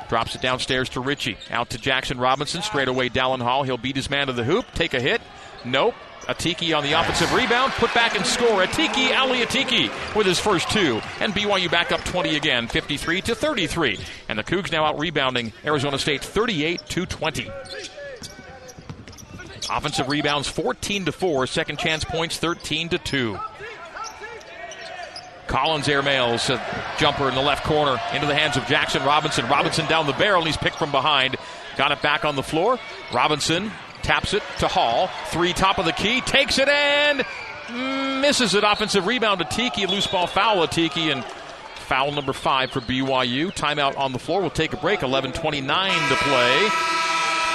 Drops 0.07 0.35
it 0.35 0.41
downstairs 0.41 0.89
to 0.89 0.99
Richie. 0.99 1.37
Out 1.49 1.71
to 1.71 1.77
Jackson 1.77 2.19
Robinson. 2.19 2.61
Straight 2.61 2.87
away, 2.87 3.09
Dallin 3.09 3.41
Hall. 3.41 3.63
He'll 3.63 3.77
beat 3.77 3.95
his 3.95 4.09
man 4.09 4.27
to 4.27 4.33
the 4.33 4.43
hoop. 4.43 4.65
Take 4.73 4.93
a 4.93 4.99
hit. 4.99 5.21
Nope. 5.63 5.95
Atiki 6.27 6.75
on 6.75 6.83
the 6.83 6.93
offensive 6.93 7.33
rebound. 7.33 7.71
Put 7.73 7.93
back 7.93 8.15
and 8.15 8.25
score. 8.25 8.63
Atiki, 8.63 9.15
Ali 9.15 9.41
Atiki 9.41 10.15
with 10.15 10.25
his 10.25 10.39
first 10.39 10.69
two. 10.69 11.01
And 11.19 11.33
BYU 11.33 11.69
back 11.69 11.91
up 11.91 12.03
20 12.03 12.35
again, 12.35 12.67
53 12.67 13.21
to 13.21 13.35
33. 13.35 13.99
And 14.29 14.37
the 14.39 14.43
Cougs 14.43 14.71
now 14.71 14.85
out 14.85 14.99
rebounding 14.99 15.53
Arizona 15.63 15.99
State 15.99 16.23
38 16.23 16.85
to 16.87 17.05
20. 17.05 17.51
Offensive 19.69 20.09
rebounds 20.09 20.47
14 20.47 21.05
to 21.05 21.11
4. 21.11 21.47
Second 21.47 21.79
chance 21.79 22.03
points 22.03 22.37
13 22.37 22.89
to 22.89 22.97
2. 22.97 23.37
Collins 25.47 25.87
airmails 25.87 26.49
a 26.49 26.61
jumper 26.99 27.29
in 27.29 27.35
the 27.35 27.41
left 27.41 27.63
corner 27.65 27.99
into 28.13 28.25
the 28.25 28.35
hands 28.35 28.57
of 28.57 28.65
Jackson 28.65 29.03
Robinson. 29.03 29.47
Robinson 29.47 29.85
down 29.87 30.07
the 30.07 30.13
barrel, 30.13 30.39
and 30.39 30.47
he's 30.47 30.57
picked 30.57 30.77
from 30.77 30.91
behind. 30.91 31.35
Got 31.77 31.91
it 31.91 32.01
back 32.01 32.25
on 32.25 32.35
the 32.35 32.43
floor. 32.43 32.79
Robinson 33.13 33.71
taps 34.01 34.33
it 34.33 34.43
to 34.59 34.67
Hall. 34.67 35.09
Three 35.27 35.53
top 35.53 35.77
of 35.77 35.85
the 35.85 35.91
key, 35.91 36.21
takes 36.21 36.57
it 36.57 36.67
and 36.67 37.25
misses 38.21 38.55
it. 38.55 38.63
Offensive 38.63 39.05
rebound 39.05 39.39
to 39.39 39.45
Tiki. 39.45 39.85
Loose 39.85 40.07
ball 40.07 40.27
foul 40.27 40.65
to 40.65 40.73
Tiki, 40.73 41.11
and 41.11 41.23
Foul 41.85 42.11
number 42.11 42.33
five 42.33 42.71
for 42.71 42.81
BYU. 42.81 43.53
Timeout 43.53 43.95
on 43.95 44.11
the 44.11 44.17
floor. 44.17 44.41
We'll 44.41 44.49
take 44.49 44.73
a 44.73 44.77
break. 44.77 45.01
11:29 45.01 46.09
to 46.09 46.15
play. 46.15 47.04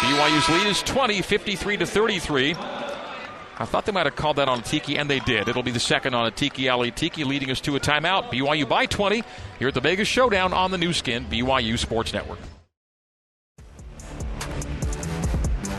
BYU's 0.00 0.48
lead 0.48 0.66
is 0.66 0.82
20, 0.82 1.20
53 1.20 1.76
to 1.76 1.86
33. 1.86 2.54
I 2.54 3.66
thought 3.66 3.84
they 3.84 3.92
might 3.92 4.06
have 4.06 4.16
called 4.16 4.36
that 4.36 4.48
on 4.48 4.60
a 4.60 4.62
Tiki, 4.62 4.96
and 4.96 5.10
they 5.10 5.18
did. 5.18 5.46
It'll 5.46 5.62
be 5.62 5.70
the 5.70 5.78
second 5.78 6.14
on 6.14 6.30
Atiki 6.32 6.72
Ali 6.72 6.90
Atiki, 6.90 7.26
leading 7.26 7.50
us 7.50 7.60
to 7.60 7.76
a 7.76 7.80
timeout. 7.80 8.30
BYU 8.32 8.66
by 8.66 8.86
20 8.86 9.22
here 9.58 9.68
at 9.68 9.74
the 9.74 9.80
Vegas 9.82 10.08
Showdown 10.08 10.54
on 10.54 10.70
the 10.70 10.78
new 10.78 10.94
Skin, 10.94 11.26
BYU 11.26 11.78
Sports 11.78 12.14
Network. 12.14 12.38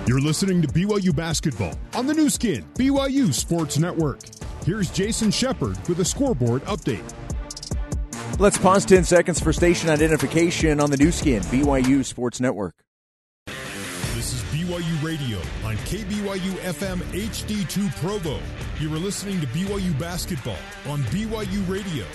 You're 0.06 0.22
listening 0.22 0.62
to 0.62 0.68
BYU 0.68 1.16
Basketball 1.16 1.74
on 1.96 2.06
the 2.06 2.14
new 2.14 2.30
Skin, 2.30 2.64
BYU 2.76 3.34
Sports 3.34 3.80
Network. 3.80 4.20
Here's 4.66 4.92
Jason 4.92 5.32
Shepard 5.32 5.80
with 5.88 6.00
a 6.00 6.06
scoreboard 6.06 6.64
update. 6.66 7.12
Let's 8.40 8.60
pause 8.60 8.86
10 8.86 9.04
seconds 9.04 9.40
for 9.40 9.52
station 9.52 9.90
identification 9.90 10.80
on 10.80 10.92
the 10.92 10.98
new 10.98 11.12
Skin, 11.12 11.42
BYU 11.44 12.06
Sports 12.06 12.40
Network. 12.40 12.76
KBYU 15.92 16.54
FM 16.64 17.00
HD2 17.12 17.94
Provo. 17.98 18.40
You 18.80 18.96
are 18.96 18.98
listening 18.98 19.42
to 19.42 19.48
BYU 19.48 20.00
Basketball 20.00 20.56
on 20.88 21.04
BYU 21.04 21.68
Radio. 21.68 22.06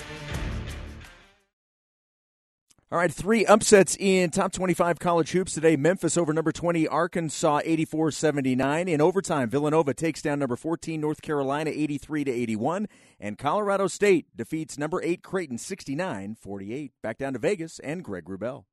All 2.91 2.97
right, 2.97 3.13
three 3.13 3.45
upsets 3.45 3.95
in 3.99 4.31
top 4.31 4.51
25 4.51 4.97
college 4.97 5.29
hoops 5.29 5.53
today. 5.53 5.75
Memphis 5.75 6.17
over 6.17 6.33
number 6.33 6.51
20 6.51 6.87
Arkansas 6.87 7.59
84-79. 7.67 8.89
In 8.89 8.99
overtime, 8.99 9.47
Villanova 9.47 9.93
takes 9.93 10.23
down 10.23 10.39
number 10.39 10.55
14 10.55 10.99
North 10.99 11.21
Carolina 11.21 11.69
83 11.69 12.23
to 12.23 12.31
81, 12.31 12.87
and 13.19 13.37
Colorado 13.37 13.85
State 13.85 14.25
defeats 14.35 14.79
number 14.79 15.03
8 15.03 15.21
Creighton 15.21 15.57
69-48. 15.57 16.89
Back 17.03 17.19
down 17.19 17.33
to 17.33 17.39
Vegas 17.39 17.77
and 17.83 18.03
Greg 18.03 18.25
Wrubell. 18.25 18.63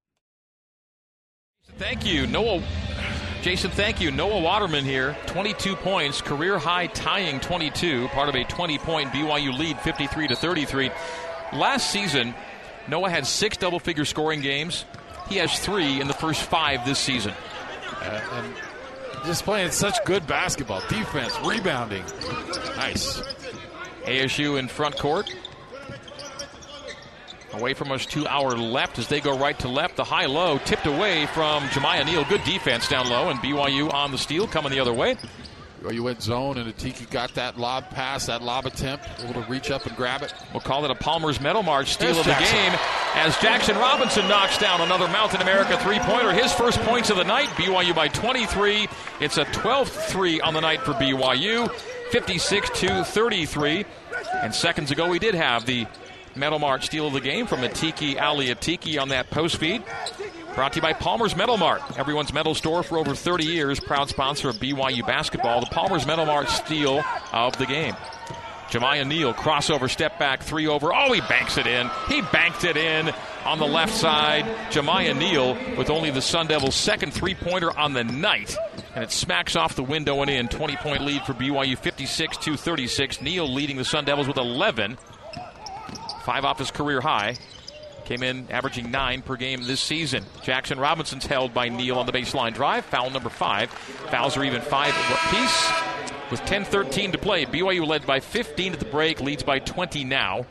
Thank 1.77 2.07
you, 2.07 2.27
Noah. 2.27 2.63
Jason, 3.45 3.71
thank 3.71 4.01
you. 4.01 4.11
Noah 4.11 4.41
Waterman 4.41 4.87
here, 4.87 5.15
22 5.27 5.77
points, 5.77 6.23
career 6.23 6.59
high 6.59 6.87
tying 6.87 7.41
22, 7.41 8.09
part 8.09 8.31
of 8.31 8.35
a 8.35 8.43
20 8.45 8.79
point 8.79 9.11
BYU 9.11 9.59
lead, 9.59 9.79
53 9.81 10.29
to 10.29 10.35
33. 10.35 10.91
Last 11.53 11.91
season, 11.91 12.35
Noah 12.89 13.11
had 13.11 13.27
six 13.27 13.59
double 13.59 13.79
figure 13.79 14.07
scoring 14.07 14.41
games. 14.41 14.87
He 15.29 15.37
has 15.37 15.59
three 15.59 16.01
in 16.01 16.09
the 16.09 16.15
first 16.15 16.41
five 16.41 16.87
this 16.87 16.99
season. 16.99 17.35
Uh, 18.01 18.21
and 18.33 18.55
just 19.27 19.45
playing 19.45 19.73
such 19.73 20.03
good 20.07 20.27
basketball, 20.27 20.81
defense, 20.89 21.39
rebounding. 21.45 22.03
Nice. 22.79 23.21
ASU 24.07 24.59
in 24.59 24.69
front 24.69 24.97
court. 24.97 25.31
Away 27.55 27.75
from 27.75 27.93
us 27.93 28.05
to 28.07 28.27
our 28.27 28.51
left 28.57 28.99
as 28.99 29.09
they 29.09 29.21
go 29.21 29.39
right 29.39 29.59
to 29.61 29.69
left. 29.69 29.97
The 29.97 30.05
high 30.05 30.27
low 30.27 30.59
tipped 30.59 30.87
away 30.87 31.27
from 31.27 31.63
Jamiya 31.69 32.05
Neal. 32.07 32.25
Good 32.25 32.43
defense 32.45 32.89
down 32.89 33.09
low, 33.09 33.31
and 33.31 33.39
BYU 33.39 33.93
on 33.93 34.11
the 34.11 34.19
steal 34.19 34.47
coming 34.47 34.73
the 34.73 34.81
other 34.81 34.93
way. 34.93 35.17
You 35.91 36.03
went 36.03 36.23
zone, 36.23 36.57
and 36.57 36.73
Atiki 36.73 37.11
got 37.11 37.35
that 37.35 37.59
lob 37.59 37.91
pass, 37.91 38.25
that 38.27 38.41
lob 38.41 38.65
attempt, 38.65 39.07
able 39.23 39.35
to 39.35 39.47
reach 39.51 39.71
up 39.71 39.85
and 39.85 39.95
grab 39.95 40.23
it. 40.23 40.33
We'll 40.55 40.63
call 40.63 40.83
it 40.87 40.91
a 40.91 40.95
Palmer's 40.95 41.43
Metal 41.43 41.63
Mart 41.63 41.87
steal 41.89 42.07
There's 42.07 42.19
of 42.21 42.25
the 42.25 42.31
Jackson. 42.33 42.57
game 42.57 42.73
as 43.17 43.37
Jackson 43.37 43.77
Robinson 43.77 44.27
knocks 44.27 44.57
down 44.57 44.81
another 44.81 45.07
Mountain 45.09 45.43
America 45.43 45.79
three 45.81 45.99
pointer. 45.99 46.33
His 46.33 46.53
first 46.55 46.81
points 46.81 47.11
of 47.11 47.19
the 47.19 47.25
night. 47.25 47.49
BYU 47.49 47.95
by 47.95 48.09
23. 48.09 48.89
It's 49.21 49.37
a 49.37 49.45
12th 49.45 50.09
three 50.09 50.41
on 50.41 50.55
the 50.55 50.61
night 50.61 50.81
for 50.81 50.93
BYU. 50.95 51.71
56 52.11 52.71
to 52.81 53.05
33. 53.05 53.85
And 54.43 54.55
seconds 54.55 54.91
ago, 54.91 55.07
we 55.11 55.19
did 55.19 55.35
have 55.35 55.67
the 55.67 55.87
Metal 56.37 56.59
Mart 56.59 56.83
steal 56.83 57.07
of 57.07 57.13
the 57.13 57.21
game 57.21 57.47
from 57.47 57.61
Atiki 57.61 58.21
Ali 58.21 58.49
Atiki 58.49 59.01
on 59.01 59.11
that 59.11 59.31
post 59.31 59.57
feed. 59.57 59.83
Brought 60.55 60.73
to 60.75 60.77
you 60.77 60.83
by 60.83 60.93
Palmer's 60.93 61.35
Metal 61.35 61.57
Mart, 61.57 61.83
everyone's 61.99 62.33
metal 62.33 62.55
store 62.55 62.83
for 62.83 62.99
over 62.99 63.15
30 63.15 63.45
years, 63.45 63.81
proud 63.81 64.09
sponsor 64.09 64.49
of 64.49 64.57
BYU 64.57 65.05
basketball. 65.05 65.61
The 65.61 65.67
Palmer's 65.67 66.07
Metal 66.07 66.27
Mart 66.27 66.49
steal 66.49 67.03
of 67.33 67.57
the 67.59 67.67
game. 67.67 67.97
Jamiya 68.69 69.07
Neal, 69.07 69.35
crossover, 69.35 69.89
step 69.91 70.19
back, 70.19 70.43
three 70.43 70.67
over. 70.67 70.93
Oh, 70.93 71.13
he 71.13 71.21
banks 71.21 71.59
it 71.59 71.67
in. 71.67 71.91
He 72.09 72.23
banked 72.23 72.65
it 72.65 72.77
in 72.77 73.13
on 73.45 73.59
the 73.59 73.67
left 73.67 73.95
side. 73.95 74.45
Jamiya 74.71 75.17
Neal 75.17 75.55
with 75.77 75.91
only 75.91 76.11
the 76.11 76.23
Sun 76.23 76.49
Devils' 76.49 76.75
second 76.75 77.13
three 77.13 77.35
pointer 77.35 77.77
on 77.79 77.93
the 77.93 78.03
night. 78.05 78.57
And 78.95 79.05
it 79.05 79.13
smacks 79.13 79.55
off 79.55 79.77
the 79.77 79.83
window 79.83 80.23
and 80.23 80.31
in. 80.31 80.49
20 80.49 80.77
point 80.77 81.03
lead 81.03 81.23
for 81.23 81.35
BYU, 81.35 81.77
56 81.77 82.37
to 82.39 82.57
36. 82.57 83.21
Neal 83.21 83.53
leading 83.53 83.77
the 83.77 83.85
Sun 83.85 84.07
Devils 84.07 84.27
with 84.27 84.39
11. 84.39 84.99
Five 86.25 86.47
off 86.47 86.59
his 86.59 86.71
career 86.71 87.03
high. 87.03 87.37
Came 88.07 88.23
in 88.23 88.51
averaging 88.51 88.91
nine 88.91 89.21
per 89.21 89.37
game 89.37 89.63
this 89.65 89.81
season. 89.81 90.25
Jackson 90.43 90.81
Robinson's 90.81 91.27
held 91.27 91.53
by 91.53 91.69
Neal 91.69 91.99
on 91.99 92.07
the 92.07 92.13
baseline 92.13 92.55
drive. 92.55 92.87
Foul 92.87 93.11
number 93.11 93.29
five. 93.29 93.71
Fouls 94.11 94.37
are 94.37 94.45
even 94.45 94.63
five 94.63 94.95
apiece. 95.11 95.71
With 96.31 96.41
10-13 96.43 97.13
to 97.13 97.19
play, 97.19 97.45
BYU 97.45 97.87
led 97.87 98.07
by 98.07 98.21
15 98.21 98.73
at 98.73 98.79
the 98.79 98.87
break, 98.87 99.21
leads 99.21 99.43
by 99.43 99.59
20 99.59 100.05
now. 100.05 100.47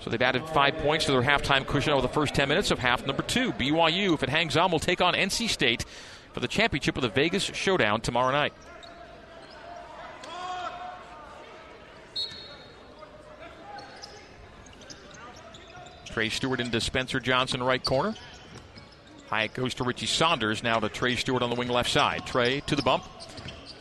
So 0.00 0.10
they've 0.10 0.20
added 0.20 0.44
five 0.48 0.76
points 0.78 1.04
to 1.06 1.12
their 1.12 1.22
halftime 1.22 1.64
cushion 1.64 1.92
over 1.92 2.02
the 2.02 2.08
first 2.08 2.34
10 2.34 2.48
minutes 2.48 2.72
of 2.72 2.80
half 2.80 3.06
number 3.06 3.22
two. 3.22 3.52
BYU, 3.52 4.14
if 4.14 4.22
it 4.24 4.28
hangs 4.28 4.56
on, 4.56 4.70
will 4.70 4.80
take 4.80 5.00
on 5.00 5.14
NC 5.14 5.48
State 5.48 5.84
for 6.32 6.40
the 6.40 6.48
championship 6.48 6.96
of 6.96 7.02
the 7.02 7.08
Vegas 7.08 7.44
Showdown 7.44 8.00
tomorrow 8.00 8.32
night. 8.32 8.52
Trey 16.18 16.30
Stewart 16.30 16.58
into 16.58 16.80
Spencer 16.80 17.20
Johnson, 17.20 17.62
right 17.62 17.84
corner. 17.84 18.12
High 19.28 19.46
goes 19.46 19.74
to 19.74 19.84
Richie 19.84 20.06
Saunders. 20.06 20.64
Now 20.64 20.80
to 20.80 20.88
Trey 20.88 21.14
Stewart 21.14 21.44
on 21.44 21.48
the 21.48 21.54
wing 21.54 21.68
left 21.68 21.88
side. 21.88 22.26
Trey 22.26 22.58
to 22.66 22.74
the 22.74 22.82
bump. 22.82 23.04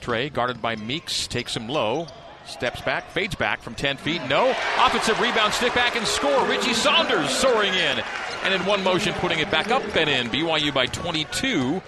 Trey 0.02 0.30
guarded 0.30 0.62
by 0.62 0.76
Meeks 0.76 1.26
takes 1.26 1.58
him 1.58 1.68
low. 1.68 2.06
Steps 2.46 2.80
back, 2.82 3.10
fades 3.10 3.34
back 3.34 3.64
from 3.64 3.74
10 3.74 3.98
feet. 3.98 4.22
No. 4.30 4.52
Offensive 4.78 5.20
rebound, 5.20 5.52
stick 5.52 5.74
back 5.74 5.96
and 5.96 6.06
score. 6.06 6.46
Richie 6.46 6.76
Saunders 6.76 7.32
soaring 7.32 7.74
in. 7.74 8.04
And 8.44 8.54
in 8.54 8.64
one 8.68 8.84
motion, 8.84 9.16
putting 9.16 9.40
it 9.40 9.50
back 9.50 9.72
up 9.72 9.82
and 9.96 10.08
in. 10.08 10.30
BYU 10.30 10.72
by 10.72 10.86
22. 10.86 11.82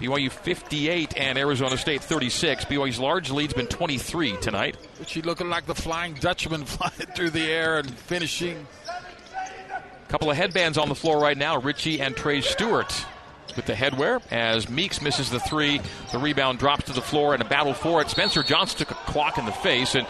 BYU 0.00 0.28
58 0.28 1.16
and 1.16 1.38
Arizona 1.38 1.76
State 1.76 2.02
36. 2.02 2.64
BYU's 2.64 2.98
large 2.98 3.30
lead's 3.30 3.54
been 3.54 3.68
23 3.68 4.38
tonight. 4.38 4.76
Richie 4.98 5.22
looking 5.22 5.48
like 5.48 5.66
the 5.66 5.74
Flying 5.76 6.14
Dutchman 6.14 6.64
flying 6.64 7.12
through 7.14 7.30
the 7.30 7.44
air 7.44 7.78
and 7.78 7.88
finishing 7.88 8.66
Couple 10.14 10.30
of 10.30 10.36
headbands 10.36 10.78
on 10.78 10.88
the 10.88 10.94
floor 10.94 11.18
right 11.18 11.36
now. 11.36 11.58
Richie 11.60 12.00
and 12.00 12.16
Trey 12.16 12.40
Stewart 12.40 13.04
with 13.56 13.66
the 13.66 13.72
headwear 13.72 14.22
as 14.30 14.68
Meeks 14.68 15.02
misses 15.02 15.28
the 15.28 15.40
three. 15.40 15.80
The 16.12 16.18
rebound 16.18 16.60
drops 16.60 16.84
to 16.84 16.92
the 16.92 17.00
floor 17.00 17.34
and 17.34 17.42
a 17.42 17.44
battle 17.44 17.74
for 17.74 18.00
it. 18.00 18.08
Spencer 18.08 18.44
Johnson 18.44 18.78
took 18.78 18.92
a 18.92 18.94
clock 19.10 19.38
in 19.38 19.44
the 19.44 19.50
face 19.50 19.96
and 19.96 20.06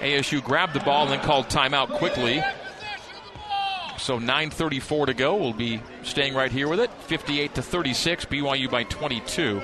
ASU 0.00 0.44
grabbed 0.44 0.74
the 0.74 0.80
ball 0.80 1.04
and 1.04 1.12
then 1.12 1.20
called 1.20 1.46
timeout 1.48 1.88
quickly. 1.96 2.44
So 3.96 4.18
9:34 4.18 5.06
to 5.06 5.14
go. 5.14 5.36
We'll 5.36 5.54
be 5.54 5.80
staying 6.02 6.34
right 6.34 6.52
here 6.52 6.68
with 6.68 6.80
it. 6.80 6.90
58 7.06 7.54
to 7.54 7.62
36. 7.62 8.26
BYU 8.26 8.70
by 8.70 8.82
22. 8.82 9.62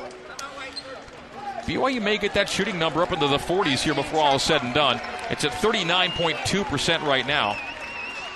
BYU 1.67 2.01
may 2.01 2.17
get 2.17 2.33
that 2.33 2.49
shooting 2.49 2.79
number 2.79 3.03
up 3.03 3.13
into 3.13 3.29
the 3.29 3.37
40s 3.37 3.83
here 3.83 3.95
before 3.95 4.21
all 4.21 4.37
is 4.37 4.43
said 4.43 4.63
and 4.63 4.73
done. 4.73 5.03
It's 5.29 5.45
at 5.45 5.53
39.2% 5.53 7.03
right 7.03 7.27
now. 7.27 7.59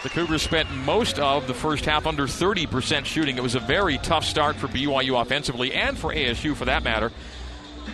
The 0.06 0.10
Cougars 0.10 0.42
spent 0.42 0.70
most 0.70 1.18
of 1.18 1.48
the 1.48 1.52
first 1.52 1.84
half 1.84 2.06
under 2.06 2.28
30% 2.28 3.06
shooting. 3.06 3.38
It 3.38 3.42
was 3.42 3.56
a 3.56 3.60
very 3.60 3.98
tough 3.98 4.24
start 4.24 4.54
for 4.54 4.68
BYU 4.68 5.20
offensively 5.20 5.74
and 5.74 5.98
for 5.98 6.14
ASU 6.14 6.54
for 6.54 6.66
that 6.66 6.84
matter, 6.84 7.10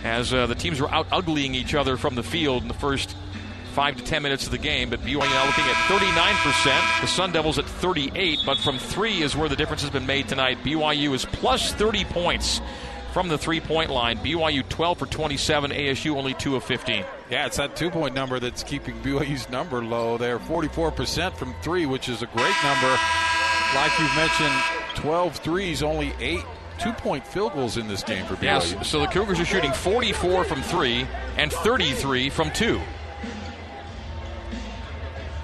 as 0.03 0.31
uh, 0.31 0.45
the 0.45 0.53
teams 0.53 0.79
were 0.79 0.91
out 0.91 1.09
uglying 1.09 1.55
each 1.55 1.73
other 1.73 1.97
from 1.97 2.13
the 2.13 2.21
field 2.21 2.61
in 2.61 2.67
the 2.67 2.75
first 2.75 3.17
five 3.73 3.97
to 3.97 4.03
ten 4.03 4.21
minutes 4.21 4.45
of 4.45 4.51
the 4.51 4.59
game. 4.59 4.91
But 4.91 4.99
BYU 4.99 5.21
now 5.21 5.45
looking 5.47 5.63
at 5.63 5.73
39%. 5.89 7.01
The 7.01 7.07
Sun 7.07 7.31
Devils 7.31 7.57
at 7.57 7.65
38, 7.65 8.41
but 8.45 8.59
from 8.59 8.77
three 8.77 9.23
is 9.23 9.35
where 9.35 9.49
the 9.49 9.55
difference 9.55 9.81
has 9.81 9.89
been 9.89 10.05
made 10.05 10.27
tonight. 10.27 10.59
BYU 10.63 11.15
is 11.15 11.25
plus 11.25 11.73
30 11.73 12.05
points 12.05 12.61
from 13.13 13.29
the 13.29 13.37
three 13.37 13.59
point 13.59 13.91
line. 13.91 14.17
BYU 14.17 14.67
12 14.67 14.97
for 14.97 15.05
27, 15.05 15.71
ASU 15.71 16.15
only 16.17 16.33
2 16.33 16.55
of 16.55 16.63
15. 16.63 17.05
Yeah, 17.29 17.45
it's 17.45 17.57
that 17.57 17.75
two 17.75 17.91
point 17.91 18.15
number 18.15 18.39
that's 18.39 18.63
keeping 18.63 18.99
BYU's 19.01 19.49
number 19.49 19.83
low. 19.83 20.17
They're 20.17 20.39
44% 20.39 21.37
from 21.37 21.53
three, 21.61 21.85
which 21.85 22.09
is 22.09 22.23
a 22.23 22.25
great 22.27 22.55
number. 22.63 22.97
Like 23.75 23.97
you've 23.99 24.15
mentioned, 24.15 24.53
12 24.95 25.35
threes, 25.37 25.83
only 25.83 26.13
eight 26.19 26.43
two 26.79 26.91
point 26.93 27.25
field 27.25 27.53
goals 27.53 27.77
in 27.77 27.87
this 27.87 28.03
game 28.03 28.25
for 28.25 28.35
BYU. 28.35 28.43
Yes, 28.43 28.87
so 28.87 28.99
the 28.99 29.07
Cougars 29.07 29.39
are 29.39 29.45
shooting 29.45 29.71
44 29.71 30.43
from 30.43 30.61
three 30.63 31.07
and 31.37 31.51
33 31.51 32.29
from 32.31 32.51
two. 32.51 32.81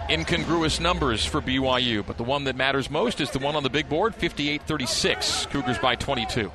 Incongruous 0.10 0.80
numbers 0.80 1.24
for 1.24 1.40
BYU, 1.40 2.04
but 2.04 2.18
the 2.18 2.24
one 2.24 2.46
that 2.46 2.56
matters 2.56 2.90
most 2.90 3.22
is 3.22 3.30
the 3.30 3.38
one 3.38 3.56
on 3.56 3.62
the 3.62 3.70
big 3.70 3.88
board 3.88 4.16
58 4.16 4.64
36. 4.64 5.46
Cougars 5.52 5.78
by 5.78 5.94
22. 5.94 6.52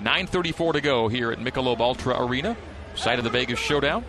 9.34 0.00 0.74
to 0.74 0.80
go 0.80 1.08
here 1.08 1.32
at 1.32 1.38
Michelob 1.38 1.80
Ultra 1.80 2.24
Arena, 2.24 2.56
site 2.94 3.18
of 3.18 3.24
the 3.24 3.30
Vegas 3.30 3.58
Showdown. 3.58 4.04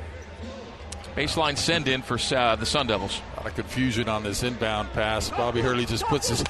Baseline 1.16 1.58
send 1.58 1.88
in 1.88 2.02
for 2.02 2.20
uh, 2.36 2.56
the 2.58 2.66
Sun 2.66 2.88
Devils. 2.88 3.22
A 3.34 3.38
lot 3.38 3.46
of 3.48 3.56
confusion 3.56 4.10
on 4.10 4.24
this 4.24 4.44
inbound 4.44 4.92
pass. 4.92 5.30
Bobby 5.30 5.62
Hurley 5.62 5.86
just 5.86 6.04
puts 6.06 6.28
his, 6.28 6.44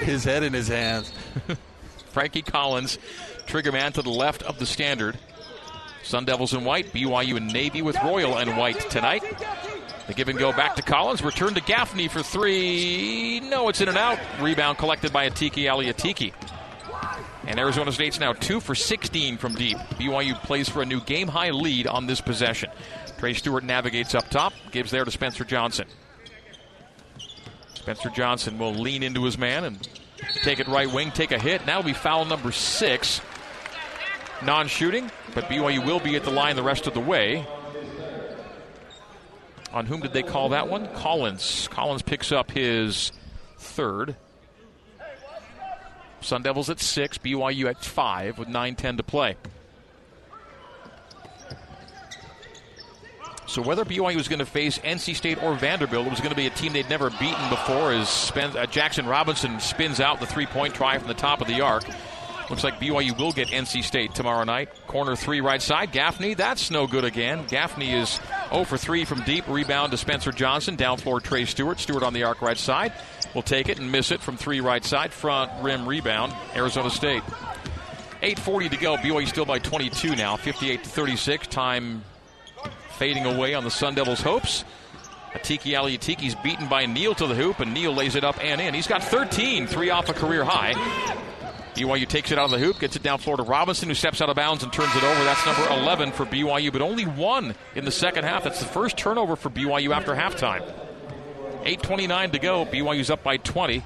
his 0.00 0.24
head 0.24 0.42
in 0.42 0.52
his 0.52 0.66
hands. 0.66 1.12
Frankie 2.10 2.42
Collins, 2.42 2.98
trigger 3.46 3.70
man 3.70 3.92
to 3.92 4.02
the 4.02 4.10
left 4.10 4.42
of 4.42 4.58
the 4.58 4.66
standard. 4.66 5.16
Sun 6.02 6.24
Devils 6.24 6.52
in 6.52 6.64
white, 6.64 6.92
BYU 6.92 7.36
and 7.36 7.52
Navy 7.52 7.80
with 7.80 7.96
Royal 8.02 8.38
and 8.38 8.56
white 8.56 8.80
tonight. 8.90 9.22
The 10.08 10.14
give 10.14 10.28
and 10.28 10.38
go 10.38 10.52
back 10.52 10.74
to 10.76 10.82
Collins. 10.82 11.22
Return 11.22 11.54
to 11.54 11.60
Gaffney 11.60 12.08
for 12.08 12.22
three. 12.24 13.38
No, 13.40 13.68
it's 13.68 13.80
in 13.80 13.88
and 13.88 13.96
out. 13.96 14.18
Rebound 14.40 14.78
collected 14.78 15.12
by 15.12 15.30
Atiki 15.30 15.64
Atiki. 15.86 16.32
And 17.46 17.58
Arizona 17.58 17.90
State's 17.90 18.20
now 18.20 18.32
2 18.32 18.60
for 18.60 18.74
16 18.74 19.36
from 19.36 19.54
deep. 19.54 19.76
BYU 19.98 20.34
plays 20.42 20.68
for 20.68 20.82
a 20.82 20.86
new 20.86 21.00
game 21.00 21.28
high 21.28 21.50
lead 21.50 21.86
on 21.86 22.06
this 22.06 22.20
possession. 22.20 22.70
Trey 23.18 23.34
Stewart 23.34 23.64
navigates 23.64 24.14
up 24.14 24.28
top, 24.30 24.52
gives 24.70 24.90
there 24.90 25.04
to 25.04 25.10
Spencer 25.10 25.44
Johnson. 25.44 25.86
Spencer 27.74 28.10
Johnson 28.10 28.58
will 28.58 28.74
lean 28.74 29.02
into 29.02 29.24
his 29.24 29.36
man 29.36 29.64
and 29.64 29.88
take 30.42 30.60
it 30.60 30.68
right 30.68 30.90
wing, 30.90 31.10
take 31.10 31.32
a 31.32 31.38
hit. 31.38 31.66
That'll 31.66 31.82
be 31.82 31.92
foul 31.92 32.24
number 32.24 32.52
six. 32.52 33.20
Non 34.44 34.66
shooting, 34.66 35.10
but 35.34 35.44
BYU 35.44 35.84
will 35.84 36.00
be 36.00 36.16
at 36.16 36.24
the 36.24 36.30
line 36.30 36.56
the 36.56 36.62
rest 36.62 36.86
of 36.86 36.94
the 36.94 37.00
way. 37.00 37.46
On 39.72 39.86
whom 39.86 40.00
did 40.00 40.12
they 40.12 40.22
call 40.22 40.50
that 40.50 40.68
one? 40.68 40.88
Collins. 40.94 41.68
Collins 41.70 42.02
picks 42.02 42.30
up 42.30 42.50
his 42.50 43.10
third. 43.58 44.16
Sun 46.24 46.42
Devils 46.42 46.70
at 46.70 46.80
six, 46.80 47.18
BYU 47.18 47.66
at 47.66 47.84
five 47.84 48.38
with 48.38 48.48
9 48.48 48.74
10 48.74 48.96
to 48.96 49.02
play. 49.02 49.36
So 53.46 53.60
whether 53.60 53.84
BYU 53.84 54.16
was 54.16 54.28
going 54.28 54.38
to 54.38 54.46
face 54.46 54.78
NC 54.78 55.14
State 55.14 55.42
or 55.42 55.54
Vanderbilt, 55.54 56.06
it 56.06 56.10
was 56.10 56.20
going 56.20 56.30
to 56.30 56.36
be 56.36 56.46
a 56.46 56.50
team 56.50 56.72
they'd 56.72 56.88
never 56.88 57.10
beaten 57.10 57.50
before. 57.50 57.92
As 57.92 58.32
uh, 58.34 58.64
Jackson 58.66 59.04
Robinson 59.04 59.60
spins 59.60 60.00
out 60.00 60.20
the 60.20 60.26
three-point 60.26 60.74
try 60.74 60.96
from 60.96 61.08
the 61.08 61.14
top 61.14 61.42
of 61.42 61.48
the 61.48 61.60
arc. 61.60 61.84
Looks 62.48 62.64
like 62.64 62.80
BYU 62.80 63.16
will 63.18 63.32
get 63.32 63.48
NC 63.48 63.82
State 63.84 64.14
tomorrow 64.14 64.44
night. 64.44 64.70
Corner 64.86 65.16
three 65.16 65.40
right 65.40 65.60
side. 65.60 65.92
Gaffney, 65.92 66.34
that's 66.34 66.70
no 66.70 66.86
good 66.86 67.04
again. 67.04 67.46
Gaffney 67.46 67.92
is 67.92 68.20
0 68.50 68.64
for 68.64 68.76
3 68.76 69.04
from 69.04 69.22
deep. 69.22 69.46
Rebound 69.48 69.90
to 69.92 69.96
Spencer 69.96 70.32
Johnson. 70.32 70.76
Down 70.76 70.98
floor 70.98 71.20
Trey 71.20 71.44
Stewart. 71.44 71.78
Stewart 71.78 72.02
on 72.02 72.12
the 72.12 72.24
arc 72.24 72.42
right 72.42 72.58
side. 72.58 72.92
Will 73.34 73.42
take 73.42 73.68
it 73.68 73.78
and 73.78 73.90
miss 73.90 74.10
it 74.10 74.20
from 74.20 74.36
three 74.36 74.60
right 74.60 74.84
side. 74.84 75.12
Front 75.12 75.50
rim 75.62 75.88
rebound. 75.88 76.34
Arizona 76.54 76.90
State. 76.90 77.22
8.40 78.22 78.70
to 78.70 78.76
go. 78.76 78.96
BYU 78.96 79.26
still 79.26 79.44
by 79.44 79.58
22 79.58 80.14
now. 80.14 80.36
58 80.36 80.84
to 80.84 80.88
36. 80.88 81.46
Time 81.48 82.04
fading 82.98 83.24
away 83.24 83.54
on 83.54 83.64
the 83.64 83.70
Sun 83.70 83.94
Devils' 83.94 84.20
hopes. 84.20 84.64
Atiki 85.32 85.76
Ali 85.78 85.96
Atiki's 85.96 86.34
beaten 86.36 86.68
by 86.68 86.84
Neal 86.86 87.14
to 87.14 87.26
the 87.26 87.34
hoop, 87.34 87.60
and 87.60 87.72
Neal 87.72 87.92
lays 87.92 88.16
it 88.16 88.22
up 88.22 88.42
and 88.44 88.60
in. 88.60 88.74
He's 88.74 88.86
got 88.86 89.02
13, 89.02 89.66
three 89.66 89.90
off 89.90 90.08
a 90.08 90.12
career 90.12 90.44
high. 90.44 90.74
BYU 91.74 92.06
takes 92.06 92.30
it 92.30 92.38
out 92.38 92.44
of 92.44 92.50
the 92.50 92.58
hoop, 92.58 92.78
gets 92.78 92.96
it 92.96 93.02
down 93.02 93.18
floor 93.18 93.38
to 93.38 93.42
Robinson, 93.42 93.88
who 93.88 93.94
steps 93.94 94.20
out 94.20 94.28
of 94.28 94.36
bounds 94.36 94.62
and 94.62 94.70
turns 94.70 94.94
it 94.94 95.02
over. 95.02 95.24
That's 95.24 95.46
number 95.46 95.82
11 95.82 96.12
for 96.12 96.26
BYU, 96.26 96.70
but 96.70 96.82
only 96.82 97.06
one 97.06 97.54
in 97.74 97.86
the 97.86 97.90
second 97.90 98.24
half. 98.24 98.44
That's 98.44 98.60
the 98.60 98.66
first 98.66 98.98
turnover 98.98 99.36
for 99.36 99.48
BYU 99.48 99.94
after 99.94 100.14
halftime. 100.14 100.62
8.29 101.64 102.32
to 102.32 102.38
go. 102.38 102.66
BYU's 102.66 103.10
up 103.10 103.22
by 103.22 103.36
20. 103.36 103.84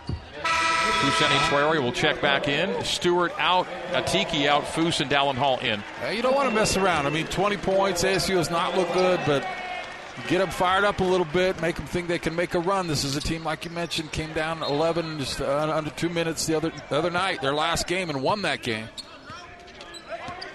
Fousseyni 0.97 1.39
Traore 1.49 1.83
will 1.83 1.93
check 1.93 2.21
back 2.23 2.49
in. 2.49 2.83
Stewart 2.85 3.33
out, 3.39 3.67
Atiki 3.91 4.47
out, 4.47 4.65
Foose 4.65 5.01
and 5.01 5.11
Dallin 5.11 5.35
Hall 5.35 5.59
in. 5.59 5.83
you 6.15 6.23
don't 6.23 6.35
want 6.35 6.49
to 6.49 6.55
mess 6.55 6.77
around. 6.77 7.07
I 7.07 7.11
mean, 7.11 7.27
20 7.27 7.57
points, 7.59 8.03
ASU 8.03 8.37
has 8.37 8.51
not 8.51 8.77
looked 8.77 8.95
good, 8.95 9.21
but 9.27 9.47
get 10.29 10.39
them 10.39 10.49
fired 10.49 10.85
up 10.85 11.01
a 11.01 11.05
little 11.05 11.27
bit, 11.27 11.61
make 11.61 11.77
them 11.77 11.87
think 11.87 12.09
they 12.09 12.19
can 12.19 12.35
make 12.35 12.55
a 12.55 12.59
run. 12.61 12.87
This 12.87 13.05
is 13.05 13.17
a 13.17 13.21
team, 13.21 13.45
like 13.45 13.65
you 13.65 13.71
mentioned, 13.71 14.13
came 14.13 14.33
down 14.33 14.63
11 14.63 15.19
just 15.19 15.41
uh, 15.41 15.73
under 15.75 15.91
two 15.91 16.09
minutes 16.09 16.47
the 16.47 16.57
other 16.57 16.73
the 16.89 16.97
other 16.97 17.11
night, 17.11 17.43
their 17.43 17.55
last 17.55 17.87
game, 17.87 18.09
and 18.09 18.23
won 18.23 18.43
that 18.43 18.63
game. 18.63 18.89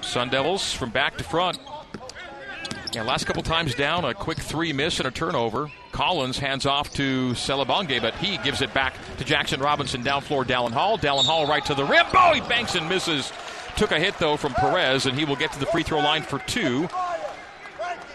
Sun 0.01 0.29
Devils 0.29 0.73
from 0.73 0.89
back 0.89 1.17
to 1.17 1.23
front. 1.23 1.60
Yeah, 2.93 3.04
last 3.04 3.25
couple 3.25 3.41
times 3.41 3.73
down, 3.73 4.04
a 4.04 4.13
quick 4.13 4.38
three 4.38 4.73
miss 4.73 4.99
and 4.99 5.08
a 5.08 5.12
turnover. 5.12 5.71
Collins 5.93 6.38
hands 6.38 6.65
off 6.65 6.91
to 6.93 7.32
Selebangue, 7.32 8.01
but 8.01 8.13
he 8.15 8.38
gives 8.39 8.62
it 8.62 8.73
back 8.73 8.95
to 9.17 9.23
Jackson 9.23 9.62
Robinson 9.62 10.04
down 10.04 10.21
floor. 10.21 10.43
Dallin 10.43 10.71
Hall. 10.71 10.97
Dallin 10.97 11.23
Hall 11.23 11.47
right 11.47 11.63
to 11.65 11.73
the 11.73 11.86
rim. 11.86 12.06
Oh, 12.13 12.34
he 12.34 12.41
banks 12.41 12.75
and 12.75 12.89
misses. 12.89 13.32
Took 13.77 13.91
a 13.91 13.99
hit 13.99 14.17
though 14.19 14.36
from 14.36 14.54
Perez, 14.54 15.06
and 15.06 15.17
he 15.17 15.23
will 15.23 15.38
get 15.38 15.54
to 15.54 15.60
the 15.60 15.67
free 15.67 15.84
throw 15.84 15.99
line 15.99 16.23
for 16.23 16.39
two 16.39 16.89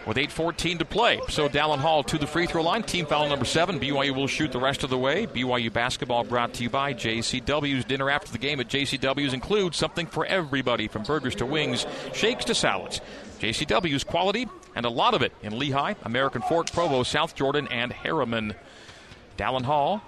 with 0.07 0.19
8.14 0.19 0.79
to 0.79 0.85
play. 0.85 1.21
So 1.31 1.49
Dallin 1.49 1.79
Hall 1.79 2.03
to 2.05 2.19
the 2.19 2.27
free 2.27 2.47
throw 2.47 2.63
line. 2.63 2.83
Team 2.83 3.07
foul 3.07 3.29
number 3.29 3.45
seven. 3.47 3.81
BYU 3.81 4.15
will 4.15 4.29
shoot 4.29 4.53
the 4.53 4.61
rest 4.61 4.85
of 4.85 4.91
the 4.91 4.99
way. 4.99 5.27
BYU 5.27 5.73
basketball 5.73 6.23
brought 6.23 6.53
to 6.55 6.63
you 6.63 6.71
by 6.71 6.93
JCW's. 6.95 7.87
Dinner 7.87 8.11
after 8.11 8.31
the 8.31 8.39
game 8.39 8.61
at 8.61 8.69
JCW's 8.69 9.33
includes 9.33 9.77
something 9.77 10.07
for 10.07 10.27
everybody 10.27 10.87
from 10.87 11.03
burgers 11.03 11.35
to 11.37 11.47
wings, 11.47 11.87
shakes 12.13 12.45
to 12.45 12.55
salads. 12.55 13.01
JCW's 13.41 14.05
quality 14.05 14.47
and 14.77 14.87
a 14.87 14.91
lot 14.91 15.15
of 15.15 15.23
it 15.23 15.33
in 15.43 15.55
Lehi, 15.55 15.97
American 16.05 16.43
Fork, 16.43 16.71
Provo, 16.71 17.03
South 17.03 17.35
Jordan, 17.35 17.67
and 17.69 17.93
Herriman. 17.93 18.55
Dallin 19.37 19.65
Hall 19.65 20.03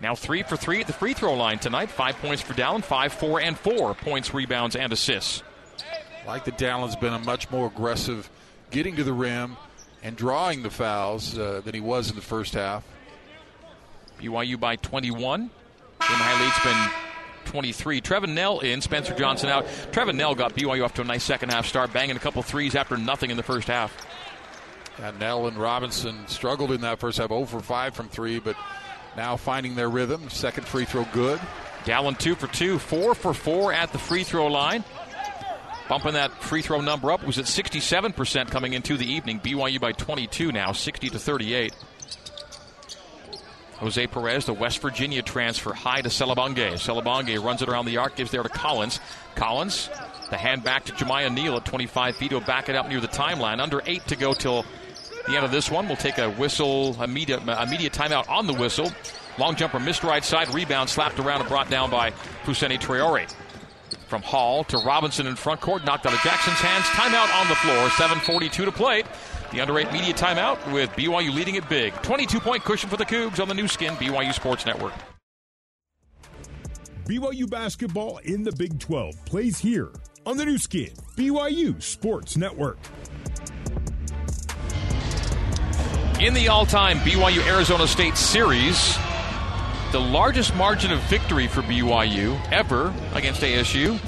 now 0.00 0.14
three 0.14 0.42
for 0.42 0.56
three 0.56 0.80
at 0.80 0.86
the 0.86 0.92
free 0.92 1.12
throw 1.12 1.34
line 1.34 1.58
tonight. 1.58 1.90
Five 1.90 2.16
points 2.16 2.42
for 2.42 2.54
Dallin, 2.54 2.82
five, 2.82 3.12
four, 3.12 3.40
and 3.40 3.58
four 3.58 3.94
points, 3.94 4.32
rebounds, 4.32 4.74
and 4.74 4.92
assists. 4.92 5.42
Like 6.26 6.44
the 6.44 6.52
Dallin's 6.52 6.96
been 6.96 7.12
a 7.12 7.18
much 7.18 7.50
more 7.50 7.66
aggressive 7.66 8.30
getting 8.70 8.96
to 8.96 9.04
the 9.04 9.12
rim 9.12 9.56
and 10.02 10.16
drawing 10.16 10.62
the 10.62 10.70
fouls 10.70 11.38
uh, 11.38 11.60
than 11.64 11.74
he 11.74 11.80
was 11.80 12.08
in 12.08 12.16
the 12.16 12.22
first 12.22 12.54
half. 12.54 12.84
BYU 14.18 14.58
by 14.58 14.76
21. 14.76 15.40
Game 15.40 15.50
high 16.00 16.42
lead's 16.42 16.64
been 16.64 17.09
23. 17.46 18.00
Trevin 18.00 18.34
Knell 18.34 18.60
in, 18.60 18.80
Spencer 18.80 19.14
Johnson 19.14 19.48
out. 19.48 19.66
Trevin 19.92 20.16
Knell 20.16 20.34
got 20.34 20.54
BYU 20.54 20.84
off 20.84 20.94
to 20.94 21.02
a 21.02 21.04
nice 21.04 21.24
second 21.24 21.50
half 21.50 21.66
start, 21.66 21.92
banging 21.92 22.16
a 22.16 22.20
couple 22.20 22.42
threes 22.42 22.74
after 22.74 22.96
nothing 22.96 23.30
in 23.30 23.36
the 23.36 23.42
first 23.42 23.68
half. 23.68 23.94
Yeah, 24.98 25.12
Knell 25.18 25.46
and 25.46 25.56
Robinson 25.56 26.26
struggled 26.26 26.72
in 26.72 26.82
that 26.82 26.98
first 26.98 27.18
half, 27.18 27.28
0 27.28 27.46
for 27.46 27.60
5 27.60 27.94
from 27.94 28.08
3, 28.08 28.38
but 28.40 28.56
now 29.16 29.36
finding 29.36 29.74
their 29.74 29.88
rhythm. 29.88 30.28
Second 30.30 30.66
free 30.66 30.84
throw 30.84 31.06
good. 31.12 31.40
Dallin 31.84 32.18
2 32.18 32.34
for 32.34 32.46
2, 32.48 32.78
4 32.78 33.14
for 33.14 33.32
4 33.32 33.72
at 33.72 33.92
the 33.92 33.98
free 33.98 34.24
throw 34.24 34.46
line. 34.46 34.84
Bumping 35.88 36.12
that 36.12 36.30
free 36.42 36.62
throw 36.62 36.80
number 36.80 37.10
up 37.10 37.26
was 37.26 37.38
at 37.38 37.46
67% 37.46 38.48
coming 38.50 38.74
into 38.74 38.96
the 38.96 39.10
evening. 39.12 39.40
BYU 39.40 39.80
by 39.80 39.90
22 39.92 40.52
now, 40.52 40.70
60 40.72 41.10
to 41.10 41.18
38. 41.18 41.74
Jose 43.80 44.06
Perez, 44.08 44.44
the 44.44 44.52
West 44.52 44.80
Virginia 44.82 45.22
transfer, 45.22 45.72
high 45.72 46.02
to 46.02 46.10
Selebangue. 46.10 46.74
Selebangue 46.74 47.42
runs 47.42 47.62
it 47.62 47.68
around 47.68 47.86
the 47.86 47.96
arc, 47.96 48.14
gives 48.14 48.30
there 48.30 48.42
to 48.42 48.48
Collins. 48.50 49.00
Collins, 49.34 49.88
the 50.28 50.36
hand 50.36 50.62
back 50.62 50.84
to 50.84 50.92
Jamiya 50.92 51.32
Neal 51.32 51.56
at 51.56 51.64
25 51.64 52.14
feet. 52.14 52.30
He'll 52.30 52.40
back 52.42 52.68
it 52.68 52.76
up 52.76 52.88
near 52.90 53.00
the 53.00 53.08
timeline. 53.08 53.58
Under 53.58 53.82
eight 53.86 54.06
to 54.08 54.16
go 54.16 54.34
till 54.34 54.66
the 55.26 55.34
end 55.34 55.46
of 55.46 55.50
this 55.50 55.70
one. 55.70 55.86
We'll 55.86 55.96
take 55.96 56.18
a 56.18 56.30
whistle, 56.30 57.02
immediate, 57.02 57.42
immediate 57.42 57.94
timeout 57.94 58.28
on 58.28 58.46
the 58.46 58.52
whistle. 58.52 58.92
Long 59.38 59.56
jumper 59.56 59.80
missed 59.80 60.04
right 60.04 60.24
side, 60.24 60.52
rebound 60.52 60.90
slapped 60.90 61.18
around 61.18 61.40
and 61.40 61.48
brought 61.48 61.70
down 61.70 61.90
by 61.90 62.10
Fousseyni 62.44 62.78
Traore. 62.78 63.32
From 64.08 64.20
Hall 64.22 64.64
to 64.64 64.76
Robinson 64.78 65.26
in 65.26 65.36
front 65.36 65.62
court, 65.62 65.86
knocked 65.86 66.04
out 66.04 66.12
of 66.12 66.20
Jackson's 66.20 66.58
hands. 66.58 66.84
Timeout 66.86 67.32
on 67.40 67.48
the 67.48 67.54
floor, 67.54 67.88
7.42 67.88 68.50
to 68.66 68.72
play. 68.72 69.04
The 69.52 69.60
under 69.60 69.78
8 69.78 69.92
media 69.92 70.14
timeout 70.14 70.72
with 70.72 70.90
BYU 70.90 71.34
leading 71.34 71.56
it 71.56 71.68
big. 71.68 71.92
22 72.02 72.38
point 72.38 72.62
cushion 72.62 72.88
for 72.88 72.96
the 72.96 73.04
Cougs 73.04 73.40
on 73.40 73.48
the 73.48 73.54
new 73.54 73.66
Skin, 73.66 73.94
BYU 73.94 74.32
Sports 74.32 74.64
Network. 74.64 74.92
BYU 77.06 77.50
basketball 77.50 78.18
in 78.18 78.44
the 78.44 78.52
Big 78.52 78.78
12 78.78 79.24
plays 79.24 79.58
here 79.58 79.90
on 80.24 80.36
the 80.36 80.44
new 80.44 80.58
Skin, 80.58 80.90
BYU 81.16 81.82
Sports 81.82 82.36
Network. 82.36 82.78
In 86.20 86.34
the 86.34 86.48
all 86.48 86.66
time 86.66 86.98
BYU 86.98 87.44
Arizona 87.48 87.88
State 87.88 88.16
series, 88.16 88.96
the 89.90 89.98
largest 90.00 90.54
margin 90.54 90.92
of 90.92 91.00
victory 91.04 91.48
for 91.48 91.62
BYU 91.62 92.40
ever 92.52 92.94
against 93.14 93.40
ASU 93.40 93.98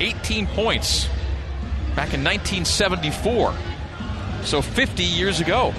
18 0.00 0.46
points 0.46 1.06
back 1.94 2.14
in 2.14 2.24
1974. 2.24 3.54
So 4.44 4.62
50 4.62 5.02
years 5.04 5.40
ago. 5.40 5.74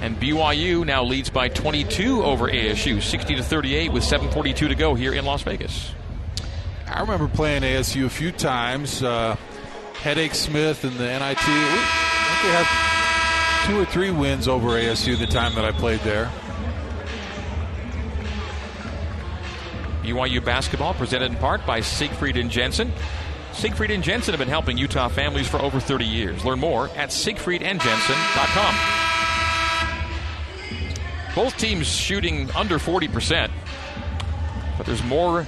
And 0.00 0.20
BYU 0.20 0.84
now 0.84 1.04
leads 1.04 1.30
by 1.30 1.48
22 1.48 2.22
over 2.22 2.48
ASU, 2.48 3.00
60 3.00 3.36
to 3.36 3.42
38 3.42 3.90
with 3.92 4.02
7:42 4.04 4.68
to 4.68 4.74
go 4.74 4.94
here 4.94 5.14
in 5.14 5.24
Las 5.24 5.42
Vegas. 5.42 5.92
I 6.86 7.00
remember 7.00 7.26
playing 7.26 7.62
ASU 7.62 8.04
a 8.04 8.10
few 8.10 8.30
times. 8.30 9.02
Uh, 9.02 9.36
Headache 10.02 10.34
Smith 10.34 10.84
and 10.84 10.92
the 10.98 11.04
NIT. 11.04 11.22
I 11.22 11.34
think 11.34 12.44
we 12.44 12.50
had 12.50 13.66
two 13.66 13.80
or 13.80 13.86
three 13.86 14.10
wins 14.10 14.46
over 14.46 14.68
ASU 14.70 15.18
the 15.18 15.26
time 15.26 15.54
that 15.54 15.64
I 15.64 15.72
played 15.72 16.00
there. 16.00 16.30
BYU 20.02 20.44
basketball 20.44 20.92
presented 20.92 21.32
in 21.32 21.38
part 21.38 21.64
by 21.64 21.80
Siegfried 21.80 22.36
and 22.36 22.50
Jensen. 22.50 22.92
Siegfried 23.54 23.92
and 23.92 24.02
Jensen 24.02 24.32
have 24.32 24.40
been 24.40 24.48
helping 24.48 24.76
Utah 24.76 25.08
families 25.08 25.48
for 25.48 25.58
over 25.58 25.80
30 25.80 26.04
years. 26.04 26.44
Learn 26.44 26.58
more 26.58 26.88
at 26.90 27.10
siegfriedandjensen.com. 27.10 28.74
Both 31.34 31.56
teams 31.56 31.86
shooting 31.86 32.50
under 32.52 32.78
40%, 32.78 33.50
but 34.76 34.86
there's 34.86 35.02
more 35.04 35.46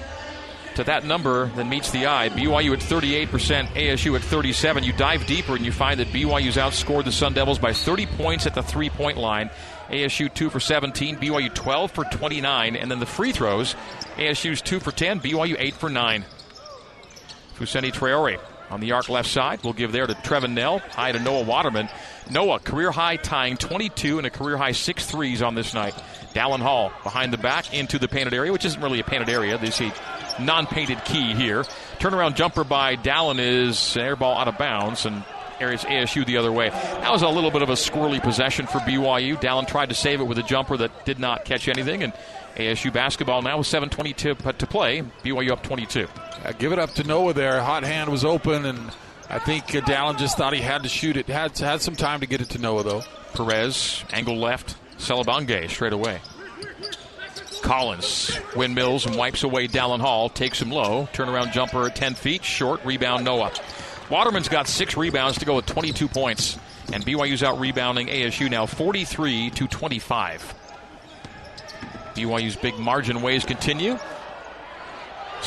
to 0.77 0.85
that 0.85 1.05
number 1.05 1.47
than 1.51 1.69
meets 1.69 1.91
the 1.91 2.07
eye. 2.07 2.29
BYU 2.29 2.73
at 2.73 2.81
38%, 2.81 3.29
ASU 3.69 4.15
at 4.15 4.23
37. 4.23 4.85
You 4.85 4.93
dive 4.93 5.27
deeper 5.27 5.57
and 5.57 5.65
you 5.65 5.73
find 5.73 5.99
that 6.01 6.09
BYU's 6.09 6.57
outscored 6.57 7.05
the 7.05 7.13
Sun 7.13 7.35
Devils 7.35 7.59
by 7.59 7.73
30 7.73 8.07
points 8.07 8.47
at 8.47 8.55
the 8.55 8.63
three-point 8.63 9.17
line. 9.17 9.51
ASU 9.89 10.33
2 10.33 10.51
for 10.51 10.61
17, 10.61 11.17
BYU 11.17 11.55
12 11.55 11.91
for 11.93 12.05
29, 12.05 12.77
and 12.77 12.91
then 12.91 12.99
the 12.99 13.07
free 13.07 13.33
throws, 13.33 13.75
ASU's 14.17 14.61
2 14.61 14.81
for 14.81 14.91
10, 14.91 15.21
BYU 15.21 15.57
8 15.59 15.75
for 15.75 15.89
9. 15.89 16.25
Fousseyni 17.59 17.93
Traore 17.93 18.39
on 18.71 18.81
the 18.81 18.93
arc 18.93 19.09
left 19.09 19.29
side. 19.29 19.61
We'll 19.63 19.73
give 19.73 19.93
there 19.93 20.07
to 20.07 20.15
Trevin 20.15 20.53
Knell. 20.53 20.79
high 20.79 21.13
to 21.13 21.19
Noah 21.19 21.45
Waterman. 21.45 21.89
Noah, 22.31 22.59
career 22.59 22.91
high 22.91 23.17
tying 23.17 23.57
22 23.57 24.19
and 24.19 24.27
a 24.27 24.31
career 24.31 24.57
high 24.57 24.73
six 24.73 25.07
threes 25.07 25.43
on 25.43 25.55
this 25.55 25.75
night. 25.75 25.95
Dallin 26.35 26.61
Hall 26.61 26.93
behind 27.03 27.33
the 27.33 27.39
back 27.39 27.73
into 27.73 27.99
the 27.99 28.09
painted 28.09 28.35
area, 28.35 28.53
which 28.53 28.65
isn't 28.65 28.83
really 28.83 29.01
a 29.01 29.05
painted 29.05 29.29
area. 29.29 29.57
This 29.59 29.81
is 29.81 29.93
non 30.39 30.67
painted 30.67 31.05
key 31.05 31.35
here. 31.35 31.63
Turnaround 31.99 32.35
jumper 32.35 32.65
by 32.65 32.97
Dallin 32.97 33.39
is 33.39 33.97
air 33.97 34.17
ball 34.17 34.37
out 34.37 34.49
of 34.49 34.59
bounds 34.59 35.07
and 35.07 35.25
areas 35.61 35.85
ASU 35.85 36.27
the 36.27 36.37
other 36.37 36.53
way. 36.53 36.69
That 36.69 37.11
was 37.11 37.23
a 37.23 37.29
little 37.29 37.51
bit 37.51 37.63
of 37.63 37.71
a 37.71 37.75
squirrely 37.75 38.23
possession 38.23 38.67
for 38.67 38.79
BYU. 38.79 39.41
Dallin 39.41 39.67
tried 39.67 39.89
to 39.89 39.95
save 39.95 40.21
it 40.21 40.25
with 40.25 40.39
a 40.39 40.43
jumper 40.43 40.77
that 40.77 41.07
did 41.07 41.19
not 41.19 41.45
catch 41.45 41.69
anything, 41.69 42.03
and 42.03 42.13
ASU 42.57 42.93
basketball 42.93 43.43
now 43.43 43.59
with 43.59 43.67
7:20 43.67 44.17
to, 44.17 44.53
to 44.53 44.67
play. 44.67 45.03
BYU 45.25 45.53
up 45.53 45.63
22. 45.63 46.09
Uh, 46.47 46.53
give 46.53 46.73
it 46.73 46.79
up 46.79 46.95
to 46.95 47.03
Noah 47.03 47.33
there. 47.33 47.61
Hot 47.61 47.83
hand 47.83 48.09
was 48.09 48.25
open, 48.25 48.67
and 48.67 48.93
I 49.29 49.41
think 49.41 49.75
uh, 49.75 49.81
Dallin 49.81 50.17
just 50.17 50.37
thought 50.37 50.53
he 50.53 50.61
had 50.61 50.85
to 50.85 50.89
shoot 50.89 51.17
it. 51.17 51.27
Had 51.27 51.59
had 51.59 51.83
some 51.83 51.97
time 51.97 52.21
to 52.21 52.27
get 52.27 52.41
it 52.41 52.51
to 52.51 52.59
Noah 52.59 52.85
though. 52.85 53.03
Perez 53.35 54.05
angle 54.13 54.37
left. 54.37 54.77
Selebangue 54.97 55.69
straight 55.69 55.93
away. 55.93 56.21
Collins 57.63 58.39
windmills 58.55 59.07
and 59.07 59.17
wipes 59.17 59.43
away 59.43 59.67
Dallin 59.67 59.99
Hall. 59.99 60.29
Takes 60.29 60.63
him 60.63 60.71
low. 60.71 61.09
Turnaround 61.13 61.53
jumper 61.53 61.85
at 61.87 61.97
10 61.97 62.15
feet. 62.15 62.45
Short 62.45 62.85
rebound 62.85 63.25
Noah. 63.25 63.53
Waterman's 64.09 64.49
got 64.49 64.69
six 64.69 64.97
rebounds 64.97 65.39
to 65.39 65.45
go 65.45 65.57
with 65.57 65.67
22 65.67 66.07
points. 66.07 66.59
And 66.93 67.05
BYU's 67.05 67.43
out 67.43 67.59
rebounding 67.59 68.07
ASU 68.07 68.49
now 68.49 68.67
43 68.67 69.51
to 69.51 69.67
25. 69.67 70.55
BYU's 72.15 72.55
big 72.55 72.79
margin 72.79 73.21
ways 73.21 73.45
continue. 73.45 73.99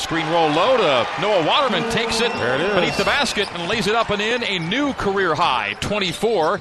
Screen 0.00 0.26
roll 0.30 0.48
low 0.48 0.76
to 0.78 1.06
Noah 1.20 1.46
Waterman 1.46 1.88
takes 1.90 2.20
it, 2.20 2.32
There 2.32 2.54
it 2.54 2.60
is. 2.62 2.74
beneath 2.74 2.96
the 2.96 3.04
basket 3.04 3.52
and 3.52 3.68
lays 3.68 3.86
it 3.86 3.94
up 3.94 4.10
and 4.10 4.20
in. 4.20 4.42
A 4.42 4.58
new 4.58 4.92
career 4.94 5.34
high, 5.34 5.74
24. 5.80 6.58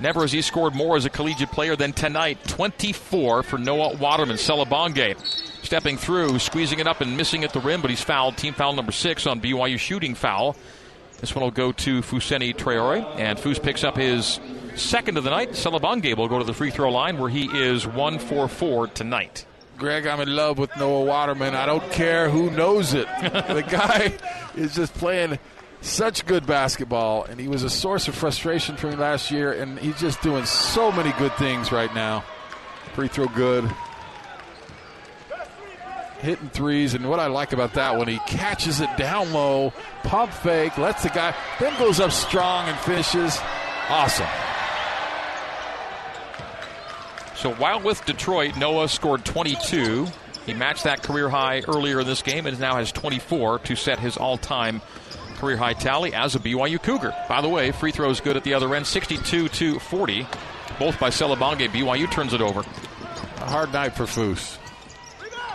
Never 0.00 0.22
has 0.22 0.32
he 0.32 0.42
scored 0.42 0.74
more 0.74 0.96
as 0.96 1.04
a 1.04 1.10
collegiate 1.10 1.50
player 1.52 1.76
than 1.76 1.92
tonight. 1.92 2.38
24 2.48 3.44
for 3.44 3.56
Noah 3.58 3.96
Waterman. 3.96 4.36
Selebangue 4.36 5.16
stepping 5.62 5.96
through, 5.96 6.38
squeezing 6.38 6.80
it 6.80 6.86
up 6.86 7.00
and 7.00 7.16
missing 7.16 7.44
at 7.44 7.52
the 7.52 7.60
rim, 7.60 7.80
but 7.80 7.88
he's 7.90 8.02
fouled. 8.02 8.36
Team 8.36 8.52
foul 8.52 8.72
number 8.74 8.92
six 8.92 9.26
on 9.26 9.40
BYU 9.40 9.78
shooting 9.78 10.14
foul. 10.14 10.56
This 11.20 11.34
one 11.34 11.44
will 11.44 11.50
go 11.50 11.72
to 11.72 12.02
Fousseyni 12.02 12.54
Traore, 12.54 13.02
and 13.18 13.38
Fous 13.38 13.58
picks 13.58 13.84
up 13.84 13.96
his 13.96 14.38
second 14.74 15.16
of 15.16 15.24
the 15.24 15.30
night. 15.30 15.52
Selebangue 15.52 16.14
will 16.16 16.28
go 16.28 16.38
to 16.38 16.44
the 16.44 16.52
free 16.52 16.70
throw 16.70 16.90
line 16.90 17.16
where 17.16 17.30
he 17.30 17.46
is 17.46 17.86
1 17.86 18.18
for 18.18 18.48
4 18.48 18.88
tonight. 18.88 19.46
Greg, 19.76 20.06
I'm 20.06 20.20
in 20.20 20.34
love 20.34 20.58
with 20.58 20.74
Noah 20.76 21.04
Waterman. 21.04 21.54
I 21.54 21.66
don't 21.66 21.90
care 21.92 22.30
who 22.30 22.50
knows 22.50 22.94
it. 22.94 23.06
the 23.20 23.64
guy 23.68 24.16
is 24.56 24.74
just 24.74 24.94
playing 24.94 25.38
such 25.82 26.24
good 26.24 26.46
basketball, 26.46 27.24
and 27.24 27.38
he 27.38 27.46
was 27.46 27.62
a 27.62 27.68
source 27.70 28.08
of 28.08 28.14
frustration 28.14 28.76
for 28.76 28.88
me 28.88 28.96
last 28.96 29.30
year, 29.30 29.52
and 29.52 29.78
he's 29.78 30.00
just 30.00 30.22
doing 30.22 30.46
so 30.46 30.90
many 30.90 31.12
good 31.18 31.32
things 31.34 31.72
right 31.72 31.94
now. 31.94 32.24
Free 32.94 33.08
throw 33.08 33.26
good. 33.26 33.70
Hitting 36.20 36.48
threes, 36.48 36.94
and 36.94 37.08
what 37.10 37.20
I 37.20 37.26
like 37.26 37.52
about 37.52 37.74
that 37.74 37.98
one, 37.98 38.08
he 38.08 38.18
catches 38.20 38.80
it 38.80 38.88
down 38.96 39.32
low, 39.32 39.74
pump 40.04 40.32
fake, 40.32 40.78
lets 40.78 41.02
the 41.02 41.10
guy, 41.10 41.34
then 41.60 41.78
goes 41.78 42.00
up 42.00 42.12
strong 42.12 42.66
and 42.68 42.78
finishes. 42.78 43.38
Awesome. 43.90 44.26
So 47.36 47.52
while 47.54 47.80
with 47.80 48.04
Detroit, 48.06 48.56
Noah 48.56 48.88
scored 48.88 49.24
22. 49.24 50.06
He 50.46 50.54
matched 50.54 50.84
that 50.84 51.02
career 51.02 51.28
high 51.28 51.62
earlier 51.68 52.00
in 52.00 52.06
this 52.06 52.22
game 52.22 52.46
and 52.46 52.58
now 52.58 52.76
has 52.76 52.92
24 52.92 53.58
to 53.60 53.76
set 53.76 53.98
his 53.98 54.16
all 54.16 54.38
time 54.38 54.80
career 55.36 55.56
high 55.56 55.74
tally 55.74 56.14
as 56.14 56.34
a 56.34 56.38
BYU 56.38 56.82
Cougar. 56.82 57.14
By 57.28 57.42
the 57.42 57.48
way, 57.48 57.72
free 57.72 57.92
throws 57.92 58.20
good 58.20 58.36
at 58.36 58.44
the 58.44 58.54
other 58.54 58.74
end, 58.74 58.86
62 58.86 59.48
to 59.48 59.78
40. 59.78 60.26
Both 60.78 60.98
by 60.98 61.10
Selebangue. 61.10 61.68
BYU 61.68 62.10
turns 62.10 62.32
it 62.32 62.40
over. 62.40 62.60
A 62.60 63.50
hard 63.50 63.72
night 63.72 63.94
for 63.94 64.06
Fous. 64.06 64.58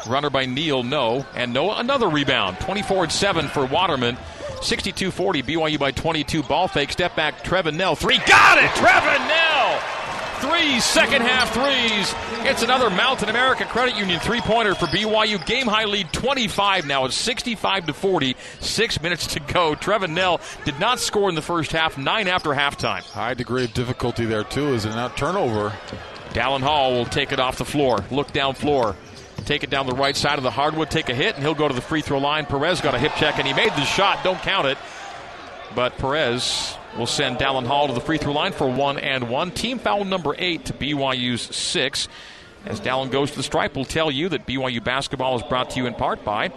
Runner 0.08 0.30
by 0.30 0.46
Neal, 0.46 0.84
no. 0.84 1.26
And 1.36 1.54
Noah, 1.54 1.80
another 1.80 2.10
rebound. 2.10 2.60
24 2.60 3.04
and 3.04 3.12
7 3.12 3.48
for 3.48 3.66
Waterman. 3.66 4.18
62 4.62 5.12
40. 5.12 5.44
BYU 5.44 5.80
by 5.80 5.92
22. 5.92 6.44
Ball 6.44 6.68
fake. 6.68 6.92
Step 6.92 7.16
back. 7.16 7.44
Trevin 7.44 7.76
Knell. 7.76 7.96
Three. 7.96 8.18
Got 8.20 8.58
it! 8.58 8.70
Trevin 8.72 9.28
Knell! 9.28 10.01
Three 10.42 10.80
second 10.80 11.22
half 11.22 11.54
threes. 11.54 12.14
It's 12.50 12.64
another 12.64 12.90
Mountain 12.90 13.30
America 13.30 13.64
Credit 13.66 13.96
Union 13.96 14.20
three 14.20 14.42
pointer 14.42 14.74
for 14.74 14.88
BYU. 14.88 15.46
Game 15.46 15.68
high 15.68 15.86
lead 15.86 16.12
25 16.12 16.88
now. 16.88 17.06
It's 17.06 17.16
65 17.16 17.86
to 17.86 17.94
40. 17.94 18.36
Six 18.60 19.00
minutes 19.02 19.28
to 19.28 19.40
go. 19.40 19.76
Trevin 19.76 20.10
Knell 20.16 20.42
did 20.66 20.80
not 20.80 21.00
score 21.00 21.30
in 21.30 21.36
the 21.36 21.42
first 21.44 21.72
half. 21.72 21.98
Nine 21.98 22.28
after 22.28 22.50
halftime. 22.50 23.04
High 23.12 23.36
degree 23.36 23.66
of 23.66 23.74
difficulty 23.74 24.26
there, 24.26 24.44
too, 24.44 24.74
is 24.74 24.86
a 24.86 24.90
now 24.90 25.10
turnover. 25.10 25.70
Dallin 26.32 26.62
Hall 26.62 26.94
will 26.94 27.06
take 27.06 27.32
it 27.32 27.40
off 27.40 27.58
the 27.58 27.66
floor. 27.66 28.04
Look 28.10 28.34
down 28.34 28.56
floor. 28.56 28.96
Take 29.46 29.64
it 29.64 29.70
down 29.70 29.86
the 29.86 29.94
right 29.94 30.16
side 30.16 30.38
of 30.38 30.44
the 30.44 30.52
hardwood, 30.52 30.90
take 30.90 31.10
a 31.10 31.16
hit, 31.16 31.36
and 31.36 31.44
he'll 31.44 31.54
go 31.56 31.68
to 31.68 31.74
the 31.74 31.82
free 31.82 32.02
throw 32.02 32.20
line. 32.20 32.46
Perez 32.46 32.82
got 32.82 32.96
a 32.96 33.00
hip 33.00 33.14
check, 33.16 33.38
and 33.38 33.48
he 33.48 33.54
made 33.54 33.72
the 33.72 33.86
shot. 33.86 34.24
Don't 34.24 34.40
count 34.40 34.68
it. 34.68 34.78
But 35.76 35.98
Perez 35.98 36.78
will 36.98 37.08
send 37.08 37.38
Dallin 37.38 37.66
Hall 37.66 37.88
to 37.88 37.94
the 37.94 38.02
free 38.02 38.18
throw 38.18 38.34
line 38.34 38.54
for 38.54 38.70
one 38.72 38.98
and 38.98 39.30
one. 39.30 39.52
Team 39.52 39.80
foul 39.80 40.06
number 40.06 40.36
eight 40.38 40.66
to 40.66 40.74
BYU's 40.74 41.42
six. 41.42 42.08
As 42.66 42.80
Dallin 42.80 43.12
goes 43.12 43.32
to 43.32 43.38
the 43.38 43.44
stripe, 43.44 43.76
we'll 43.76 43.86
tell 43.86 44.12
you 44.12 44.30
that 44.30 44.46
BYU 44.46 44.84
basketball 44.84 45.36
is 45.36 45.44
brought 45.44 45.72
to 45.72 45.80
you 45.80 45.88
in 45.88 45.96
part 45.96 46.24
by 46.24 46.52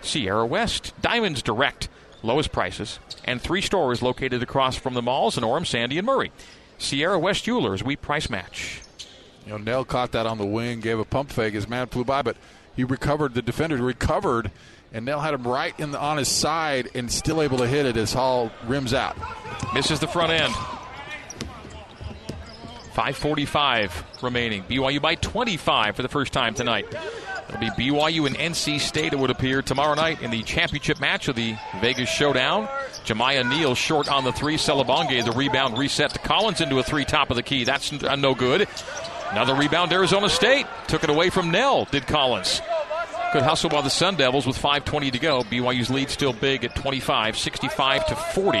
Sierra 0.00 0.46
West, 0.46 0.94
Diamonds 1.02 1.42
Direct, 1.42 1.88
lowest 2.22 2.52
prices, 2.52 2.98
and 3.24 3.40
three 3.40 3.60
stores 3.60 4.00
located 4.00 4.42
across 4.42 4.76
from 4.76 4.94
the 4.94 5.02
malls 5.02 5.36
in 5.36 5.44
Orem, 5.44 5.66
Sandy, 5.66 5.98
and 5.98 6.06
Murray. 6.06 6.32
Sierra 6.78 7.18
West 7.18 7.44
Jewelers, 7.44 7.82
we 7.84 7.94
price 7.96 8.30
match. 8.30 8.80
You 9.44 9.52
know, 9.52 9.58
Knell 9.58 9.84
caught 9.84 10.12
that 10.12 10.26
on 10.26 10.38
the 10.38 10.46
wing, 10.46 10.80
gave 10.80 10.98
a 10.98 11.04
pump 11.04 11.30
fake. 11.30 11.54
His 11.54 11.68
man 11.68 11.88
flew 11.88 12.04
by, 12.04 12.22
but 12.22 12.36
he 12.74 12.84
recovered. 12.84 13.34
The 13.34 13.42
defender 13.42 13.76
recovered, 13.76 14.50
and 14.92 15.04
Knell 15.04 15.20
had 15.20 15.34
him 15.34 15.44
right 15.44 15.78
in 15.78 15.92
the, 15.92 16.00
on 16.00 16.16
his 16.16 16.28
side 16.28 16.90
and 16.94 17.10
still 17.10 17.42
able 17.42 17.58
to 17.58 17.66
hit 17.66 17.86
it 17.86 17.96
as 17.96 18.12
Hall 18.12 18.50
rims 18.66 18.92
out. 18.92 19.16
Misses 19.74 20.00
the 20.00 20.08
front 20.08 20.32
end. 20.32 20.52
5.45 22.94 24.22
remaining. 24.22 24.64
BYU 24.64 25.00
by 25.00 25.14
25 25.14 25.96
for 25.96 26.02
the 26.02 26.08
first 26.08 26.32
time 26.32 26.54
tonight. 26.54 26.86
It'll 27.48 27.60
be 27.60 27.70
BYU 27.70 28.26
and 28.26 28.36
NC 28.36 28.78
State, 28.78 29.12
it 29.12 29.18
would 29.18 29.30
appear, 29.30 29.62
tomorrow 29.62 29.94
night 29.94 30.22
in 30.22 30.30
the 30.30 30.42
championship 30.42 31.00
match 31.00 31.28
of 31.28 31.34
the 31.34 31.56
Vegas 31.80 32.08
Showdown. 32.08 32.68
Jamiya 33.04 33.48
Neal 33.48 33.74
short 33.74 34.08
on 34.08 34.24
the 34.24 34.32
three. 34.32 34.56
Selebangue, 34.56 35.24
the 35.24 35.32
rebound 35.32 35.78
reset 35.78 36.10
to 36.10 36.18
Collins 36.20 36.60
into 36.60 36.78
a 36.78 36.82
three 36.82 37.04
top 37.04 37.30
of 37.30 37.36
the 37.36 37.42
key. 37.42 37.64
That's 37.64 37.92
uh, 37.92 38.14
no 38.16 38.34
good. 38.34 38.68
Another 39.30 39.54
rebound, 39.54 39.92
Arizona 39.92 40.28
State. 40.28 40.66
Took 40.86 41.02
it 41.02 41.10
away 41.10 41.30
from 41.30 41.50
Knell, 41.50 41.86
did 41.86 42.06
Collins. 42.06 42.60
Good 43.32 43.42
hustle 43.42 43.70
by 43.70 43.80
the 43.80 43.90
Sun 43.90 44.16
Devils 44.16 44.44
with 44.44 44.58
5.20 44.58 45.12
to 45.12 45.18
go. 45.20 45.42
BYU's 45.42 45.88
lead 45.88 46.10
still 46.10 46.32
big 46.32 46.64
at 46.64 46.74
25, 46.74 47.38
65 47.38 48.06
to 48.06 48.16
40. 48.16 48.58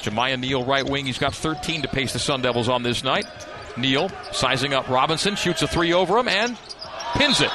Jamiya 0.00 0.40
Neal, 0.40 0.64
right 0.64 0.84
wing. 0.84 1.06
He's 1.06 1.18
got 1.18 1.32
13 1.32 1.82
to 1.82 1.88
pace 1.88 2.12
the 2.12 2.18
Sun 2.18 2.42
Devils 2.42 2.68
on 2.68 2.82
this 2.82 3.04
night. 3.04 3.26
Neal 3.76 4.10
sizing 4.32 4.74
up 4.74 4.88
Robinson, 4.88 5.36
shoots 5.36 5.62
a 5.62 5.68
three 5.68 5.92
over 5.92 6.18
him, 6.18 6.26
and 6.26 6.56
pins 7.14 7.40
it. 7.40 7.50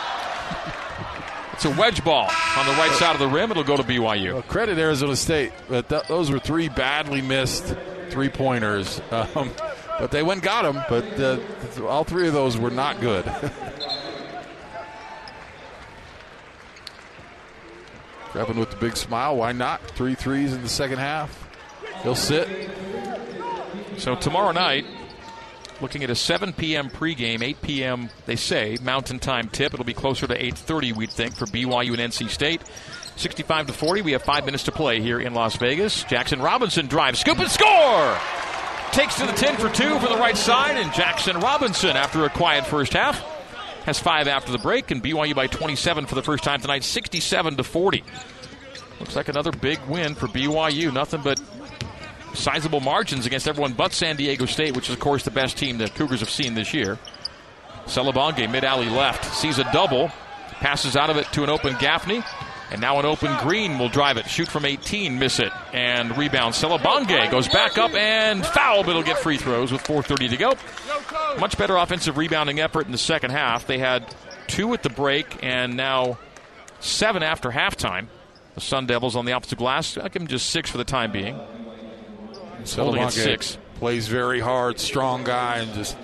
It's 1.52 1.66
a 1.66 1.70
wedge 1.72 2.04
ball 2.04 2.30
on 2.58 2.66
the 2.66 2.74
right 2.74 2.92
side 2.94 3.14
of 3.14 3.20
the 3.20 3.28
rim. 3.28 3.52
It'll 3.52 3.64
go 3.64 3.76
to 3.76 3.84
BYU. 3.84 4.34
Well, 4.34 4.42
credit 4.44 4.78
Arizona 4.78 5.18
State, 5.18 5.52
but 5.68 5.90
th- 5.90 6.08
those 6.08 6.32
were 6.32 6.40
three 6.40 6.70
badly 6.70 7.22
missed 7.22 7.76
three 8.10 8.30
pointers. 8.30 9.02
Um, 9.12 9.52
but 10.00 10.10
they 10.10 10.24
went 10.24 10.42
got 10.42 10.64
them, 10.64 10.84
but 10.90 11.20
uh, 11.20 11.38
all 11.86 12.04
three 12.04 12.28
of 12.28 12.34
those 12.34 12.58
were 12.58 12.72
not 12.72 13.00
good. 13.02 13.24
Grabbing 18.34 18.58
with 18.58 18.72
the 18.72 18.78
big 18.78 18.96
smile. 18.96 19.36
Why 19.38 19.52
not? 19.52 19.82
Three 19.92 20.16
threes 20.16 20.54
in 20.54 20.62
the 20.62 20.70
second 20.70 21.00
half. 21.00 21.50
He'll 22.04 22.16
sit. 22.16 22.48
So 23.98 24.16
tomorrow 24.16 24.52
night, 24.52 24.86
looking 25.82 26.04
at 26.04 26.10
a 26.10 26.16
7 26.16 26.54
p.m. 26.54 26.90
pregame, 26.90 27.42
8 27.44 27.62
p.m. 27.62 28.10
they 28.26 28.36
say 28.36 28.78
Mountain 28.82 29.20
Time 29.20 29.50
tip. 29.50 29.74
It'll 29.74 29.86
be 29.86 29.94
closer 29.94 30.28
to 30.28 30.38
8:30, 30.38 30.96
we'd 30.96 31.12
think, 31.12 31.36
for 31.36 31.46
BYU 31.46 32.00
and 32.00 32.14
NC 32.14 32.30
State. 32.30 32.62
65 33.18 33.68
to 33.68 33.74
40. 33.74 34.02
We 34.02 34.14
have 34.14 34.24
five 34.24 34.46
minutes 34.46 34.64
to 34.64 34.72
play 34.72 35.02
here 35.02 35.20
in 35.20 35.34
Las 35.34 35.58
Vegas. 35.58 36.04
Jackson 36.06 36.42
Robinson 36.42 36.88
drives, 36.88 37.20
scoop 37.20 37.38
and 37.40 37.52
score. 37.52 38.18
Takes 38.92 39.16
to 39.16 39.26
the 39.26 39.34
10 39.34 39.58
for 39.58 39.70
two 39.70 40.00
for 40.00 40.08
the 40.08 40.18
right 40.18 40.38
side, 40.38 40.78
and 40.78 40.92
Jackson 40.94 41.40
Robinson, 41.40 41.96
after 41.96 42.26
a 42.26 42.30
quiet 42.30 42.66
first 42.66 42.94
half, 42.94 43.24
has 43.84 44.00
five 44.00 44.28
after 44.28 44.52
the 44.52 44.58
break, 44.58 44.92
and 44.92 45.04
BYU 45.04 45.36
by 45.36 45.48
27 45.48 46.06
for 46.06 46.16
the 46.16 46.24
first 46.24 46.44
time 46.44 46.62
tonight, 46.62 46.84
67 46.84 47.58
to 47.58 47.64
40. 47.64 48.04
Looks 49.00 49.16
like 49.16 49.30
another 49.30 49.52
big 49.52 49.80
win 49.88 50.14
for 50.14 50.28
BYU. 50.28 50.94
Nothing 50.94 51.22
but 51.22 51.42
sizable 52.34 52.80
margins 52.80 53.26
against 53.26 53.48
everyone 53.48 53.74
but 53.74 53.92
San 53.94 54.16
Diego 54.16 54.46
State, 54.46 54.76
which 54.76 54.90
is, 54.90 54.94
of 54.94 55.00
course, 55.00 55.24
the 55.24 55.32
best 55.32 55.58
team 55.58 55.78
the 55.78 55.88
Cougars 55.90 56.20
have 56.20 56.30
seen 56.30 56.54
this 56.54 56.74
year. 56.74 57.00
Selebangue, 57.86 58.50
mid 58.52 58.64
alley 58.64 58.90
left, 58.90 59.26
sees 59.26 59.58
a 59.58 59.64
double, 59.74 60.10
passes 60.60 60.96
out 60.96 61.10
of 61.10 61.18
it 61.18 61.26
to 61.34 61.44
an 61.44 61.50
open 61.50 61.76
Gaffney, 61.80 62.24
and 62.72 62.80
now 62.80 63.00
an 63.00 63.06
open 63.06 63.36
Green 63.42 63.78
will 63.78 63.90
drive 63.90 64.18
it, 64.18 64.28
shoot 64.28 64.48
from 64.48 64.66
18, 64.66 65.20
miss 65.20 65.40
it, 65.40 65.52
and 65.74 66.18
rebound. 66.18 66.54
Selebangue 66.56 67.30
goes 67.30 67.50
back 67.50 67.78
up 67.78 67.94
and 67.94 68.46
foul, 68.46 68.84
but 68.84 68.92
it'll 68.92 69.04
get 69.04 69.18
free 69.18 69.38
throws 69.38 69.72
with 69.72 69.84
4.30 69.84 70.30
to 70.30 70.38
go. 70.38 70.54
Much 71.40 71.58
better 71.58 71.76
offensive 71.76 72.18
rebounding 72.18 72.62
effort 72.62 72.86
in 72.86 72.92
the 72.94 72.98
second 72.98 73.32
half. 73.32 73.68
They 73.68 73.78
had 73.78 74.16
two 74.48 74.74
at 74.74 74.84
the 74.84 74.90
break 74.90 75.44
and 75.44 75.76
now 75.76 76.18
seven 76.80 77.24
after 77.24 77.50
halftime. 77.50 78.08
The 78.56 78.62
Sun 78.62 78.86
Devils 78.86 79.16
on 79.16 79.26
the 79.26 79.34
opposite 79.34 79.58
glass. 79.58 79.98
I 79.98 80.04
give 80.04 80.22
them 80.22 80.28
just 80.28 80.50
six 80.50 80.70
for 80.70 80.78
the 80.78 80.84
time 80.84 81.12
being. 81.12 81.40
Holding 82.86 83.02
at 83.02 83.14
six. 83.14 83.58
Plays 83.76 84.08
very 84.08 84.40
hard, 84.40 84.80
strong 84.80 85.24
guy, 85.24 85.58
and 85.58 85.74
just 85.74 85.98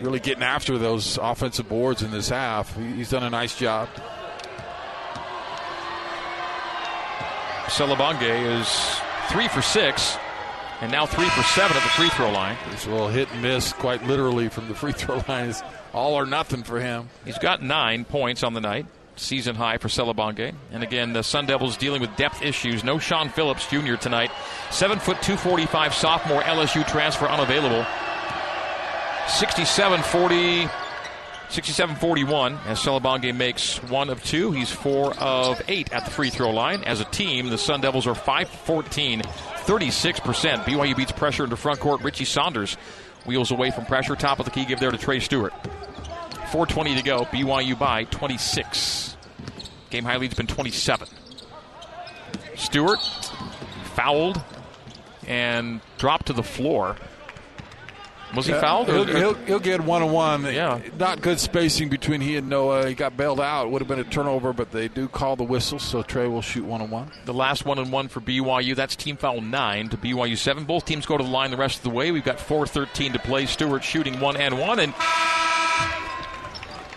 really 0.00 0.20
getting 0.20 0.42
after 0.42 0.78
those 0.78 1.18
offensive 1.20 1.68
boards 1.68 2.02
in 2.02 2.10
this 2.10 2.28
half. 2.28 2.76
He's 2.76 3.10
done 3.10 3.24
a 3.24 3.30
nice 3.30 3.58
job. 3.58 3.88
Selebangue 7.66 8.60
is 8.60 9.00
three 9.30 9.48
for 9.48 9.60
six, 9.62 10.16
and 10.80 10.90
now 10.92 11.04
three 11.06 11.28
for 11.30 11.42
seven 11.42 11.76
at 11.76 11.82
the 11.82 11.88
free 11.90 12.08
throw 12.10 12.30
line. 12.30 12.56
It's 12.70 12.86
a 12.86 12.90
little 12.90 13.08
hit 13.08 13.30
and 13.32 13.42
miss, 13.42 13.72
quite 13.72 14.04
literally, 14.06 14.48
from 14.48 14.68
the 14.68 14.74
free 14.74 14.92
throw 14.92 15.16
line. 15.28 15.48
It's 15.50 15.62
all 15.92 16.14
or 16.14 16.26
nothing 16.26 16.62
for 16.62 16.80
him. 16.80 17.08
He's 17.24 17.38
got 17.38 17.62
nine 17.62 18.04
points 18.04 18.42
on 18.42 18.54
the 18.54 18.60
night, 18.60 18.86
season 19.16 19.56
high 19.56 19.78
for 19.78 19.88
Selebangue. 19.88 20.54
And 20.70 20.82
again, 20.82 21.12
the 21.12 21.22
Sun 21.22 21.46
Devils 21.46 21.76
dealing 21.76 22.00
with 22.00 22.14
depth 22.16 22.40
issues. 22.42 22.84
No 22.84 22.98
Sean 22.98 23.28
Phillips 23.28 23.66
Jr. 23.68 23.94
tonight. 23.96 24.30
Seven 24.70 24.98
foot 24.98 25.20
two 25.22 25.36
forty 25.36 25.66
five 25.66 25.92
sophomore 25.94 26.42
LSU 26.42 26.86
transfer 26.86 27.26
unavailable. 27.26 27.84
67 29.28 30.02
40. 30.02 30.68
67-41 31.48 32.66
as 32.66 32.78
Selebangue 32.80 33.34
makes 33.34 33.82
one 33.84 34.10
of 34.10 34.22
two. 34.24 34.52
He's 34.52 34.70
four 34.70 35.14
of 35.18 35.62
eight 35.68 35.92
at 35.92 36.04
the 36.04 36.10
free 36.10 36.30
throw 36.30 36.50
line. 36.50 36.84
As 36.84 37.00
a 37.00 37.04
team, 37.04 37.48
the 37.48 37.58
Sun 37.58 37.80
Devils 37.80 38.06
are 38.06 38.14
5-14, 38.14 39.22
36%. 39.22 40.64
BYU 40.64 40.96
beats 40.96 41.12
pressure 41.12 41.44
into 41.44 41.56
front 41.56 41.80
court. 41.80 42.02
Richie 42.02 42.24
Saunders 42.24 42.76
wheels 43.24 43.50
away 43.50 43.70
from 43.70 43.86
pressure. 43.86 44.16
Top 44.16 44.38
of 44.38 44.44
the 44.44 44.50
key 44.50 44.64
give 44.64 44.80
there 44.80 44.90
to 44.90 44.98
Trey 44.98 45.20
Stewart. 45.20 45.52
4.20 46.50 46.96
to 46.96 47.02
go. 47.02 47.24
BYU 47.26 47.78
by 47.78 48.04
26. 48.04 49.16
Game 49.90 50.04
high 50.04 50.16
lead's 50.16 50.34
been 50.34 50.46
27. 50.46 51.08
Stewart 52.56 53.00
fouled 53.94 54.42
and 55.26 55.80
dropped 55.98 56.26
to 56.26 56.32
the 56.32 56.42
floor. 56.42 56.96
Was 58.34 58.46
he 58.46 58.52
fouled? 58.52 58.88
He'll, 58.88 59.04
he'll, 59.04 59.34
he'll 59.34 59.58
get 59.60 59.80
one 59.80 60.02
on 60.02 60.10
one. 60.12 60.44
Yeah. 60.44 60.80
Not 60.98 61.22
good 61.22 61.38
spacing 61.38 61.88
between 61.88 62.20
he 62.20 62.36
and 62.36 62.48
Noah. 62.48 62.88
He 62.88 62.94
got 62.94 63.16
bailed 63.16 63.40
out. 63.40 63.70
Would 63.70 63.80
have 63.80 63.88
been 63.88 64.00
a 64.00 64.04
turnover, 64.04 64.52
but 64.52 64.72
they 64.72 64.88
do 64.88 65.06
call 65.08 65.36
the 65.36 65.44
whistle, 65.44 65.78
so 65.78 66.02
Trey 66.02 66.26
will 66.26 66.42
shoot 66.42 66.64
one 66.64 66.82
on 66.82 66.90
one. 66.90 67.10
The 67.24 67.32
last 67.32 67.64
one 67.64 67.78
and 67.78 67.92
one 67.92 68.08
for 68.08 68.20
BYU. 68.20 68.74
That's 68.74 68.96
team 68.96 69.16
foul 69.16 69.40
nine 69.40 69.88
to 69.90 69.96
BYU 69.96 70.36
seven. 70.36 70.64
Both 70.64 70.84
teams 70.86 71.06
go 71.06 71.16
to 71.16 71.22
the 71.24 71.30
line 71.30 71.50
the 71.52 71.56
rest 71.56 71.78
of 71.78 71.82
the 71.84 71.90
way. 71.90 72.10
We've 72.10 72.24
got 72.24 72.38
4:13 72.38 73.12
to 73.12 73.18
play. 73.20 73.46
Stewart 73.46 73.84
shooting 73.84 74.18
one 74.18 74.36
and 74.36 74.58
one, 74.58 74.80
and 74.80 74.92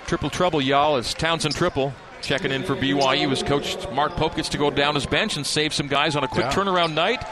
triple 0.07 0.29
trouble, 0.29 0.61
y'all. 0.61 0.97
It's 0.97 1.13
Townsend 1.13 1.55
Tripple 1.55 1.93
checking 2.21 2.51
in 2.51 2.63
for 2.63 2.75
BYU 2.75 3.31
as 3.31 3.43
Coach 3.43 3.77
Mark 3.91 4.11
Pope 4.17 4.35
gets 4.35 4.49
to 4.49 4.57
go 4.57 4.69
down 4.69 4.93
his 4.95 5.05
bench 5.05 5.37
and 5.37 5.45
save 5.45 5.73
some 5.73 5.87
guys 5.87 6.15
on 6.17 6.23
a 6.23 6.27
quick 6.27 6.45
Yeah. 6.45 6.51
turnaround 6.51 6.93
night. 6.93 7.23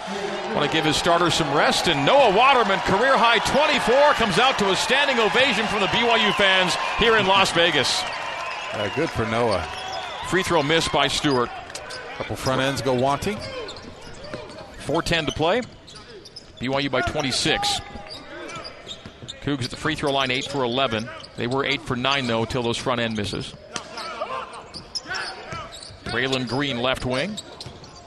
Want 0.58 0.72
to 0.72 0.76
give 0.76 0.86
his 0.86 0.98
starters 0.98 1.36
some 1.36 1.56
rest. 1.56 1.88
And 1.88 2.04
Noah 2.04 2.36
Waterman, 2.36 2.80
career 2.80 3.16
high 3.16 3.38
24, 3.38 4.14
comes 4.14 4.40
out 4.40 4.58
to 4.58 4.72
a 4.72 4.76
standing 4.76 5.20
ovation 5.20 5.68
from 5.68 5.82
the 5.82 5.86
BYU 5.86 6.34
fans 6.34 6.74
here 6.98 7.16
in 7.16 7.28
Las 7.28 7.52
Vegas. 7.52 8.02
Uh, 8.74 8.90
good 8.96 9.08
for 9.08 9.24
Noah. 9.28 9.62
Free 10.30 10.42
throw 10.42 10.64
missed 10.64 10.92
by 10.92 11.10
Stewart. 11.10 11.52
Couple 12.18 12.36
front 12.36 12.60
ends 12.60 12.82
go 12.82 12.96
wanting. 12.96 13.38
4.10 14.88 15.28
to 15.28 15.32
play. 15.32 15.62
BYU 16.60 16.90
by 16.90 17.02
26. 17.02 17.80
Cougs 19.44 19.66
at 19.66 19.70
the 19.70 19.78
free 19.78 19.94
throw 19.94 20.12
line, 20.12 20.32
8 20.32 20.46
for 20.46 20.64
11. 20.64 21.08
They 21.36 21.46
were 21.46 21.66
8 21.66 21.82
for 21.82 21.96
9, 21.96 22.26
though, 22.26 22.42
until 22.42 22.64
those 22.64 22.78
front 22.78 23.00
end 23.00 23.16
misses. 23.16 23.54
Braelon 26.06 26.48
Green, 26.48 26.80
left 26.80 27.06
wing. 27.06 27.38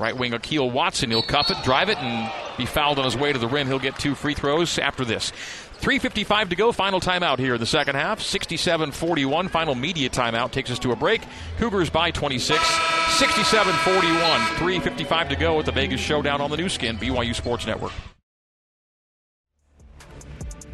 Right 0.00 0.16
wing, 0.16 0.32
Akeel 0.32 0.72
Watson. 0.72 1.10
He'll 1.10 1.22
cuff 1.22 1.50
it, 1.50 1.62
drive 1.62 1.90
it, 1.90 1.98
and 1.98 2.32
be 2.60 2.66
fouled 2.66 2.98
on 2.98 3.04
his 3.04 3.16
way 3.16 3.32
to 3.32 3.38
the 3.38 3.48
rim. 3.48 3.66
He'll 3.66 3.78
get 3.78 3.98
two 3.98 4.14
free 4.14 4.34
throws 4.34 4.78
after 4.78 5.04
this. 5.04 5.32
3.55 5.80 6.50
to 6.50 6.56
go. 6.56 6.72
Final 6.72 7.00
timeout 7.00 7.38
here 7.38 7.54
in 7.54 7.60
the 7.60 7.66
second 7.66 7.94
half. 7.94 8.20
67 8.20 8.92
41. 8.92 9.48
Final 9.48 9.74
media 9.74 10.10
timeout 10.10 10.50
takes 10.52 10.70
us 10.70 10.78
to 10.80 10.92
a 10.92 10.96
break. 10.96 11.22
Cougars 11.58 11.88
by 11.88 12.10
26. 12.10 12.60
67 13.18 13.74
41. 13.74 14.40
3.55 14.40 15.28
to 15.30 15.36
go 15.36 15.58
at 15.58 15.64
the 15.64 15.72
Vegas 15.72 16.00
Showdown 16.00 16.40
on 16.40 16.50
the 16.50 16.56
Nu 16.56 16.68
Skin, 16.68 16.96
BYU 16.98 17.34
Sports 17.34 17.66
Network. 17.66 17.92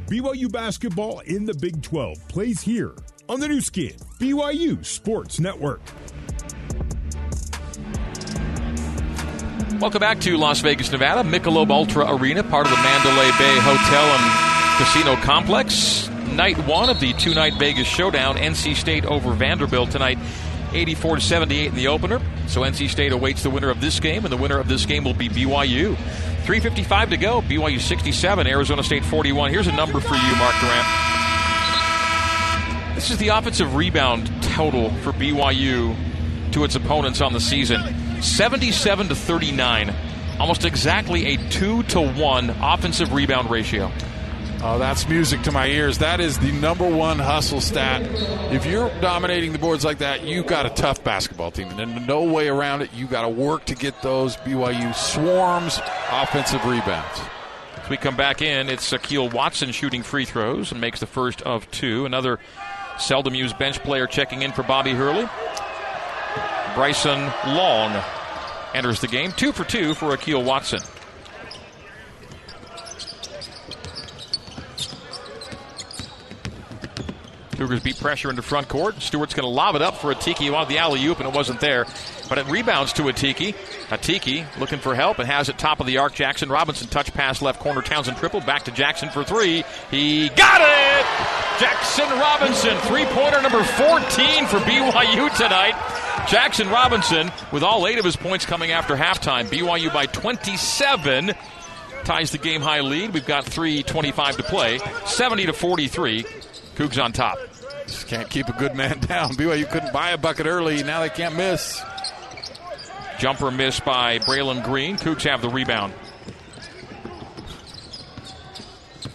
BYU 0.09 0.51
basketball 0.51 1.21
in 1.21 1.45
the 1.45 1.55
Big 1.55 1.83
12 1.83 2.29
plays 2.29 2.61
here 2.61 2.95
on 3.29 3.41
the 3.41 3.49
Nu 3.49 3.61
Skin, 3.61 3.97
BYU 4.19 4.85
Sports 4.85 5.39
Network. 5.41 5.81
Welcome 9.81 10.01
back 10.01 10.21
to 10.21 10.39
Las 10.39 10.61
Vegas, 10.61 10.91
Nevada. 10.91 11.23
Michelob 11.23 11.71
Ultra 11.71 12.15
Arena, 12.15 12.43
part 12.43 12.67
of 12.67 12.71
the 12.71 12.83
Mandalay 12.83 13.31
Bay 13.39 13.59
Hotel 13.61 14.05
and 14.05 14.79
Casino 14.79 15.17
Complex. 15.23 16.09
Night 16.33 16.57
one 16.67 16.89
of 16.89 16.99
the 16.99 17.13
two-night 17.13 17.55
Vegas 17.59 17.87
Showdown. 17.87 18.37
NC 18.37 18.75
State 18.75 19.05
over 19.05 19.35
Vanderbilt 19.35 19.91
tonight, 19.91 20.19
84 20.73 21.17
to 21.17 21.21
78 21.21 21.67
in 21.67 21.75
the 21.75 21.89
opener. 21.89 22.23
So 22.47 22.63
NC 22.63 22.89
State 22.89 23.13
awaits 23.13 23.43
the 23.43 23.51
winner 23.51 23.69
of 23.69 23.83
this 23.83 24.01
game, 24.01 24.25
and 24.25 24.33
the 24.33 24.39
winner 24.39 24.59
of 24.59 24.67
this 24.67 24.87
game 24.87 25.05
will 25.05 25.13
be 25.13 25.29
BYU. 25.29 25.95
3:55 26.45 27.11
to 27.11 27.19
go. 27.19 27.43
BYU 27.43 27.79
67, 27.79 28.47
Arizona 28.47 28.83
State 28.83 29.05
41. 29.05 29.51
Here's 29.51 29.67
a 29.67 29.73
number 29.73 30.01
for 30.01 30.15
you, 30.15 30.37
Mark 30.37 30.55
Durrant. 30.59 30.87
This 32.95 33.11
is 33.11 33.19
the 33.19 33.29
offensive 33.29 33.75
rebound 33.75 34.31
total 34.43 34.91
for 35.03 35.13
BYU 35.13 35.95
to 36.53 36.65
its 36.65 36.77
opponents 36.77 37.21
on 37.21 37.35
the 37.35 37.41
season 37.41 38.06
77 38.23 39.09
to 39.09 39.15
39. 39.15 39.95
Almost 40.39 40.65
exactly 40.65 41.35
a 41.35 41.51
2 41.51 41.83
to 41.85 42.01
1 42.01 42.51
offensive 42.61 43.13
rebound 43.13 43.51
ratio. 43.51 43.91
Oh, 44.63 44.79
that's 44.79 45.07
music 45.09 45.43
to 45.43 45.53
my 45.53 45.67
ears. 45.67 45.99
That 45.99 46.19
is 46.19 46.39
the 46.39 46.51
number 46.51 46.89
one 46.89 47.19
hustle 47.19 47.61
stat. 47.61 48.03
If 48.53 48.65
you're 48.65 48.89
dominating 49.01 49.53
the 49.53 49.59
boards 49.59 49.85
like 49.85 49.99
that, 49.99 50.25
you've 50.25 50.47
got 50.47 50.65
a 50.67 50.71
tough 50.71 51.05
basketball 51.05 51.51
team. 51.51 51.69
And 51.69 51.79
there's 51.79 52.07
no 52.07 52.25
way 52.25 52.49
around 52.49 52.83
it. 52.83 52.91
You've 52.95 53.11
got 53.11 53.23
to 53.23 53.29
work 53.29 53.67
to 53.67 53.75
get 53.75 54.01
those 54.03 54.37
BYU 54.39 54.95
swarms 54.95 55.79
offensive 56.11 56.65
rebounds. 56.65 57.21
As 57.77 57.91
we 57.91 57.97
come 57.99 58.17
back 58.17 58.41
in, 58.41 58.69
it's 58.69 58.91
Akeel 58.93 59.33
Watson 59.33 59.73
shooting 59.73 60.03
free 60.03 60.25
throws 60.25 60.73
and 60.73 60.81
makes 60.81 61.01
the 61.01 61.07
first 61.07 61.43
of 61.43 61.71
two. 61.71 62.07
Another 62.07 62.41
seldom 62.99 63.35
used 63.35 63.59
bench 63.59 63.79
player 63.83 64.07
checking 64.07 64.43
in 64.43 64.53
for 64.53 64.63
Bobby 64.63 64.93
Hurley. 64.93 65.29
Bryson 66.77 67.33
Long 67.47 68.05
enters 68.75 69.01
the 69.01 69.09
game. 69.09 69.33
Two 69.33 69.51
for 69.51 69.65
two 69.65 69.95
for 69.95 70.15
Akeel 70.15 70.45
Watson. 70.45 70.83
Cougars 77.57 77.81
beat 77.81 77.99
pressure 77.99 78.31
into 78.31 78.43
front 78.43 78.69
court. 78.69 79.01
Stewart's 79.01 79.35
going 79.35 79.45
to 79.45 79.51
lob 79.51 79.75
it 79.77 79.83
up 79.83 79.97
for 79.97 80.15
Atiki. 80.15 80.27
Tiki. 80.27 80.45
He 80.45 80.51
wanted 80.51 80.69
the 80.69 80.79
alley 80.79 81.05
oop, 81.07 81.21
and 81.21 81.29
it 81.29 81.35
wasn't 81.35 81.61
there. 81.61 81.87
But 82.29 82.39
it 82.39 82.47
rebounds 82.47 82.93
to 82.95 83.03
Atiki. 83.03 83.55
Atiki 83.89 84.45
looking 84.59 84.81
for 84.81 84.95
help 84.95 85.19
and 85.19 85.29
has 85.29 85.49
it 85.49 85.57
top 85.57 85.81
of 85.81 85.87
the 85.87 85.99
arc. 85.99 86.15
Jackson 86.15 86.49
Robinson 86.49 86.89
touch 86.89 87.13
pass 87.15 87.41
left 87.41 87.61
corner. 87.61 87.81
Townsend 87.81 88.17
Tripple. 88.17 88.41
Back 88.41 88.65
to 88.65 88.73
Jackson 88.73 89.09
for 89.09 89.23
three. 89.25 89.65
He 89.91 90.29
got 90.31 90.61
it! 90.61 91.07
Jackson 91.61 92.09
Robinson, 92.19 92.77
three 92.81 93.05
pointer 93.07 93.41
number 93.41 93.63
14 93.63 94.47
for 94.47 94.59
BYU 94.59 95.35
tonight. 95.37 95.75
Jackson 96.29 96.69
Robinson 96.69 97.31
with 97.53 97.63
all 97.63 97.87
eight 97.87 97.99
of 97.99 98.05
his 98.05 98.17
points 98.17 98.45
coming 98.45 98.73
after 98.73 98.97
halftime. 98.97 99.47
BYU 99.47 99.93
by 99.95 100.07
27 100.07 101.33
ties 102.05 102.31
the 102.33 102.39
game 102.39 102.61
high 102.61 102.81
lead. 102.81 103.15
We've 103.15 103.27
got 103.27 103.45
3.25 103.47 104.37
to 104.37 104.43
play. 104.43 104.79
70 105.07 105.47
to 105.47 105.53
43. 105.53 106.25
Cougs 106.77 107.03
on 107.03 107.13
top. 107.13 107.39
Just 107.87 108.07
can't 108.07 108.29
keep 108.29 108.49
a 108.49 108.53
good 108.53 108.75
man 108.75 108.99
down. 109.01 109.31
BYU 109.35 109.69
couldn't 109.69 109.93
buy 109.93 110.11
a 110.11 110.19
bucket 110.19 110.47
early. 110.47 110.83
Now 110.83 111.01
they 111.01 111.09
can't 111.09 111.35
miss. 111.35 111.83
Jumper 113.19 113.51
missed 113.51 113.85
by 113.85 114.19
Braelon 114.19 114.63
Green. 114.63 114.97
Cougs 114.97 115.23
have 115.29 115.41
the 115.41 115.49
rebound. 115.49 115.95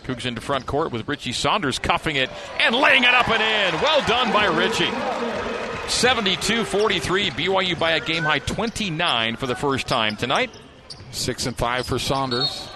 Cougs 0.03 0.26
into 0.26 0.41
front 0.41 0.66
court 0.66 0.91
with 0.91 1.07
Richie 1.07 1.32
Saunders 1.32 1.78
cuffing 1.78 2.16
it 2.16 2.30
and 2.59 2.74
laying 2.76 3.03
it 3.03 3.14
up 3.14 3.30
and 3.30 3.41
in. 3.76 3.82
Well 3.82 4.05
done 4.07 4.34
by 4.34 4.45
Richie. 4.45 4.89
72 5.88 6.66
43. 6.66 7.30
BYU 7.30 7.78
by 7.78 7.91
a 7.91 7.99
game 7.99 8.24
high 8.24 8.39
29 8.39 9.36
for 9.36 9.45
the 9.45 9.55
first 9.55 9.88
time 9.88 10.16
tonight. 10.16 10.49
Six 11.12 11.45
and 11.45 11.55
five 11.55 11.86
for 11.86 11.99
Saunders. 11.99 12.70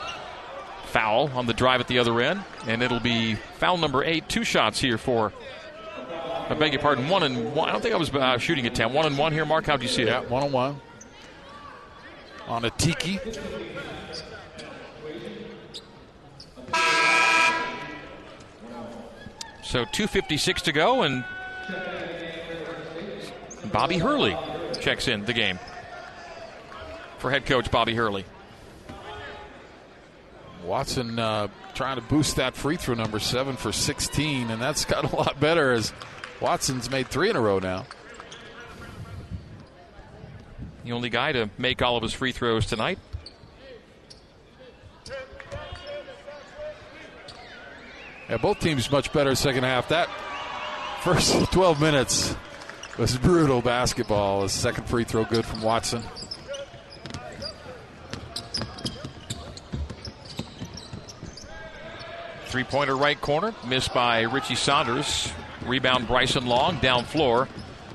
Foul 0.96 1.30
on 1.36 1.46
the 1.46 1.54
drive 1.54 1.82
at 1.82 1.90
the 1.90 2.00
other 2.00 2.22
end, 2.22 2.42
and 2.68 2.82
it'll 2.82 3.02
be 3.02 3.36
foul 3.36 3.78
number 3.78 4.02
eight. 4.02 4.30
Two 4.30 4.46
shots 4.46 4.80
here 4.80 4.98
for. 4.98 5.34
I 6.50 6.54
beg 6.54 6.72
your 6.72 6.82
pardon. 6.82 7.10
One 7.10 7.22
and 7.22 7.54
one. 7.54 7.68
I 7.68 7.74
don't 7.74 7.82
think 7.82 7.94
I 7.94 7.98
was 7.98 8.10
uh, 8.14 8.38
shooting 8.38 8.66
attempt. 8.66 8.96
One 8.96 9.06
and 9.06 9.18
one 9.18 9.34
here, 9.34 9.44
Mark. 9.44 9.66
How 9.66 9.76
do 9.76 9.84
you 9.84 9.90
see 9.90 10.04
it? 10.04 10.08
Yeah, 10.08 10.22
one 10.22 10.44
on 10.44 10.54
one. 10.54 10.80
On 12.48 12.62
Atiki. 12.62 13.20
So 19.64 19.84
2.56 19.84 20.62
to 20.62 20.72
go, 20.72 21.02
and 21.02 21.26
Bobby 23.74 23.98
Hurley 23.98 24.38
checks 24.80 25.10
in 25.10 25.26
the 25.26 25.34
game 25.34 25.60
for 27.18 27.32
head 27.32 27.46
coach 27.46 27.70
Bobby 27.70 27.96
Hurley. 27.96 28.24
Watson 30.66 31.20
uh, 31.20 31.48
trying 31.74 31.96
to 31.98 32.02
boost 32.02 32.38
that 32.38 32.56
free 32.56 32.78
throw 32.78 32.96
number 32.96 33.20
seven 33.20 33.56
for 33.56 33.72
16, 33.72 34.50
and 34.50 34.62
that's 34.62 34.86
got 34.86 35.04
a 35.14 35.16
lot 35.16 35.40
better 35.40 35.72
as 35.74 35.94
Watson's 36.42 36.90
made 36.90 37.08
three 37.08 37.30
in 37.30 37.36
a 37.36 37.42
row 37.42 37.60
now. 37.60 37.86
The 40.84 40.92
only 40.92 41.10
guy 41.10 41.32
to 41.32 41.50
make 41.58 41.82
all 41.82 41.98
of 41.98 42.04
his 42.04 42.14
free 42.14 42.32
throws 42.32 42.66
tonight. 42.68 43.00
Yeah, 48.30 48.38
both 48.38 48.60
teams 48.60 48.90
much 48.92 49.14
better 49.14 49.36
second 49.36 49.64
half. 49.64 49.90
That 49.90 50.10
first 51.02 51.52
12 51.52 51.80
minutes 51.80 52.36
was 52.98 53.18
brutal 53.18 53.62
basketball. 53.62 54.42
The 54.42 54.50
second 54.50 54.88
free 54.88 55.04
throw 55.04 55.26
good 55.26 55.46
from 55.46 55.62
Watson. 55.62 56.04
Three 62.56 62.64
pointer 62.64 62.96
right 62.96 63.20
corner, 63.20 63.54
missed 63.68 63.94
by 63.94 64.22
Richie 64.22 64.56
Saunders. 64.56 65.30
Rebound 65.66 66.08
Bryson 66.08 66.46
Long, 66.46 66.80
down 66.80 67.04
floor 67.04 67.50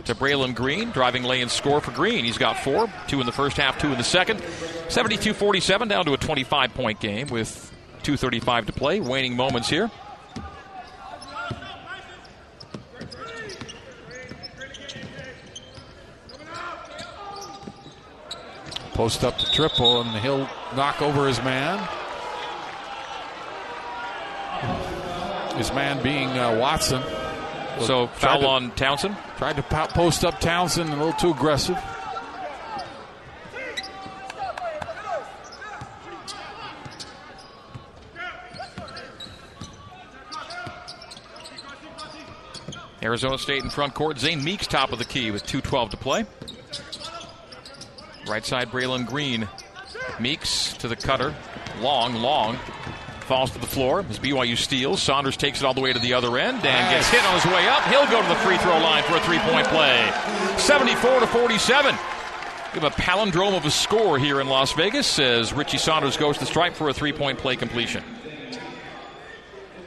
to 0.05 0.15
Braelon 0.15 0.55
Green. 0.55 0.91
Driving 0.91 1.23
lane 1.23 1.49
score 1.49 1.81
for 1.81 1.93
Green. 1.93 2.27
He's 2.27 2.37
got 2.37 2.59
four, 2.63 2.93
two 3.09 3.21
in 3.21 3.25
the 3.25 3.33
first 3.33 3.57
half, 3.57 3.79
two 3.79 3.91
in 3.91 3.97
the 3.97 4.05
second. 4.05 4.43
72 4.91 5.33
47, 5.33 5.89
down 5.89 6.05
to 6.05 6.13
a 6.13 6.19
25 6.19 6.75
point 6.75 7.01
game 7.01 7.29
with 7.29 7.73
2.35 8.03 8.67
to 8.67 8.73
play. 8.75 9.01
Waning 9.01 9.35
moments 9.35 9.71
here. 9.71 9.91
Post 18.93 19.25
up 19.25 19.39
to 19.39 19.51
Tripple, 19.53 20.03
and 20.03 20.11
he'll 20.21 20.47
knock 20.77 21.01
over 21.01 21.27
his 21.27 21.43
man. 21.43 21.89
His 25.57 25.73
man 25.73 26.03
being 26.03 26.29
uh, 26.31 26.57
Watson. 26.59 27.03
So 27.81 28.09
foul 28.09 28.41
to- 28.41 28.47
on 28.47 28.71
Townsend. 28.73 29.17
Tried 29.37 29.57
to 29.57 29.63
post 29.63 30.25
up 30.25 30.39
Townsend, 30.41 30.91
a 30.91 30.97
little 30.97 31.13
too 31.13 31.31
aggressive. 31.31 31.79
Arizona 43.03 43.39
State 43.39 43.65
in 43.65 43.71
front 43.71 43.95
court. 43.95 44.19
Zane 44.19 44.45
Meeks 44.45 44.67
top 44.67 44.93
of 44.93 44.99
the 44.99 45.05
key 45.05 45.31
with 45.31 45.47
2.12 45.47 45.91
to 45.91 45.97
play. 45.97 46.25
Right 48.29 48.45
side, 48.45 48.71
Braelon 48.71 49.07
Green. 49.07 49.49
Meeks 50.19 50.75
to 50.75 50.89
the 50.89 50.97
cutter. 50.97 51.35
Long, 51.81 52.15
long. 52.15 52.59
Falls 53.31 53.53
to 53.53 53.61
the 53.61 53.67
floor 53.69 54.05
as 54.11 54.19
BYU 54.19 54.57
steals. 54.57 55.01
Saunders 55.01 55.37
takes 55.37 55.61
it 55.61 55.65
all 55.65 55.73
the 55.73 55.81
way 55.81 55.93
to 55.93 56.01
the 56.01 56.15
other 56.15 56.37
end 56.37 56.67
and 56.67 56.91
gets 56.91 57.09
hit 57.11 57.25
on 57.25 57.35
his 57.35 57.47
way 57.47 57.69
up. 57.69 57.85
He'll 57.85 58.05
go 58.07 58.21
to 58.21 58.29
the 58.29 58.35
free 58.35 58.59
throw 58.59 58.77
line 58.79 59.05
for 59.05 59.15
a 59.15 59.21
three 59.21 59.39
point 59.39 59.69
play. 59.69 60.11
74 60.57 61.21
to 61.21 61.29
47. 61.29 61.95
We 62.75 62.81
have 62.81 62.83
a 62.83 62.91
palindrome 62.91 63.57
of 63.57 63.65
a 63.65 63.71
score 63.71 64.19
here 64.19 64.41
in 64.41 64.49
Las 64.49 64.73
Vegas 64.73 65.21
as 65.21 65.53
Richie 65.53 65.79
Saunders 65.79 66.17
goes 66.17 66.39
to 66.39 66.41
the 66.41 66.47
stripe 66.47 66.75
for 66.75 66.89
a 66.89 66.93
three 66.93 67.13
point 67.13 67.39
play 67.39 67.55
completion. 67.55 68.03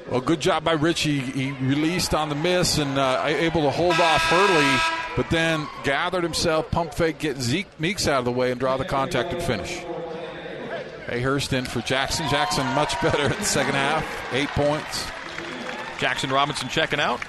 Well, 0.10 0.22
good 0.22 0.40
job 0.40 0.64
by 0.64 0.72
Richie. 0.72 1.20
He 1.20 1.52
released 1.52 2.14
on 2.14 2.30
the 2.30 2.36
miss 2.36 2.78
and 2.78 2.98
uh, 2.98 3.26
able 3.26 3.64
to 3.64 3.72
hold 3.72 4.00
off 4.00 4.22
Hurley, 4.22 4.80
but 5.18 5.30
then 5.30 5.68
gathered 5.84 6.24
himself, 6.24 6.72
pump 6.72 6.94
fake, 6.94 7.20
get 7.20 7.42
Zeke 7.42 7.68
Meeks 7.78 8.08
out 8.08 8.20
of 8.20 8.26
the 8.26 8.32
way, 8.32 8.52
and 8.52 8.60
draw 8.62 8.78
the 8.78 8.86
contact 8.86 9.34
and 9.34 9.44
finish. 9.44 9.84
Hayhurst 11.08 11.54
in 11.54 11.66
for 11.66 11.82
Jackson. 11.82 12.28
Jackson 12.30 12.66
much 12.68 13.00
better 13.02 13.26
in 13.26 13.32
the 13.32 13.44
second 13.44 13.76
half. 13.76 14.34
Eight 14.34 14.50
points. 14.50 15.08
Jackson 16.00 16.30
Robinson 16.30 16.70
checking 16.70 17.00
out. 17.00 17.20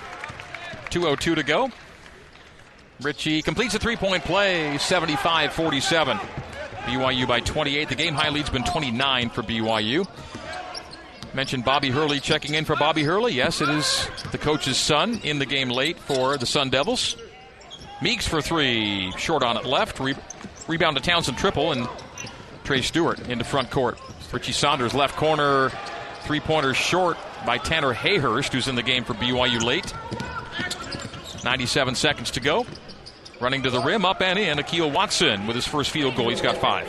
2.02 0.90 1.34
to 1.36 1.42
go. 1.42 1.70
Richie 3.00 3.42
completes 3.42 3.74
a 3.74 3.78
three 3.78 3.96
point 3.96 4.24
play, 4.24 4.78
75 4.78 5.52
47. 5.52 6.18
BYU 6.84 7.26
by 7.26 7.40
28. 7.40 7.88
The 7.88 7.94
game 7.94 8.14
high 8.14 8.28
lead's 8.28 8.50
been 8.50 8.64
29 8.64 9.30
for 9.30 9.42
BYU. 9.42 10.06
Mentioned 11.32 11.64
Bobby 11.64 11.90
Hurley 11.90 12.20
checking 12.20 12.54
in 12.54 12.64
for 12.64 12.76
Bobby 12.76 13.02
Hurley. 13.02 13.32
Yes, 13.32 13.60
it 13.60 13.68
is 13.68 14.08
the 14.30 14.38
coach's 14.38 14.76
son 14.76 15.20
in 15.24 15.38
the 15.40 15.46
game 15.46 15.68
late 15.68 15.98
for 15.98 16.36
the 16.36 16.46
Sun 16.46 16.70
Devils. 16.70 17.16
Meeks 18.00 18.28
for 18.28 18.40
three, 18.40 19.12
short 19.16 19.42
on 19.42 19.56
it 19.56 19.64
left. 19.64 19.98
Re- 19.98 20.14
rebound 20.68 20.96
to 20.96 21.02
Townsend 21.02 21.38
Tripple, 21.38 21.72
and 21.72 21.88
Trey 22.64 22.82
Stewart 22.82 23.20
into 23.28 23.44
front 23.44 23.70
court. 23.70 23.98
Richie 24.32 24.52
Saunders 24.52 24.94
left 24.94 25.16
corner, 25.16 25.70
three 26.22 26.40
pointers 26.40 26.76
short 26.76 27.16
by 27.46 27.58
Tanner 27.58 27.94
Hayhurst, 27.94 28.52
who's 28.52 28.66
in 28.66 28.74
the 28.74 28.82
game 28.82 29.04
for 29.04 29.14
BYU 29.14 29.62
late. 29.62 29.92
97 31.44 31.94
seconds 31.94 32.30
to 32.32 32.40
go. 32.40 32.66
Running 33.40 33.62
to 33.64 33.70
the 33.70 33.80
rim, 33.80 34.04
up 34.04 34.22
and 34.22 34.38
in. 34.38 34.58
Akil 34.58 34.90
Watson 34.90 35.46
with 35.46 35.54
his 35.54 35.68
first 35.68 35.90
field 35.90 36.16
goal. 36.16 36.30
He's 36.30 36.40
got 36.40 36.56
five. 36.56 36.88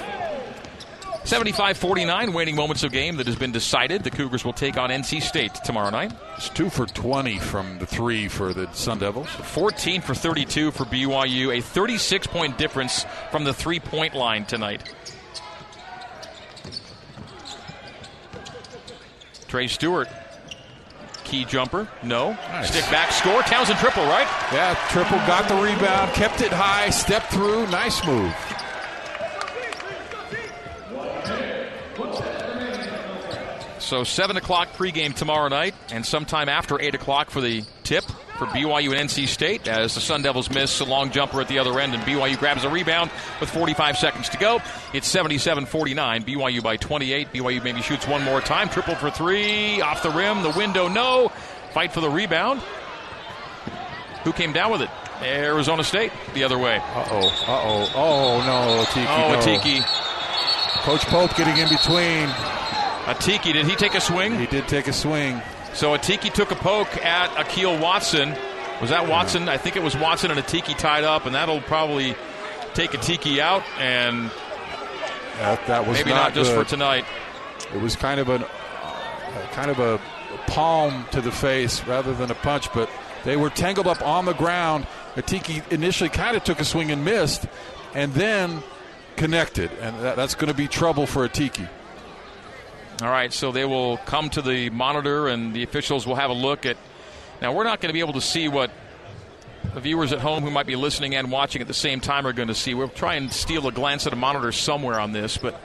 75 1.26 1.78
49, 1.78 2.34
waning 2.34 2.56
moments 2.56 2.84
of 2.84 2.92
game 2.92 3.18
that 3.18 3.26
has 3.26 3.36
been 3.36 3.52
decided. 3.52 4.04
The 4.04 4.12
Cougars 4.12 4.46
will 4.46 4.54
take 4.54 4.78
on 4.78 4.92
NC 4.92 5.24
State 5.24 5.56
tomorrow 5.66 5.90
night. 5.90 6.14
It's 6.38 6.50
two 6.50 6.70
for 6.70 6.86
20 6.86 7.40
from 7.40 7.80
the 7.80 7.88
three 7.88 8.28
for 8.28 8.54
the 8.54 8.72
Sun 8.74 9.00
Devils. 9.00 9.28
14 9.28 10.02
for 10.02 10.14
32 10.14 10.70
for 10.70 10.86
BYU, 10.86 11.58
a 11.58 11.62
36 11.62 12.28
point 12.28 12.60
difference 12.60 13.08
from 13.32 13.44
the 13.44 13.54
three 13.54 13.80
point 13.80 14.14
line 14.14 14.46
tonight. 14.46 14.94
Trey 19.48 19.68
Stewart, 19.68 20.08
key 21.24 21.46
jumper, 21.46 21.88
no. 22.04 22.32
Nice. 22.32 22.72
Stick 22.72 22.90
back, 22.92 23.12
score. 23.12 23.42
Townsend 23.44 23.80
Tripple, 23.80 24.06
right? 24.06 24.28
Yeah, 24.52 24.76
Tripple 24.90 25.18
got 25.28 25.48
the 25.48 25.56
rebound, 25.56 26.14
kept 26.14 26.42
it 26.42 26.52
high, 26.52 26.90
stepped 26.90 27.32
through. 27.32 27.68
Nice 27.68 28.06
move. 28.06 28.34
So 33.80 34.04
7 34.04 34.36
o'clock 34.36 34.70
pregame 34.74 35.14
tomorrow 35.14 35.48
night, 35.48 35.76
and 35.92 36.04
sometime 36.04 36.50
after 36.50 36.82
8 36.82 36.96
o'clock 36.96 37.30
for 37.30 37.40
the 37.40 37.64
tip 37.84 38.04
for 38.38 38.46
BYU 38.48 38.98
and 38.98 39.10
NC 39.10 39.28
State 39.28 39.68
as 39.68 39.96
the 39.96 40.02
Sun 40.02 40.22
Devils 40.22 40.50
miss 40.50 40.80
a 40.80 40.86
long 40.86 41.12
jumper 41.12 41.42
at 41.42 41.48
the 41.48 41.60
other 41.60 41.80
end, 41.80 41.94
and 41.94 42.04
BYU 42.04 42.38
grabs 42.38 42.64
a 42.64 42.70
rebound 42.70 43.12
with 43.40 43.50
45 43.50 43.98
seconds 43.98 44.30
to 44.30 44.38
go. 44.38 44.62
It's 44.94 45.08
77 45.08 45.66
49. 45.66 46.24
BYU 46.24 46.62
by 46.62 46.78
28. 46.78 47.32
BYU 47.34 47.64
maybe 47.64 47.82
shoots 47.82 48.08
one 48.08 48.24
more 48.24 48.42
time. 48.42 48.70
Tripple 48.70 48.96
for 48.96 49.10
three. 49.10 49.82
Off 49.82 50.04
the 50.04 50.12
rim. 50.12 50.44
The 50.44 50.52
window, 50.52 50.88
no. 50.88 51.30
Fight 51.72 51.92
for 51.92 52.02
the 52.02 52.10
rebound. 52.10 52.62
Who 54.24 54.34
came 54.34 54.54
down 54.54 54.72
with 54.72 54.82
it? 54.82 54.90
Arizona 55.22 55.84
State 55.84 56.12
the 56.34 56.44
other 56.44 56.58
way. 56.58 56.78
Uh 56.78 57.08
oh. 57.12 57.28
Uh 57.48 57.62
oh. 57.64 57.92
Oh 57.96 58.40
no, 58.46 58.84
Atiki. 58.84 59.06
Oh, 59.08 59.32
no. 59.32 59.40
Atiki. 59.40 59.82
Coach 60.84 61.06
Pope 61.06 61.36
getting 61.36 61.58
in 61.58 61.70
between. 61.70 62.28
Atiki, 63.06 63.54
did 63.54 63.66
he 63.66 63.76
take 63.76 63.94
a 63.94 64.02
swing? 64.02 64.38
He 64.40 64.48
did 64.48 64.68
take 64.68 64.88
a 64.88 64.94
swing. 64.94 65.42
So 65.76 65.96
Atiki 65.96 66.34
took 66.34 66.52
a 66.52 66.56
poke 66.56 67.04
at 67.06 67.38
Akil 67.38 67.78
Watson. 67.78 68.34
Was 68.82 68.90
that 68.92 69.08
Watson? 69.08 69.50
I 69.50 69.58
think 69.58 69.76
it 69.76 69.84
was 69.84 69.96
Watson 69.96 70.32
and 70.32 70.40
Atiki 70.40 70.78
tied 70.78 71.04
up, 71.04 71.26
and 71.26 71.36
that'll 71.36 71.62
probably 71.62 72.16
take 72.74 72.92
Atiki 72.92 73.40
out, 73.40 73.62
and 73.78 74.32
That, 75.40 75.66
that 75.68 75.86
was 75.88 75.98
maybe 75.98 76.12
not, 76.12 76.16
not, 76.16 76.34
just 76.34 76.52
good. 76.52 76.64
for 76.66 76.70
tonight. 76.70 77.06
It 77.74 77.82
was 77.82 77.96
kind 77.96 78.20
of 78.22 78.30
an 78.30 78.44
uh, 78.44 79.48
kind 79.52 79.70
of 79.70 79.80
a 79.80 80.00
palm 80.48 81.06
to 81.12 81.20
the 81.22 81.32
face 81.32 81.84
rather 81.86 82.14
than 82.14 82.32
a 82.32 82.36
punch, 82.36 82.72
but 82.74 82.90
they 83.26 83.36
were 83.36 83.50
tangled 83.50 83.88
up 83.88 84.02
on 84.02 84.26
the 84.26 84.34
ground. 84.34 84.88
Atiki 85.16 85.70
initially 85.72 86.10
kind 86.10 86.38
of 86.38 86.44
took 86.44 86.60
a 86.60 86.66
swing 86.66 86.92
and 86.92 87.04
missed, 87.04 87.48
and 87.94 88.14
then 88.14 88.64
connected, 89.18 89.72
and 89.82 89.98
that, 90.00 90.16
that's 90.16 90.36
going 90.36 90.48
to 90.50 90.54
be 90.54 90.68
trouble 90.68 91.06
for 91.06 91.28
Atiki. 91.28 91.68
All 93.02 93.10
right, 93.10 93.34
so 93.34 93.52
they 93.52 93.66
will 93.66 93.98
come 93.98 94.30
to 94.32 94.42
the 94.42 94.70
monitor, 94.70 95.28
and 95.28 95.54
the 95.54 95.64
officials 95.64 96.08
will 96.08 96.16
have 96.16 96.30
a 96.30 96.34
look 96.34 96.66
at. 96.66 96.78
Now, 97.42 97.52
we're 97.52 97.66
not 97.66 97.82
going 97.82 97.90
to 97.90 97.94
be 97.94 98.00
able 98.00 98.14
to 98.14 98.22
see 98.22 98.48
what 98.48 98.72
the 99.74 99.82
viewers 99.82 100.14
at 100.14 100.20
home 100.20 100.44
who 100.44 100.50
might 100.50 100.66
be 100.66 100.78
listening 100.78 101.14
and 101.14 101.30
watching 101.30 101.62
at 101.62 101.68
the 101.68 101.74
same 101.74 102.00
time 102.00 102.26
are 102.26 102.32
going 102.32 102.48
to 102.48 102.56
see. 102.56 102.74
We'll 102.74 102.88
try 102.88 103.16
and 103.16 103.34
steal 103.34 103.68
a 103.68 103.72
glance 103.74 104.08
at 104.08 104.14
a 104.14 104.16
monitor 104.16 104.54
somewhere 104.54 104.98
on 104.98 105.12
this, 105.12 105.38
but 105.38 105.60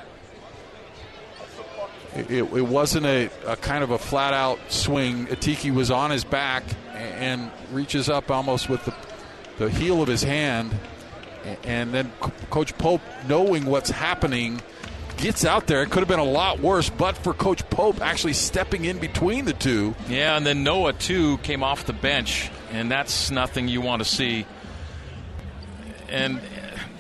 it, 2.17 2.29
it 2.31 2.67
wasn't 2.67 3.07
a, 3.07 3.31
a, 3.47 3.57
kind 3.57 3.85
of 3.85 3.93
a 3.93 3.99
flat 3.99 4.35
out 4.35 4.59
swing. 4.69 5.29
Atiki 5.29 5.73
was 5.73 5.93
on 5.93 6.11
his 6.11 6.25
back 6.25 6.65
and 6.95 7.53
reaches 7.71 8.09
up 8.09 8.33
almost 8.33 8.69
with 8.69 8.85
the, 8.85 8.95
the 9.59 9.71
heel 9.71 10.03
of 10.03 10.09
his 10.09 10.25
hand. 10.25 10.77
And 11.63 11.95
then 11.95 12.11
Coach 12.51 12.77
Pope, 12.77 13.01
knowing 13.29 13.65
what's 13.67 13.91
happening, 13.91 14.61
gets 15.21 15.45
out 15.45 15.67
there. 15.67 15.83
It 15.83 15.91
could 15.91 16.01
have 16.01 16.09
been 16.09 16.19
a 16.19 16.25
lot 16.25 16.61
worse, 16.61 16.91
but 16.91 17.17
for 17.17 17.33
Coach 17.33 17.69
Pope 17.71 18.01
actually 18.01 18.33
stepping 18.33 18.85
in 18.85 18.99
between 18.99 19.45
the 19.45 19.53
two. 19.53 19.95
Yeah, 20.09 20.37
and 20.37 20.47
then 20.47 20.65
Noah, 20.65 20.93
too, 20.93 21.39
came 21.39 21.63
off 21.63 21.87
the 21.87 21.93
bench, 21.93 22.51
and 22.73 22.91
that's 22.91 23.31
nothing 23.31 23.69
you 23.69 23.81
want 23.81 24.03
to 24.03 24.09
see. 24.09 24.47
And 26.09 26.41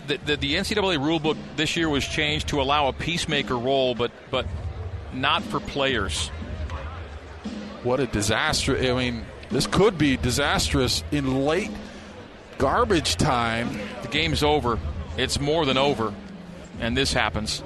the, 0.06 0.18
the, 0.18 0.36
the 0.36 0.54
NCAA 0.54 0.98
rulebook 0.98 1.36
this 1.56 1.76
year 1.76 1.88
was 1.88 2.06
changed 2.06 2.48
to 2.48 2.60
allow 2.60 2.88
a 2.88 2.92
peacemaker 2.92 3.56
role, 3.56 3.94
but, 3.94 4.12
but 4.30 4.46
not 5.12 5.42
for 5.42 5.60
players. 5.60 6.28
What 7.82 8.00
a 8.00 8.06
disaster. 8.06 8.76
I 8.76 8.92
mean, 8.92 9.24
this 9.50 9.66
could 9.66 9.96
be 9.96 10.16
disastrous 10.16 11.02
in 11.10 11.44
late 11.44 11.70
garbage 12.58 13.16
time. 13.16 13.80
The 14.02 14.08
game's 14.08 14.42
over. 14.42 14.78
It's 15.16 15.40
more 15.40 15.64
than 15.64 15.78
over. 15.78 16.14
And 16.78 16.96
this 16.96 17.12
happens. 17.12 17.62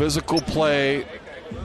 Physical 0.00 0.40
play, 0.40 1.04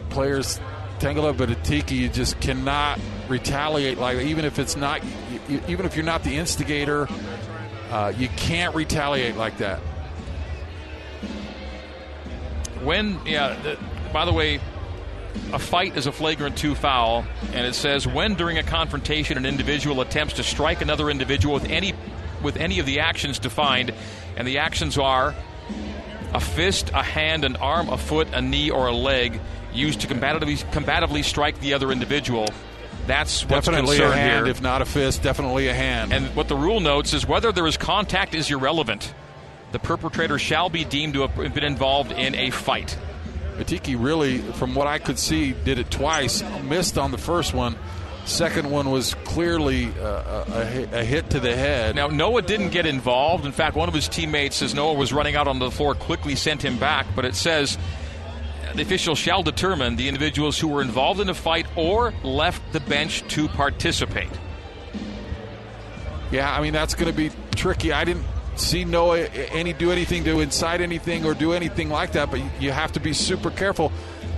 players 0.09 0.59
tangle 0.99 1.25
up, 1.25 1.37
but 1.37 1.47
Atiki, 1.47 1.91
you 1.91 2.09
just 2.09 2.37
cannot 2.41 2.99
retaliate 3.29 3.97
like 3.97 4.17
even 4.17 4.43
if 4.43 4.59
it's 4.59 4.75
not, 4.75 5.01
even 5.49 5.85
if 5.85 5.95
you're 5.95 6.03
not 6.03 6.21
the 6.25 6.35
instigator 6.35 7.07
uh, 7.91 8.11
you 8.17 8.27
can't 8.27 8.75
retaliate 8.75 9.37
like 9.37 9.57
that. 9.59 9.79
When, 12.83 13.25
yeah, 13.25 13.57
the, 13.61 13.79
by 14.11 14.25
the 14.25 14.33
way, 14.33 14.59
a 15.53 15.59
fight 15.59 15.95
is 15.95 16.05
a 16.05 16.11
flagrant 16.11 16.57
two 16.57 16.75
foul, 16.75 17.25
and 17.53 17.65
it 17.65 17.73
says 17.73 18.05
when 18.05 18.35
during 18.35 18.57
a 18.57 18.63
confrontation 18.63 19.37
an 19.37 19.45
individual 19.45 20.01
attempts 20.01 20.33
to 20.33 20.43
strike 20.43 20.81
another 20.81 21.09
individual 21.09 21.53
with 21.53 21.69
any 21.69 21.93
with 22.43 22.57
any 22.57 22.79
of 22.79 22.85
the 22.85 22.99
actions 22.99 23.39
defined, 23.39 23.93
and 24.35 24.45
the 24.45 24.57
actions 24.57 24.97
are 24.97 25.33
a 26.33 26.39
fist, 26.39 26.89
a 26.93 27.03
hand, 27.03 27.45
an 27.45 27.55
arm, 27.57 27.89
a 27.89 27.97
foot, 27.97 28.27
a 28.33 28.41
knee, 28.41 28.69
or 28.69 28.87
a 28.87 28.93
leg 28.93 29.39
used 29.73 30.01
to 30.01 30.07
combatively, 30.07 30.63
combatively 30.71 31.23
strike 31.23 31.59
the 31.59 31.73
other 31.73 31.91
individual. 31.91 32.47
That's 33.07 33.43
what's 33.43 33.67
definitely 33.67 33.99
a 33.99 34.11
hand, 34.11 34.45
here. 34.45 34.51
if 34.51 34.61
not 34.61 34.81
a 34.81 34.85
fist. 34.85 35.21
Definitely 35.21 35.67
a 35.67 35.73
hand. 35.73 36.11
And 36.11 36.35
what 36.35 36.47
the 36.47 36.55
rule 36.55 36.79
notes 36.79 37.13
is 37.13 37.27
whether 37.27 37.51
there 37.51 37.67
is 37.67 37.77
contact 37.77 38.33
is 38.33 38.49
irrelevant. 38.49 39.13
The 39.71 39.79
perpetrator 39.79 40.39
shall 40.39 40.69
be 40.69 40.85
deemed 40.85 41.13
to 41.13 41.21
have 41.21 41.35
been 41.35 41.63
involved 41.63 42.11
in 42.11 42.33
a 42.35 42.49
fight. 42.49 42.97
Atiki 43.57 43.95
really, 43.97 44.39
from 44.39 44.75
what 44.75 44.87
I 44.87 44.99
could 44.99 45.19
see, 45.19 45.51
did 45.51 45.79
it 45.79 45.91
twice. 45.91 46.43
Missed 46.63 46.97
on 46.97 47.11
the 47.11 47.17
first 47.17 47.53
one. 47.53 47.75
Second 48.25 48.71
one 48.71 48.89
was 48.89 49.13
clearly 49.23 49.85
uh, 49.99 50.45
a, 50.47 50.99
a, 50.99 51.03
hit 51.03 51.29
to 51.29 51.39
the 51.39 51.55
head. 51.55 51.95
Now, 51.95 52.07
Noah 52.07 52.41
didn't 52.41 52.71
get 52.71 52.87
involved. 52.87 53.45
In 53.45 53.51
fact, 53.51 53.75
one 53.75 53.87
of 53.87 53.93
his 53.93 54.07
teammates, 54.07 54.63
as 54.63 54.73
Noah 54.73 54.95
was 54.95 55.13
running 55.13 55.35
out 55.35 55.47
on 55.47 55.59
the 55.59 55.69
floor, 55.69 55.93
quickly 55.93 56.35
sent 56.35 56.65
him 56.65 56.79
back. 56.79 57.05
But 57.15 57.25
it 57.25 57.35
says 57.35 57.77
the 58.73 58.81
official 58.81 59.13
shall 59.13 59.43
determine 59.43 59.95
the 59.95 60.07
individuals 60.07 60.59
who 60.59 60.67
were 60.67 60.81
involved 60.81 61.21
in 61.21 61.29
a 61.29 61.35
fight 61.35 61.67
or 61.75 62.13
left 62.23 62.73
the 62.73 62.79
bench 62.79 63.21
to 63.29 63.47
participate. 63.47 64.29
Yeah, 66.31 66.51
I 66.51 66.61
mean 66.61 66.73
that's 66.73 66.95
going 66.95 67.11
to 67.11 67.15
be 67.15 67.29
tricky. 67.55 67.93
I 67.93 68.05
didn't 68.05 68.25
see 68.55 68.85
Noah 68.85 69.19
any 69.19 69.71
do 69.71 69.91
anything 69.91 70.23
to 70.23 70.39
incite 70.39 70.81
anything 70.81 71.25
or 71.25 71.35
do 71.35 71.53
anything 71.53 71.89
like 71.89 72.13
that, 72.13 72.31
but 72.31 72.41
you 72.59 72.71
have 72.71 72.91
to 72.93 72.99
be 72.99 73.13
super 73.13 73.51
careful. 73.51 73.91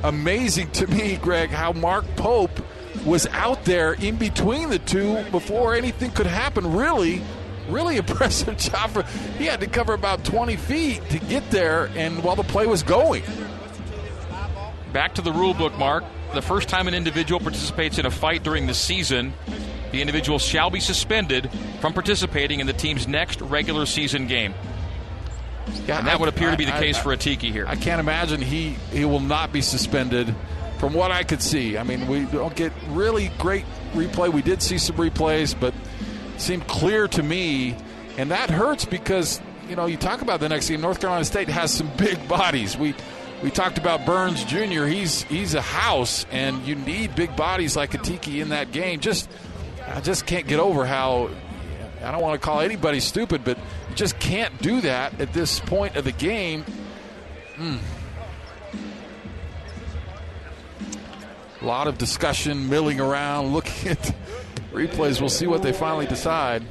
Amazing 0.03 0.71
to 0.71 0.87
me, 0.87 1.15
Greg, 1.15 1.49
how 1.49 1.71
Mark 1.71 2.05
Pope 2.17 2.59
was 3.07 3.25
out 3.27 3.65
there 3.65 3.93
in 3.93 4.17
between 4.17 4.69
the 4.69 4.79
two 4.79 5.23
before 5.31 5.73
anything 5.73 6.11
could 6.11 6.27
happen. 6.27 6.73
Really, 6.73 7.23
really 7.69 7.97
impressive 8.03 8.57
job. 8.57 8.91
For, 8.91 9.03
he 9.37 9.45
had 9.45 9.61
to 9.61 9.67
cover 9.67 9.93
about 9.93 10.23
20 10.23 10.55
feet 10.57 11.01
to 11.09 11.19
get 11.19 11.49
there, 11.49 11.89
and 11.95 12.23
while 12.23 12.35
the 12.35 12.43
play 12.43 12.67
was 12.67 12.83
going 12.83 13.23
back 14.93 15.15
to 15.15 15.21
the 15.21 15.31
rule 15.31 15.53
book, 15.53 15.77
Mark. 15.77 16.03
The 16.33 16.41
first 16.41 16.67
time 16.67 16.87
an 16.87 16.93
individual 16.93 17.39
participates 17.39 17.99
in 17.99 18.05
a 18.05 18.11
fight 18.11 18.43
during 18.43 18.67
the 18.67 18.73
season, 18.73 19.33
the 19.91 20.01
individual 20.01 20.39
shall 20.39 20.69
be 20.69 20.79
suspended 20.79 21.49
from 21.79 21.93
participating 21.93 22.59
in 22.59 22.67
the 22.67 22.73
team's 22.73 23.07
next 23.07 23.39
regular 23.41 23.85
season 23.85 24.27
game. 24.27 24.53
Yeah, 25.85 25.99
and 25.99 26.07
that 26.07 26.15
I, 26.15 26.17
would 26.17 26.29
appear 26.29 26.49
I, 26.49 26.51
to 26.51 26.57
be 26.57 26.65
the 26.65 26.75
I, 26.75 26.79
case 26.79 26.97
for 26.97 27.15
Atiki 27.15 27.51
here. 27.51 27.65
I 27.67 27.75
can't 27.75 27.99
imagine 27.99 28.41
he, 28.41 28.69
he 28.91 29.05
will 29.05 29.19
not 29.19 29.53
be 29.53 29.61
suspended 29.61 30.33
from 30.77 30.93
what 30.93 31.11
I 31.11 31.23
could 31.23 31.41
see. 31.41 31.77
I 31.77 31.83
mean, 31.83 32.07
we 32.07 32.25
don't 32.25 32.55
get 32.55 32.71
really 32.89 33.31
great 33.37 33.65
replay. 33.93 34.31
We 34.31 34.41
did 34.41 34.61
see 34.61 34.77
some 34.77 34.95
replays, 34.97 35.57
but 35.59 35.73
it 36.35 36.41
seemed 36.41 36.67
clear 36.67 37.07
to 37.09 37.23
me, 37.23 37.75
and 38.17 38.31
that 38.31 38.49
hurts 38.49 38.85
because, 38.85 39.41
you 39.69 39.75
know, 39.75 39.85
you 39.85 39.97
talk 39.97 40.21
about 40.21 40.39
the 40.39 40.49
next 40.49 40.69
game. 40.69 40.81
North 40.81 40.99
Carolina 40.99 41.25
State 41.25 41.49
has 41.49 41.73
some 41.73 41.89
big 41.97 42.27
bodies. 42.27 42.77
We 42.77 42.93
we 43.43 43.51
talked 43.51 43.77
about 43.77 44.05
Burns 44.05 44.43
Jr. 44.45 44.85
He's 44.85 45.23
he's 45.23 45.53
a 45.53 45.61
house, 45.61 46.25
and 46.31 46.65
you 46.65 46.75
need 46.75 47.15
big 47.15 47.35
bodies 47.35 47.75
like 47.75 47.91
Atiki 47.91 48.41
in 48.41 48.49
that 48.49 48.71
game. 48.71 48.99
Just 48.99 49.29
I 49.85 50.01
just 50.01 50.25
can't 50.25 50.47
get 50.47 50.59
over 50.59 50.85
how 50.85 51.29
I 52.03 52.11
don't 52.11 52.21
want 52.21 52.39
to 52.39 52.45
call 52.45 52.61
anybody 52.61 52.99
stupid, 52.99 53.43
but 53.43 53.57
you 53.89 53.95
just 53.95 54.19
can't 54.19 54.59
do 54.61 54.81
that 54.81 55.19
at 55.19 55.33
this 55.33 55.59
point 55.59 55.95
of 55.95 56.03
the 56.03 56.11
game. 56.11 56.65
Mm. 57.57 57.79
A 61.61 61.65
lot 61.65 61.87
of 61.87 61.97
discussion, 61.97 62.69
milling 62.69 62.99
around, 62.99 63.53
looking 63.53 63.89
at 63.89 64.15
replays. 64.71 65.19
We'll 65.19 65.29
see 65.29 65.47
what 65.47 65.63
they 65.63 65.73
finally 65.73 66.05
decide. 66.05 66.63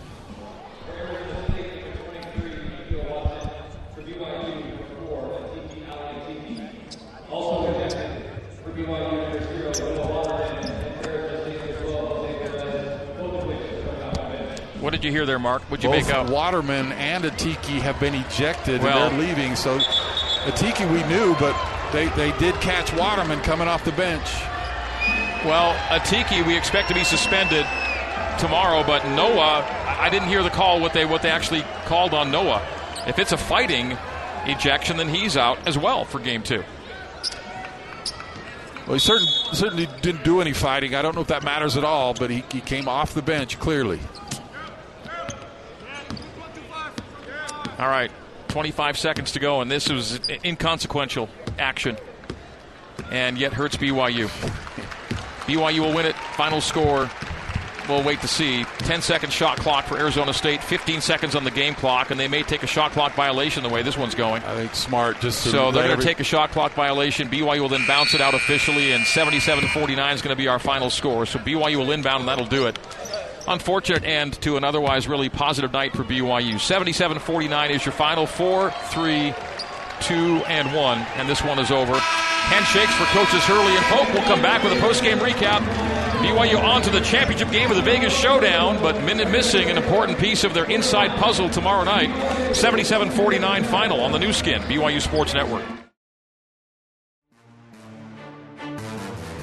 What 14.80 14.92
did 14.92 15.02
you 15.02 15.10
hear 15.10 15.26
there, 15.26 15.40
Mark? 15.40 15.68
Would 15.72 15.82
you 15.82 15.90
Both 15.90 16.06
make 16.06 16.14
out? 16.14 16.30
Waterman 16.30 16.92
and 16.92 17.24
Atiki 17.24 17.80
have 17.80 17.98
been 17.98 18.14
ejected 18.14 18.80
well, 18.84 19.08
and 19.08 19.18
they're 19.18 19.26
leaving. 19.28 19.56
So 19.56 19.80
Atiki 19.80 20.88
we 20.92 21.02
knew, 21.12 21.34
but 21.40 21.56
they, 21.92 22.06
they 22.10 22.30
did 22.38 22.54
catch 22.60 22.92
Waterman 22.94 23.40
coming 23.40 23.66
off 23.66 23.84
the 23.84 23.90
bench. 23.90 24.30
Well, 25.44 25.74
Atiki 25.88 26.44
we 26.46 26.56
expect 26.56 26.88
to 26.88 26.94
be 26.94 27.04
suspended 27.04 27.66
tomorrow, 28.38 28.82
but 28.84 29.04
Noah, 29.10 29.64
I 29.98 30.08
didn't 30.10 30.28
hear 30.28 30.42
the 30.42 30.50
call 30.50 30.80
what 30.80 30.92
they 30.92 31.04
what 31.04 31.22
they 31.22 31.30
actually 31.30 31.62
called 31.84 32.14
on 32.14 32.30
Noah. 32.30 32.66
If 33.06 33.18
it's 33.18 33.32
a 33.32 33.36
fighting 33.36 33.96
ejection, 34.46 34.96
then 34.96 35.08
he's 35.08 35.36
out 35.36 35.58
as 35.66 35.78
well 35.78 36.04
for 36.04 36.18
game 36.18 36.42
two. 36.42 36.64
Well, 38.86 38.94
he 38.94 38.98
certain, 39.00 39.26
certainly 39.52 39.88
didn't 40.00 40.22
do 40.22 40.40
any 40.40 40.52
fighting. 40.52 40.94
I 40.94 41.02
don't 41.02 41.14
know 41.14 41.20
if 41.20 41.28
that 41.28 41.42
matters 41.42 41.76
at 41.76 41.84
all, 41.84 42.14
but 42.14 42.30
he, 42.30 42.44
he 42.52 42.60
came 42.60 42.88
off 42.88 43.14
the 43.14 43.22
bench 43.22 43.58
clearly. 43.58 43.98
All 47.78 47.88
right, 47.88 48.10
25 48.48 48.96
seconds 48.96 49.32
to 49.32 49.40
go, 49.40 49.60
and 49.60 49.70
this 49.70 49.90
was 49.90 50.20
inconsequential 50.44 51.28
action, 51.58 51.96
and 53.10 53.36
yet 53.36 53.52
hurts 53.52 53.76
BYU. 53.76 54.30
BYU 55.46 55.80
will 55.80 55.94
win 55.94 56.06
it. 56.06 56.16
Final 56.16 56.60
score 56.60 57.08
we'll 57.88 58.02
wait 58.02 58.20
to 58.20 58.28
see. 58.28 58.64
10 58.78 59.02
second 59.02 59.32
shot 59.32 59.58
clock 59.58 59.86
for 59.86 59.98
Arizona 59.98 60.32
State, 60.32 60.62
15 60.62 61.00
seconds 61.00 61.34
on 61.34 61.44
the 61.44 61.50
game 61.50 61.74
clock, 61.74 62.10
and 62.10 62.18
they 62.18 62.28
may 62.28 62.42
take 62.42 62.62
a 62.62 62.66
shot 62.66 62.92
clock 62.92 63.14
violation 63.14 63.62
the 63.62 63.68
way 63.68 63.82
this 63.82 63.96
one's 63.96 64.14
going. 64.14 64.42
I 64.44 64.54
think 64.54 64.74
smart. 64.74 65.20
Just 65.20 65.42
so 65.42 65.70
they're 65.70 65.86
going 65.86 65.98
to 65.98 66.04
take 66.04 66.20
a 66.20 66.24
shot 66.24 66.50
clock 66.50 66.72
violation. 66.72 67.28
BYU 67.28 67.60
will 67.60 67.68
then 67.68 67.86
bounce 67.86 68.14
it 68.14 68.20
out 68.20 68.34
officially, 68.34 68.92
and 68.92 69.04
77 69.04 69.68
49 69.68 70.14
is 70.14 70.22
going 70.22 70.36
to 70.36 70.40
be 70.40 70.48
our 70.48 70.58
final 70.58 70.90
score. 70.90 71.26
So 71.26 71.38
BYU 71.38 71.76
will 71.76 71.92
inbound, 71.92 72.20
and 72.20 72.28
that'll 72.28 72.46
do 72.46 72.66
it. 72.66 72.78
Unfortunate 73.48 74.04
end 74.04 74.40
to 74.42 74.56
an 74.56 74.64
otherwise 74.64 75.06
really 75.06 75.28
positive 75.28 75.72
night 75.72 75.92
for 75.92 76.02
BYU. 76.02 76.58
77 76.58 77.18
49 77.18 77.70
is 77.70 77.84
your 77.84 77.92
final. 77.92 78.26
4 78.26 78.70
3 78.70 79.34
2 80.00 80.14
and 80.46 80.74
1, 80.74 80.98
and 80.98 81.28
this 81.28 81.42
one 81.42 81.58
is 81.58 81.70
over. 81.70 82.00
Handshakes 82.48 82.94
for 82.94 83.04
coaches 83.06 83.42
Hurley 83.44 83.76
and 83.76 83.84
Pope. 83.86 84.12
We'll 84.14 84.22
come 84.24 84.40
back 84.40 84.62
with 84.62 84.72
a 84.72 84.80
post 84.80 85.02
game 85.02 85.18
recap 85.18 85.60
BYU 86.26 86.62
on 86.62 86.82
to 86.82 86.90
the 86.90 87.00
championship 87.00 87.50
game 87.50 87.70
of 87.70 87.76
the 87.76 87.82
Vegas 87.82 88.16
Showdown, 88.16 88.80
but 88.82 89.02
missing 89.04 89.68
an 89.68 89.76
important 89.76 90.18
piece 90.18 90.44
of 90.44 90.54
their 90.54 90.64
inside 90.64 91.10
puzzle 91.18 91.48
tomorrow 91.50 91.84
night. 91.84 92.54
77 92.54 93.10
49 93.10 93.64
final 93.64 94.00
on 94.00 94.12
the 94.12 94.18
Nu 94.18 94.32
Skin, 94.32 94.60
BYU 94.62 95.00
Sports 95.00 95.34
Network. 95.34 95.64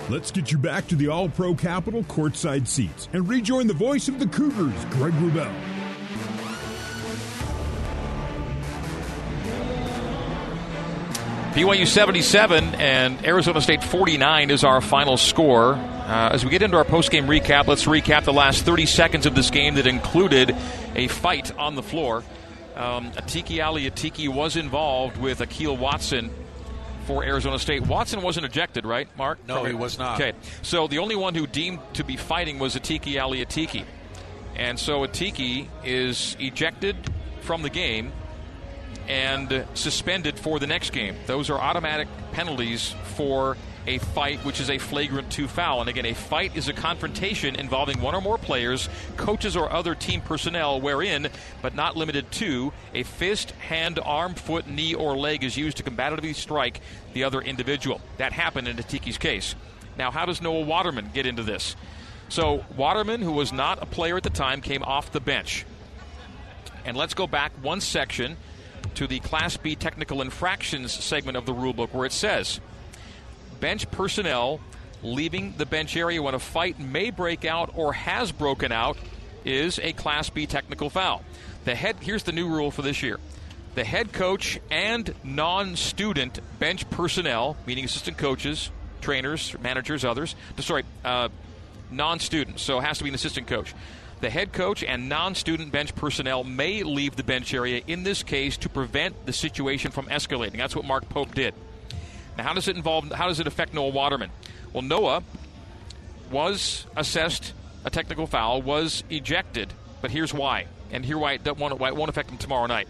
Let's 0.09 0.31
get 0.31 0.51
you 0.51 0.57
back 0.57 0.87
to 0.87 0.95
the 0.95 1.07
All 1.07 1.29
Pro 1.29 1.55
Capital 1.55 2.03
courtside 2.03 2.67
seats 2.67 3.07
and 3.13 3.27
rejoin 3.27 3.67
the 3.67 3.73
voice 3.73 4.07
of 4.07 4.19
the 4.19 4.27
Cougars, 4.27 4.85
Greg 4.91 5.13
Wrubell. 5.13 5.72
BYU 11.53 11.85
77 11.85 12.73
and 12.75 13.23
Arizona 13.27 13.61
State 13.61 13.83
49 13.83 14.49
is 14.49 14.63
our 14.63 14.81
final 14.81 15.17
score. 15.17 15.73
Uh, 15.75 16.29
as 16.33 16.43
we 16.43 16.49
get 16.49 16.63
into 16.63 16.77
our 16.77 16.83
post-game 16.83 17.27
recap, 17.27 17.67
let's 17.67 17.85
recap 17.85 18.23
the 18.23 18.33
last 18.33 18.65
30 18.65 18.87
seconds 18.87 19.27
of 19.27 19.35
this 19.35 19.51
game 19.51 19.75
that 19.75 19.85
included 19.85 20.55
a 20.95 21.07
fight 21.09 21.55
on 21.55 21.75
the 21.75 21.83
floor. 21.83 22.23
Um, 22.75 23.11
Atiki 23.11 23.63
Ali 23.63 23.87
Atiki 23.87 24.27
was 24.27 24.55
involved 24.55 25.17
with 25.17 25.41
Akil 25.41 25.77
Watson 25.77 26.31
for 27.05 27.23
Arizona 27.23 27.59
State. 27.59 27.85
Watson 27.85 28.23
wasn't 28.23 28.47
ejected, 28.47 28.83
right, 28.83 29.07
Mark? 29.15 29.37
No, 29.47 29.63
he 29.63 29.75
was 29.75 29.99
not. 29.99 30.19
Okay, 30.19 30.35
so 30.63 30.87
the 30.87 30.97
only 30.97 31.15
one 31.15 31.35
who 31.35 31.45
deemed 31.45 31.81
to 31.93 32.03
be 32.03 32.17
fighting 32.17 32.57
was 32.57 32.75
Atiki 32.75 33.21
Ali 33.21 33.45
Atiki. 33.45 33.85
And 34.55 34.79
so 34.79 35.05
Atiki 35.05 35.67
is 35.83 36.35
ejected 36.39 36.95
from 37.41 37.61
the 37.61 37.69
game 37.69 38.11
and 39.07 39.65
suspended 39.73 40.39
for 40.39 40.59
the 40.59 40.67
next 40.67 40.91
game. 40.91 41.15
Those 41.25 41.49
are 41.49 41.59
automatic 41.59 42.07
penalties 42.31 42.95
for 43.15 43.57
a 43.85 43.97
fight, 43.97 44.39
which 44.45 44.59
is 44.59 44.69
a 44.69 44.77
flagrant 44.77 45.29
two 45.29 45.47
foul. 45.47 45.81
And 45.81 45.89
again, 45.89 46.05
a 46.05 46.13
fight 46.13 46.55
is 46.55 46.67
a 46.67 46.73
confrontation 46.73 47.55
involving 47.55 47.99
one 48.01 48.15
or 48.15 48.21
more 48.21 48.37
players, 48.37 48.87
coaches, 49.17 49.57
or 49.57 49.71
other 49.71 49.95
team 49.95 50.21
personnel, 50.21 50.79
wherein, 50.79 51.27
but 51.61 51.75
not 51.75 51.97
limited 51.97 52.31
to, 52.33 52.71
a 52.93 53.03
fist, 53.03 53.51
hand, 53.51 53.99
arm, 54.03 54.35
foot, 54.35 54.67
knee, 54.67 54.93
or 54.93 55.17
leg 55.17 55.43
is 55.43 55.57
used 55.57 55.77
to 55.77 55.83
combatively 55.83 56.33
strike 56.33 56.81
the 57.13 57.23
other 57.23 57.41
individual. 57.41 57.99
That 58.17 58.33
happened 58.33 58.67
in 58.67 58.77
Atiki's 58.77 59.17
case. 59.17 59.55
Now, 59.97 60.11
how 60.11 60.25
does 60.25 60.41
Noah 60.41 60.61
Waterman 60.61 61.11
get 61.13 61.25
into 61.25 61.43
this? 61.43 61.75
So, 62.29 62.65
Waterman, 62.77 63.21
who 63.21 63.31
was 63.31 63.51
not 63.51 63.83
a 63.83 63.85
player 63.85 64.17
at 64.17 64.23
the 64.23 64.29
time, 64.29 64.61
came 64.61 64.81
off 64.83 65.11
the 65.11 65.19
bench. 65.19 65.65
And 66.85 66.97
let's 66.97 67.13
go 67.13 67.27
back 67.27 67.51
one 67.61 67.79
section 67.79 68.37
to 68.95 69.07
the 69.07 69.19
Class 69.19 69.57
B 69.57 69.75
technical 69.75 70.21
infractions 70.21 70.91
segment 70.91 71.37
of 71.37 71.45
the 71.45 71.53
rulebook 71.53 71.93
where 71.93 72.05
it 72.05 72.11
says 72.11 72.59
bench 73.59 73.89
personnel 73.91 74.59
leaving 75.03 75.53
the 75.57 75.65
bench 75.65 75.95
area 75.95 76.21
when 76.21 76.33
a 76.33 76.39
fight 76.39 76.79
may 76.79 77.09
break 77.09 77.45
out 77.45 77.71
or 77.75 77.93
has 77.93 78.31
broken 78.31 78.71
out 78.71 78.97
is 79.45 79.79
a 79.79 79.93
Class 79.93 80.29
B 80.29 80.45
technical 80.45 80.89
foul. 80.89 81.23
The 81.65 81.75
head 81.75 81.97
here's 82.01 82.23
the 82.23 82.31
new 82.31 82.47
rule 82.47 82.71
for 82.71 82.81
this 82.81 83.03
year. 83.03 83.19
The 83.75 83.83
head 83.83 84.13
coach 84.13 84.59
and 84.69 85.13
non-student 85.23 86.39
bench 86.59 86.89
personnel, 86.91 87.57
meaning 87.65 87.85
assistant 87.85 88.17
coaches, 88.17 88.69
trainers, 89.01 89.55
managers, 89.59 90.05
others. 90.05 90.35
Sorry, 90.59 90.83
uh, 91.03 91.29
non-student. 91.89 92.59
So 92.59 92.79
it 92.79 92.83
has 92.83 92.99
to 92.99 93.03
be 93.03 93.09
an 93.09 93.15
assistant 93.15 93.47
coach 93.47 93.73
the 94.23 94.29
head 94.29 94.53
coach 94.53 94.85
and 94.85 95.09
non 95.09 95.35
student 95.35 95.71
bench 95.71 95.93
personnel 95.95 96.45
may 96.45 96.81
leave 96.81 97.17
the 97.17 97.23
bench 97.23 97.53
area 97.53 97.83
in 97.87 98.03
this 98.03 98.23
case 98.23 98.55
to 98.55 98.69
prevent 98.69 99.25
the 99.25 99.33
situation 99.33 99.91
from 99.91 100.07
escalating. 100.07 100.57
That's 100.57 100.75
what 100.75 100.85
Mark 100.85 101.09
Pope 101.09 101.35
did. 101.35 101.53
Now, 102.37 102.45
how 102.45 102.53
does 102.53 102.69
it 102.69 102.77
involve, 102.77 103.11
how 103.11 103.27
does 103.27 103.41
it 103.41 103.47
affect 103.47 103.73
Noah 103.73 103.89
Waterman? 103.89 104.31
Well, 104.71 104.81
Noah 104.81 105.23
was 106.31 106.87
assessed 106.95 107.53
a 107.83 107.89
technical 107.89 108.25
foul, 108.25 108.61
was 108.61 109.03
ejected, 109.09 109.73
but 110.01 110.09
here's 110.09 110.33
why. 110.33 110.67
And 110.89 111.05
here 111.05 111.17
why 111.17 111.33
it, 111.33 111.57
won't, 111.57 111.77
why 111.77 111.89
it 111.89 111.95
won't 111.95 112.09
affect 112.09 112.31
him 112.31 112.37
tomorrow 112.37 112.65
night. 112.65 112.87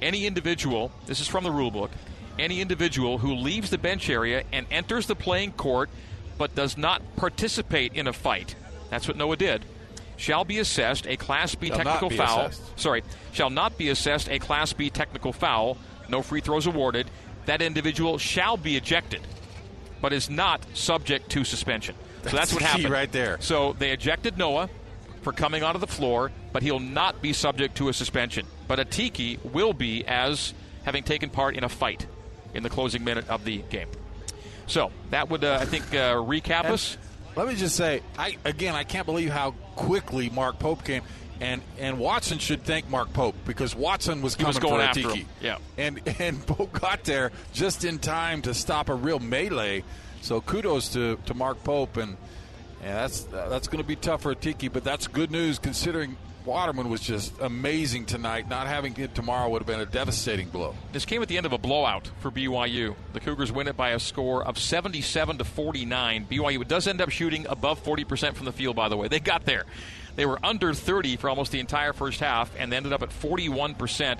Any 0.00 0.26
individual, 0.26 0.90
this 1.06 1.20
is 1.20 1.28
from 1.28 1.44
the 1.44 1.50
rule 1.50 1.70
book, 1.70 1.90
any 2.38 2.62
individual 2.62 3.18
who 3.18 3.34
leaves 3.34 3.68
the 3.68 3.78
bench 3.78 4.08
area 4.08 4.44
and 4.50 4.66
enters 4.70 5.06
the 5.06 5.14
playing 5.14 5.52
court 5.52 5.90
but 6.38 6.54
does 6.54 6.78
not 6.78 7.02
participate 7.16 7.92
in 7.92 8.06
a 8.06 8.12
fight, 8.14 8.54
that's 8.88 9.06
what 9.06 9.16
Noah 9.16 9.36
did, 9.36 9.64
shall 10.18 10.44
be 10.44 10.58
assessed 10.58 11.06
a 11.06 11.16
Class 11.16 11.54
B 11.54 11.68
shall 11.68 11.78
technical 11.78 12.10
foul. 12.10 12.46
Assessed. 12.46 12.78
Sorry, 12.78 13.02
shall 13.32 13.48
not 13.48 13.78
be 13.78 13.88
assessed 13.88 14.28
a 14.28 14.38
Class 14.38 14.74
B 14.74 14.90
technical 14.90 15.32
foul. 15.32 15.78
No 16.10 16.20
free 16.20 16.42
throws 16.42 16.66
awarded. 16.66 17.10
That 17.46 17.62
individual 17.62 18.18
shall 18.18 18.58
be 18.58 18.76
ejected, 18.76 19.22
but 20.02 20.12
is 20.12 20.28
not 20.28 20.60
subject 20.74 21.30
to 21.30 21.44
suspension. 21.44 21.94
That's 22.22 22.30
so 22.32 22.36
that's 22.36 22.52
what 22.52 22.62
happened 22.62 22.90
right 22.90 23.10
there. 23.10 23.38
So 23.40 23.72
they 23.78 23.92
ejected 23.92 24.36
Noah 24.36 24.68
for 25.22 25.32
coming 25.32 25.62
onto 25.62 25.78
the 25.78 25.86
floor, 25.86 26.30
but 26.52 26.62
he'll 26.62 26.80
not 26.80 27.22
be 27.22 27.32
subject 27.32 27.76
to 27.76 27.88
a 27.88 27.92
suspension. 27.92 28.46
But 28.66 28.78
Atiki 28.78 29.42
will 29.52 29.72
be 29.72 30.06
as 30.06 30.52
having 30.82 31.04
taken 31.04 31.30
part 31.30 31.56
in 31.56 31.64
a 31.64 31.68
fight 31.68 32.06
in 32.54 32.62
the 32.62 32.70
closing 32.70 33.04
minute 33.04 33.28
of 33.28 33.44
the 33.44 33.58
game. 33.70 33.88
So 34.66 34.90
that 35.10 35.30
would, 35.30 35.44
uh, 35.44 35.58
I 35.60 35.64
think, 35.64 35.84
uh, 35.94 36.16
recap 36.16 36.64
and, 36.64 36.74
us. 36.74 36.98
Let 37.38 37.46
me 37.46 37.54
just 37.54 37.76
say, 37.76 38.02
I 38.18 38.36
again, 38.44 38.74
I 38.74 38.82
can't 38.82 39.06
believe 39.06 39.30
how 39.30 39.52
quickly 39.76 40.28
Mark 40.28 40.58
Pope 40.58 40.82
came. 40.82 41.02
And 41.40 41.62
and 41.78 42.00
Watson 42.00 42.38
should 42.38 42.64
thank 42.64 42.90
Mark 42.90 43.12
Pope 43.12 43.36
because 43.46 43.76
Watson 43.76 44.22
was 44.22 44.34
coming 44.34 44.48
was 44.48 44.58
going 44.58 44.74
for 44.74 44.80
after 44.80 45.02
Atiki. 45.02 45.14
him. 45.18 45.28
Yeah. 45.40 45.58
And 45.76 46.00
and 46.18 46.44
Pope 46.48 46.72
got 46.72 47.04
there 47.04 47.30
just 47.52 47.84
in 47.84 48.00
time 48.00 48.42
to 48.42 48.54
stop 48.54 48.88
a 48.88 48.94
real 48.96 49.20
melee. 49.20 49.84
So 50.20 50.40
kudos 50.40 50.88
to, 50.94 51.16
to 51.26 51.34
Mark 51.34 51.62
Pope 51.62 51.96
and 51.96 52.16
and 52.82 52.96
that's 52.96 53.20
that's 53.20 53.68
going 53.68 53.82
to 53.84 53.86
be 53.86 53.94
tough 53.94 54.22
for 54.22 54.34
Atiki, 54.34 54.72
but 54.72 54.82
that's 54.82 55.06
good 55.06 55.30
news 55.30 55.60
considering 55.60 56.16
Waterman 56.48 56.88
was 56.88 57.02
just 57.02 57.38
amazing 57.42 58.06
tonight. 58.06 58.48
Not 58.48 58.68
having 58.68 58.96
it 58.96 59.14
tomorrow 59.14 59.50
would 59.50 59.60
have 59.60 59.66
been 59.66 59.80
a 59.80 59.84
devastating 59.84 60.48
blow. 60.48 60.74
This 60.92 61.04
came 61.04 61.20
at 61.20 61.28
the 61.28 61.36
end 61.36 61.44
of 61.44 61.52
a 61.52 61.58
blowout 61.58 62.10
for 62.20 62.30
BYU. 62.30 62.94
The 63.12 63.20
Cougars 63.20 63.52
win 63.52 63.68
it 63.68 63.76
by 63.76 63.90
a 63.90 64.00
score 64.00 64.42
of 64.42 64.56
77 64.58 65.36
to 65.36 65.44
49. 65.44 66.26
BYU 66.30 66.66
does 66.66 66.88
end 66.88 67.02
up 67.02 67.10
shooting 67.10 67.46
above 67.50 67.84
40% 67.84 68.32
from 68.32 68.46
the 68.46 68.52
field, 68.52 68.76
by 68.76 68.88
the 68.88 68.96
way. 68.96 69.08
They 69.08 69.20
got 69.20 69.44
there. 69.44 69.64
They 70.16 70.24
were 70.24 70.38
under 70.42 70.72
30 70.72 71.18
for 71.18 71.28
almost 71.28 71.52
the 71.52 71.60
entire 71.60 71.92
first 71.92 72.20
half 72.20 72.50
and 72.58 72.72
ended 72.72 72.94
up 72.94 73.02
at 73.02 73.10
41%. 73.10 74.18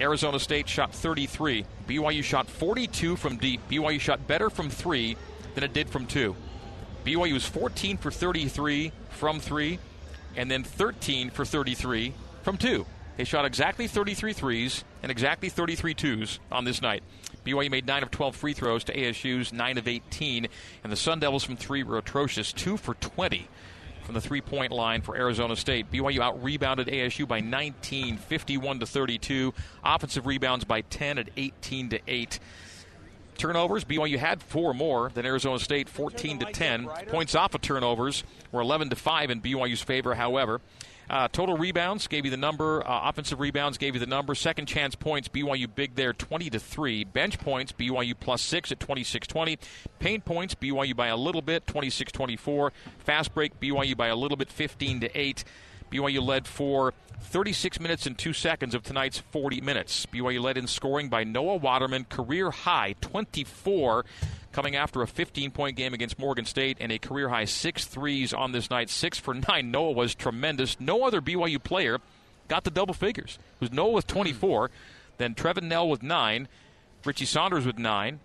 Arizona 0.00 0.40
State 0.40 0.68
shot 0.68 0.92
33. 0.92 1.64
BYU 1.86 2.24
shot 2.24 2.48
42 2.48 3.14
from 3.14 3.36
deep. 3.36 3.60
BYU 3.70 4.00
shot 4.00 4.26
better 4.26 4.50
from 4.50 4.70
three 4.70 5.16
than 5.54 5.62
it 5.62 5.72
did 5.72 5.88
from 5.88 6.06
two. 6.06 6.34
BYU 7.04 7.34
was 7.34 7.46
14 7.46 7.96
for 7.96 8.10
33 8.10 8.90
from 9.10 9.38
three 9.38 9.78
and 10.36 10.50
then 10.50 10.64
13 10.64 11.30
for 11.30 11.44
33 11.44 12.14
from 12.42 12.56
two. 12.56 12.86
They 13.16 13.24
shot 13.24 13.44
exactly 13.44 13.86
33 13.86 14.32
threes 14.32 14.84
and 15.02 15.10
exactly 15.10 15.48
33 15.48 15.94
twos 15.94 16.40
on 16.50 16.64
this 16.64 16.80
night. 16.80 17.02
BYU 17.44 17.70
made 17.70 17.86
9 17.86 18.02
of 18.02 18.10
12 18.10 18.36
free 18.36 18.52
throws 18.52 18.84
to 18.84 18.94
ASU's 18.94 19.52
9 19.52 19.78
of 19.78 19.88
18, 19.88 20.48
and 20.84 20.92
the 20.92 20.96
Sun 20.96 21.20
Devils 21.20 21.44
from 21.44 21.56
three 21.56 21.82
were 21.82 21.98
atrocious, 21.98 22.52
2 22.52 22.76
for 22.76 22.94
20 22.94 23.48
from 24.10 24.14
the 24.14 24.20
three 24.20 24.40
point 24.40 24.72
line 24.72 25.02
for 25.02 25.16
Arizona 25.16 25.54
State. 25.54 25.90
BYU 25.90 26.18
out 26.18 26.42
rebounded 26.42 26.88
ASU 26.88 27.28
by 27.28 27.40
19, 27.40 28.16
51 28.16 28.80
to 28.80 28.86
32. 28.86 29.54
Offensive 29.84 30.26
rebounds 30.26 30.64
by 30.64 30.80
10 30.82 31.18
at 31.18 31.28
18 31.36 31.90
to 31.90 32.00
8. 32.08 32.40
Turnovers, 33.40 33.86
BYU 33.86 34.18
had 34.18 34.42
four 34.42 34.74
more 34.74 35.08
than 35.14 35.24
Arizona 35.24 35.58
State, 35.58 35.88
14 35.88 36.40
to 36.40 36.52
10. 36.52 36.86
Points 37.08 37.34
off 37.34 37.54
of 37.54 37.62
turnovers 37.62 38.22
were 38.52 38.60
11 38.60 38.90
to 38.90 38.96
5 38.96 39.30
in 39.30 39.40
BYU's 39.40 39.80
favor, 39.80 40.14
however. 40.14 40.60
Uh, 41.08 41.26
total 41.28 41.56
rebounds 41.56 42.06
gave 42.06 42.26
you 42.26 42.30
the 42.30 42.36
number. 42.36 42.86
Uh, 42.86 43.08
offensive 43.08 43.40
rebounds 43.40 43.78
gave 43.78 43.94
you 43.94 44.00
the 44.00 44.06
number. 44.06 44.34
Second 44.34 44.66
chance 44.66 44.94
points, 44.94 45.26
BYU 45.28 45.74
big 45.74 45.94
there, 45.94 46.12
20 46.12 46.50
to 46.50 46.60
3. 46.60 47.04
Bench 47.04 47.38
points, 47.38 47.72
BYU 47.72 48.12
plus 48.20 48.42
6 48.42 48.72
at 48.72 48.78
26 48.78 49.26
20. 49.26 49.58
Paint 49.98 50.26
points, 50.26 50.54
BYU 50.54 50.94
by 50.94 51.06
a 51.06 51.16
little 51.16 51.40
bit, 51.40 51.66
26 51.66 52.12
24. 52.12 52.74
Fast 52.98 53.32
break, 53.32 53.58
BYU 53.58 53.96
by 53.96 54.08
a 54.08 54.16
little 54.16 54.36
bit, 54.36 54.50
15 54.50 55.00
to 55.00 55.18
8. 55.18 55.44
BYU 55.90 56.24
led 56.24 56.46
for 56.46 56.94
36 57.22 57.80
minutes 57.80 58.06
and 58.06 58.16
2 58.16 58.32
seconds 58.32 58.74
of 58.74 58.82
tonight's 58.82 59.18
40 59.18 59.60
minutes. 59.60 60.06
BYU 60.06 60.40
led 60.40 60.56
in 60.56 60.66
scoring 60.66 61.08
by 61.08 61.24
Noah 61.24 61.56
Waterman, 61.56 62.04
career 62.04 62.50
high 62.50 62.94
24, 63.00 64.04
coming 64.52 64.76
after 64.76 65.02
a 65.02 65.06
15 65.06 65.50
point 65.50 65.76
game 65.76 65.94
against 65.94 66.18
Morgan 66.18 66.44
State 66.44 66.78
and 66.80 66.90
a 66.90 66.98
career 66.98 67.28
high 67.28 67.44
six 67.44 67.84
threes 67.84 68.32
on 68.32 68.52
this 68.52 68.70
night. 68.70 68.90
Six 68.90 69.18
for 69.18 69.34
nine. 69.34 69.70
Noah 69.70 69.92
was 69.92 70.14
tremendous. 70.14 70.80
No 70.80 71.04
other 71.04 71.20
BYU 71.20 71.62
player 71.62 71.98
got 72.48 72.64
the 72.64 72.70
double 72.70 72.94
figures. 72.94 73.38
It 73.54 73.60
was 73.60 73.72
Noah 73.72 73.92
with 73.92 74.06
24, 74.06 74.70
then 75.18 75.34
Trevin 75.34 75.64
Knell 75.64 75.88
with 75.88 76.02
nine, 76.02 76.48
Richie 77.04 77.26
Saunders 77.26 77.64
with 77.64 77.78
nine, 77.78 78.20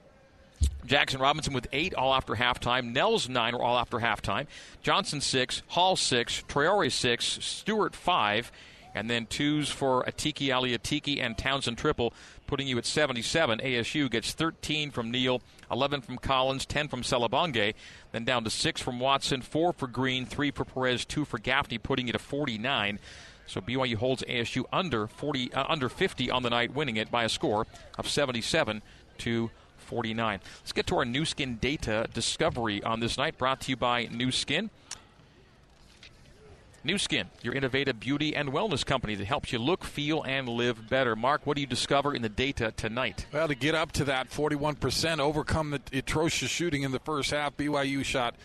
Jackson 0.85 1.19
Robinson 1.19 1.53
with 1.53 1.67
eight 1.71 1.93
all 1.93 2.13
after 2.13 2.33
halftime. 2.35 2.93
Knell's 2.93 3.27
nine 3.27 3.53
were 3.53 3.63
all 3.63 3.77
after 3.77 3.97
halftime. 3.97 4.47
Johnson 4.81 5.21
six, 5.21 5.63
Hall 5.67 5.95
six, 5.95 6.43
Traore 6.47 6.91
six, 6.91 7.25
Stewart 7.43 7.95
five, 7.95 8.51
and 8.93 9.09
then 9.09 9.25
twos 9.25 9.69
for 9.69 10.03
Atiki 10.05 10.55
Ali 10.55 10.77
Atiki 10.77 11.21
and 11.21 11.37
Townsend 11.37 11.77
Tripple, 11.77 12.13
putting 12.47 12.67
you 12.67 12.77
at 12.77 12.85
77. 12.85 13.59
ASU 13.59 14.09
gets 14.09 14.31
13 14.31 14.91
from 14.91 15.11
Neal, 15.11 15.41
11 15.69 16.01
from 16.01 16.17
Collins, 16.17 16.65
10 16.65 16.87
from 16.87 17.01
Selebangue, 17.01 17.73
then 18.13 18.23
down 18.23 18.43
to 18.45 18.49
6 18.49 18.81
from 18.81 18.99
Watson, 18.99 19.41
4 19.41 19.73
for 19.73 19.87
Green, 19.87 20.25
3 20.25 20.51
for 20.51 20.63
Perez, 20.63 21.03
2 21.03 21.25
for 21.25 21.39
Gaffney, 21.39 21.77
putting 21.77 22.07
you 22.07 22.13
at 22.13 22.21
49. 22.21 22.99
So 23.47 23.61
BYU 23.61 23.95
holds 23.95 24.23
ASU 24.23 24.63
under 24.71 25.07
40, 25.07 25.53
uh, 25.53 25.65
under 25.67 25.89
50 25.89 26.31
on 26.31 26.43
the 26.43 26.49
night, 26.49 26.73
winning 26.73 26.97
it 26.97 27.11
by 27.11 27.25
a 27.25 27.29
score 27.29 27.67
of 27.97 28.07
77 28.07 28.81
to 29.19 29.51
49. 29.85 30.39
Let's 30.61 30.71
get 30.73 30.87
to 30.87 30.97
our 30.97 31.05
Nu 31.05 31.25
Skin 31.25 31.57
data 31.57 32.07
discovery 32.13 32.83
on 32.83 32.99
this 32.99 33.17
night, 33.17 33.37
brought 33.37 33.61
to 33.61 33.69
you 33.71 33.77
by 33.77 34.07
Nu 34.11 34.31
Skin. 34.31 34.69
Nu 36.83 36.99
Skin, 36.99 37.27
your 37.41 37.55
innovative 37.55 37.99
beauty 37.99 38.35
and 38.35 38.49
wellness 38.49 38.85
company 38.85 39.15
that 39.15 39.25
helps 39.25 39.51
you 39.51 39.57
look, 39.57 39.83
feel, 39.83 40.21
and 40.21 40.47
live 40.47 40.87
better. 40.87 41.15
Mark, 41.15 41.41
what 41.45 41.55
do 41.55 41.61
you 41.61 41.67
discover 41.67 42.13
in 42.13 42.21
the 42.21 42.29
data 42.29 42.71
tonight? 42.77 43.25
Well, 43.33 43.47
to 43.47 43.55
get 43.55 43.73
up 43.73 43.91
to 43.93 44.03
that 44.05 44.29
41%, 44.29 45.19
overcome 45.19 45.71
the 45.71 45.97
atrocious 45.97 46.51
shooting 46.51 46.83
in 46.83 46.91
the 46.91 46.99
first 46.99 47.31
half, 47.31 47.57
BYU 47.57 48.05
shot 48.05 48.35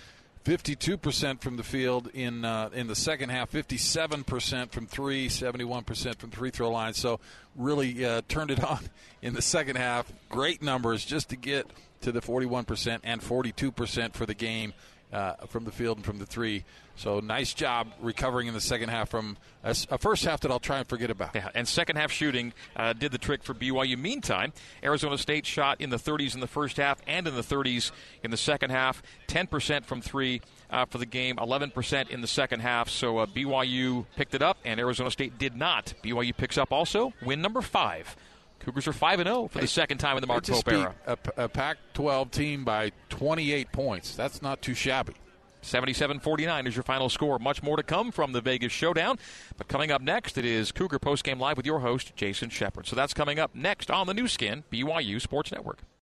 52% 0.45 1.41
from 1.43 1.57
the 1.57 1.63
field 1.63 2.09
in 2.15 2.45
uh, 2.45 2.71
in 2.73 2.87
the 2.87 2.95
second 2.95 3.29
half, 3.29 3.53
57% 3.53 4.73
from 4.73 4.87
three, 4.87 5.29
71% 5.29 6.17
from 6.17 6.31
three 6.31 6.51
throw 6.51 6.71
line. 6.71 6.95
So 6.95 7.21
really 7.57 8.05
uh, 8.05 8.23
turned 8.29 8.51
it 8.51 8.65
on 8.65 8.81
in 9.21 9.35
the 9.35 9.43
second 9.43 9.77
half. 9.77 10.11
Great 10.29 10.63
numbers 10.63 11.05
just 11.05 11.29
to 11.31 11.37
get 11.37 11.67
to 12.01 12.13
the 12.13 12.21
41% 12.21 13.01
and 13.05 13.21
42% 13.21 14.15
for 14.15 14.25
the 14.25 14.35
game 14.35 14.73
uh, 15.13 15.35
from 15.49 15.65
the 15.65 15.71
field 15.71 15.99
and 15.99 16.05
from 16.05 16.19
the 16.19 16.27
three. 16.27 16.65
So 16.97 17.21
nice 17.21 17.55
job 17.55 17.89
recovering 18.01 18.47
in 18.47 18.55
the 18.55 18.61
second 18.61 18.91
half 18.91 19.09
from 19.09 19.39
a, 19.65 19.75
a 19.91 19.99
first 19.99 20.25
half 20.25 20.41
that 20.41 20.51
I'll 20.51 20.61
try 20.61 20.79
and 20.79 20.87
forget 20.87 21.11
about. 21.11 21.35
Yeah, 21.35 21.49
and 21.55 21.67
second 21.67 21.97
half 21.97 22.13
shooting 22.13 22.53
uh, 22.77 22.93
did 22.93 23.11
the 23.11 23.19
trick 23.19 23.43
for 23.43 23.55
BYU. 23.55 23.99
Meantime, 23.99 24.53
Arizona 24.85 25.17
State 25.17 25.47
shot 25.47 25.81
in 25.81 25.91
the 25.91 25.97
30s 25.97 26.35
in 26.35 26.41
the 26.41 26.47
first 26.47 26.77
half 26.77 26.99
and 27.07 27.27
in 27.27 27.35
the 27.35 27.43
30s 27.43 27.91
in 28.23 28.31
the 28.31 28.37
second 28.37 28.71
half. 28.71 29.03
10% 29.29 29.85
from 29.85 30.03
three 30.03 30.43
uh, 30.71 30.85
for 30.85 30.99
the 30.99 31.07
game, 31.07 31.37
11% 31.37 32.11
in 32.11 32.21
the 32.21 32.27
second 32.27 32.61
half. 32.61 32.89
So 32.89 33.19
uh, 33.19 33.27
BYU 33.27 34.05
picked 34.17 34.35
it 34.35 34.43
up, 34.43 34.59
and 34.65 34.79
Arizona 34.79 35.11
State 35.11 35.39
did 35.39 35.57
not. 35.57 35.95
BYU 36.05 36.37
picks 36.37 36.59
up 36.59 36.73
also 36.73 37.13
win 37.23 37.41
number 37.41 37.63
five. 37.63 38.15
Cougars 38.61 38.87
are 38.87 38.93
5 38.93 39.19
0 39.23 39.49
for 39.49 39.59
the 39.59 39.67
second 39.67 39.99
time 39.99 40.17
in 40.17 40.21
the 40.21 40.27
Mark 40.27 40.47
Pope 40.47 40.69
era. 40.69 40.95
A, 41.07 41.19
a 41.37 41.49
Pac 41.49 41.79
12 41.95 42.31
team 42.31 42.65
by 42.65 42.93
28 43.09 43.73
points. 43.73 44.15
That's 44.15 44.43
not 44.43 44.63
too 44.63 44.75
shabby. 44.75 45.15
77 45.63 46.21
49 46.21 46.67
is 46.67 46.77
your 46.77 46.83
final 46.83 47.09
score. 47.09 47.39
Much 47.39 47.63
more 47.63 47.77
to 47.77 47.83
come 47.83 48.11
from 48.11 48.33
the 48.33 48.41
Vegas 48.41 48.73
Showdown. 48.73 49.19
But 49.57 49.69
coming 49.69 49.91
up 49.91 50.01
next, 50.01 50.39
it 50.39 50.45
is 50.45 50.73
Cougar 50.73 50.99
Postgame 50.99 51.39
Live 51.39 51.57
with 51.57 51.67
your 51.67 51.81
host, 51.81 52.15
Jason 52.17 52.51
Shepard. 52.51 52.87
So 52.87 52.97
that's 52.97 53.15
coming 53.15 53.39
up 53.39 53.55
next 53.55 53.91
on 53.91 54.07
the 54.07 54.15
Nu 54.15 54.29
Skin, 54.29 54.65
BYU 54.73 55.21
Sports 55.21 55.53
Network. 55.53 55.81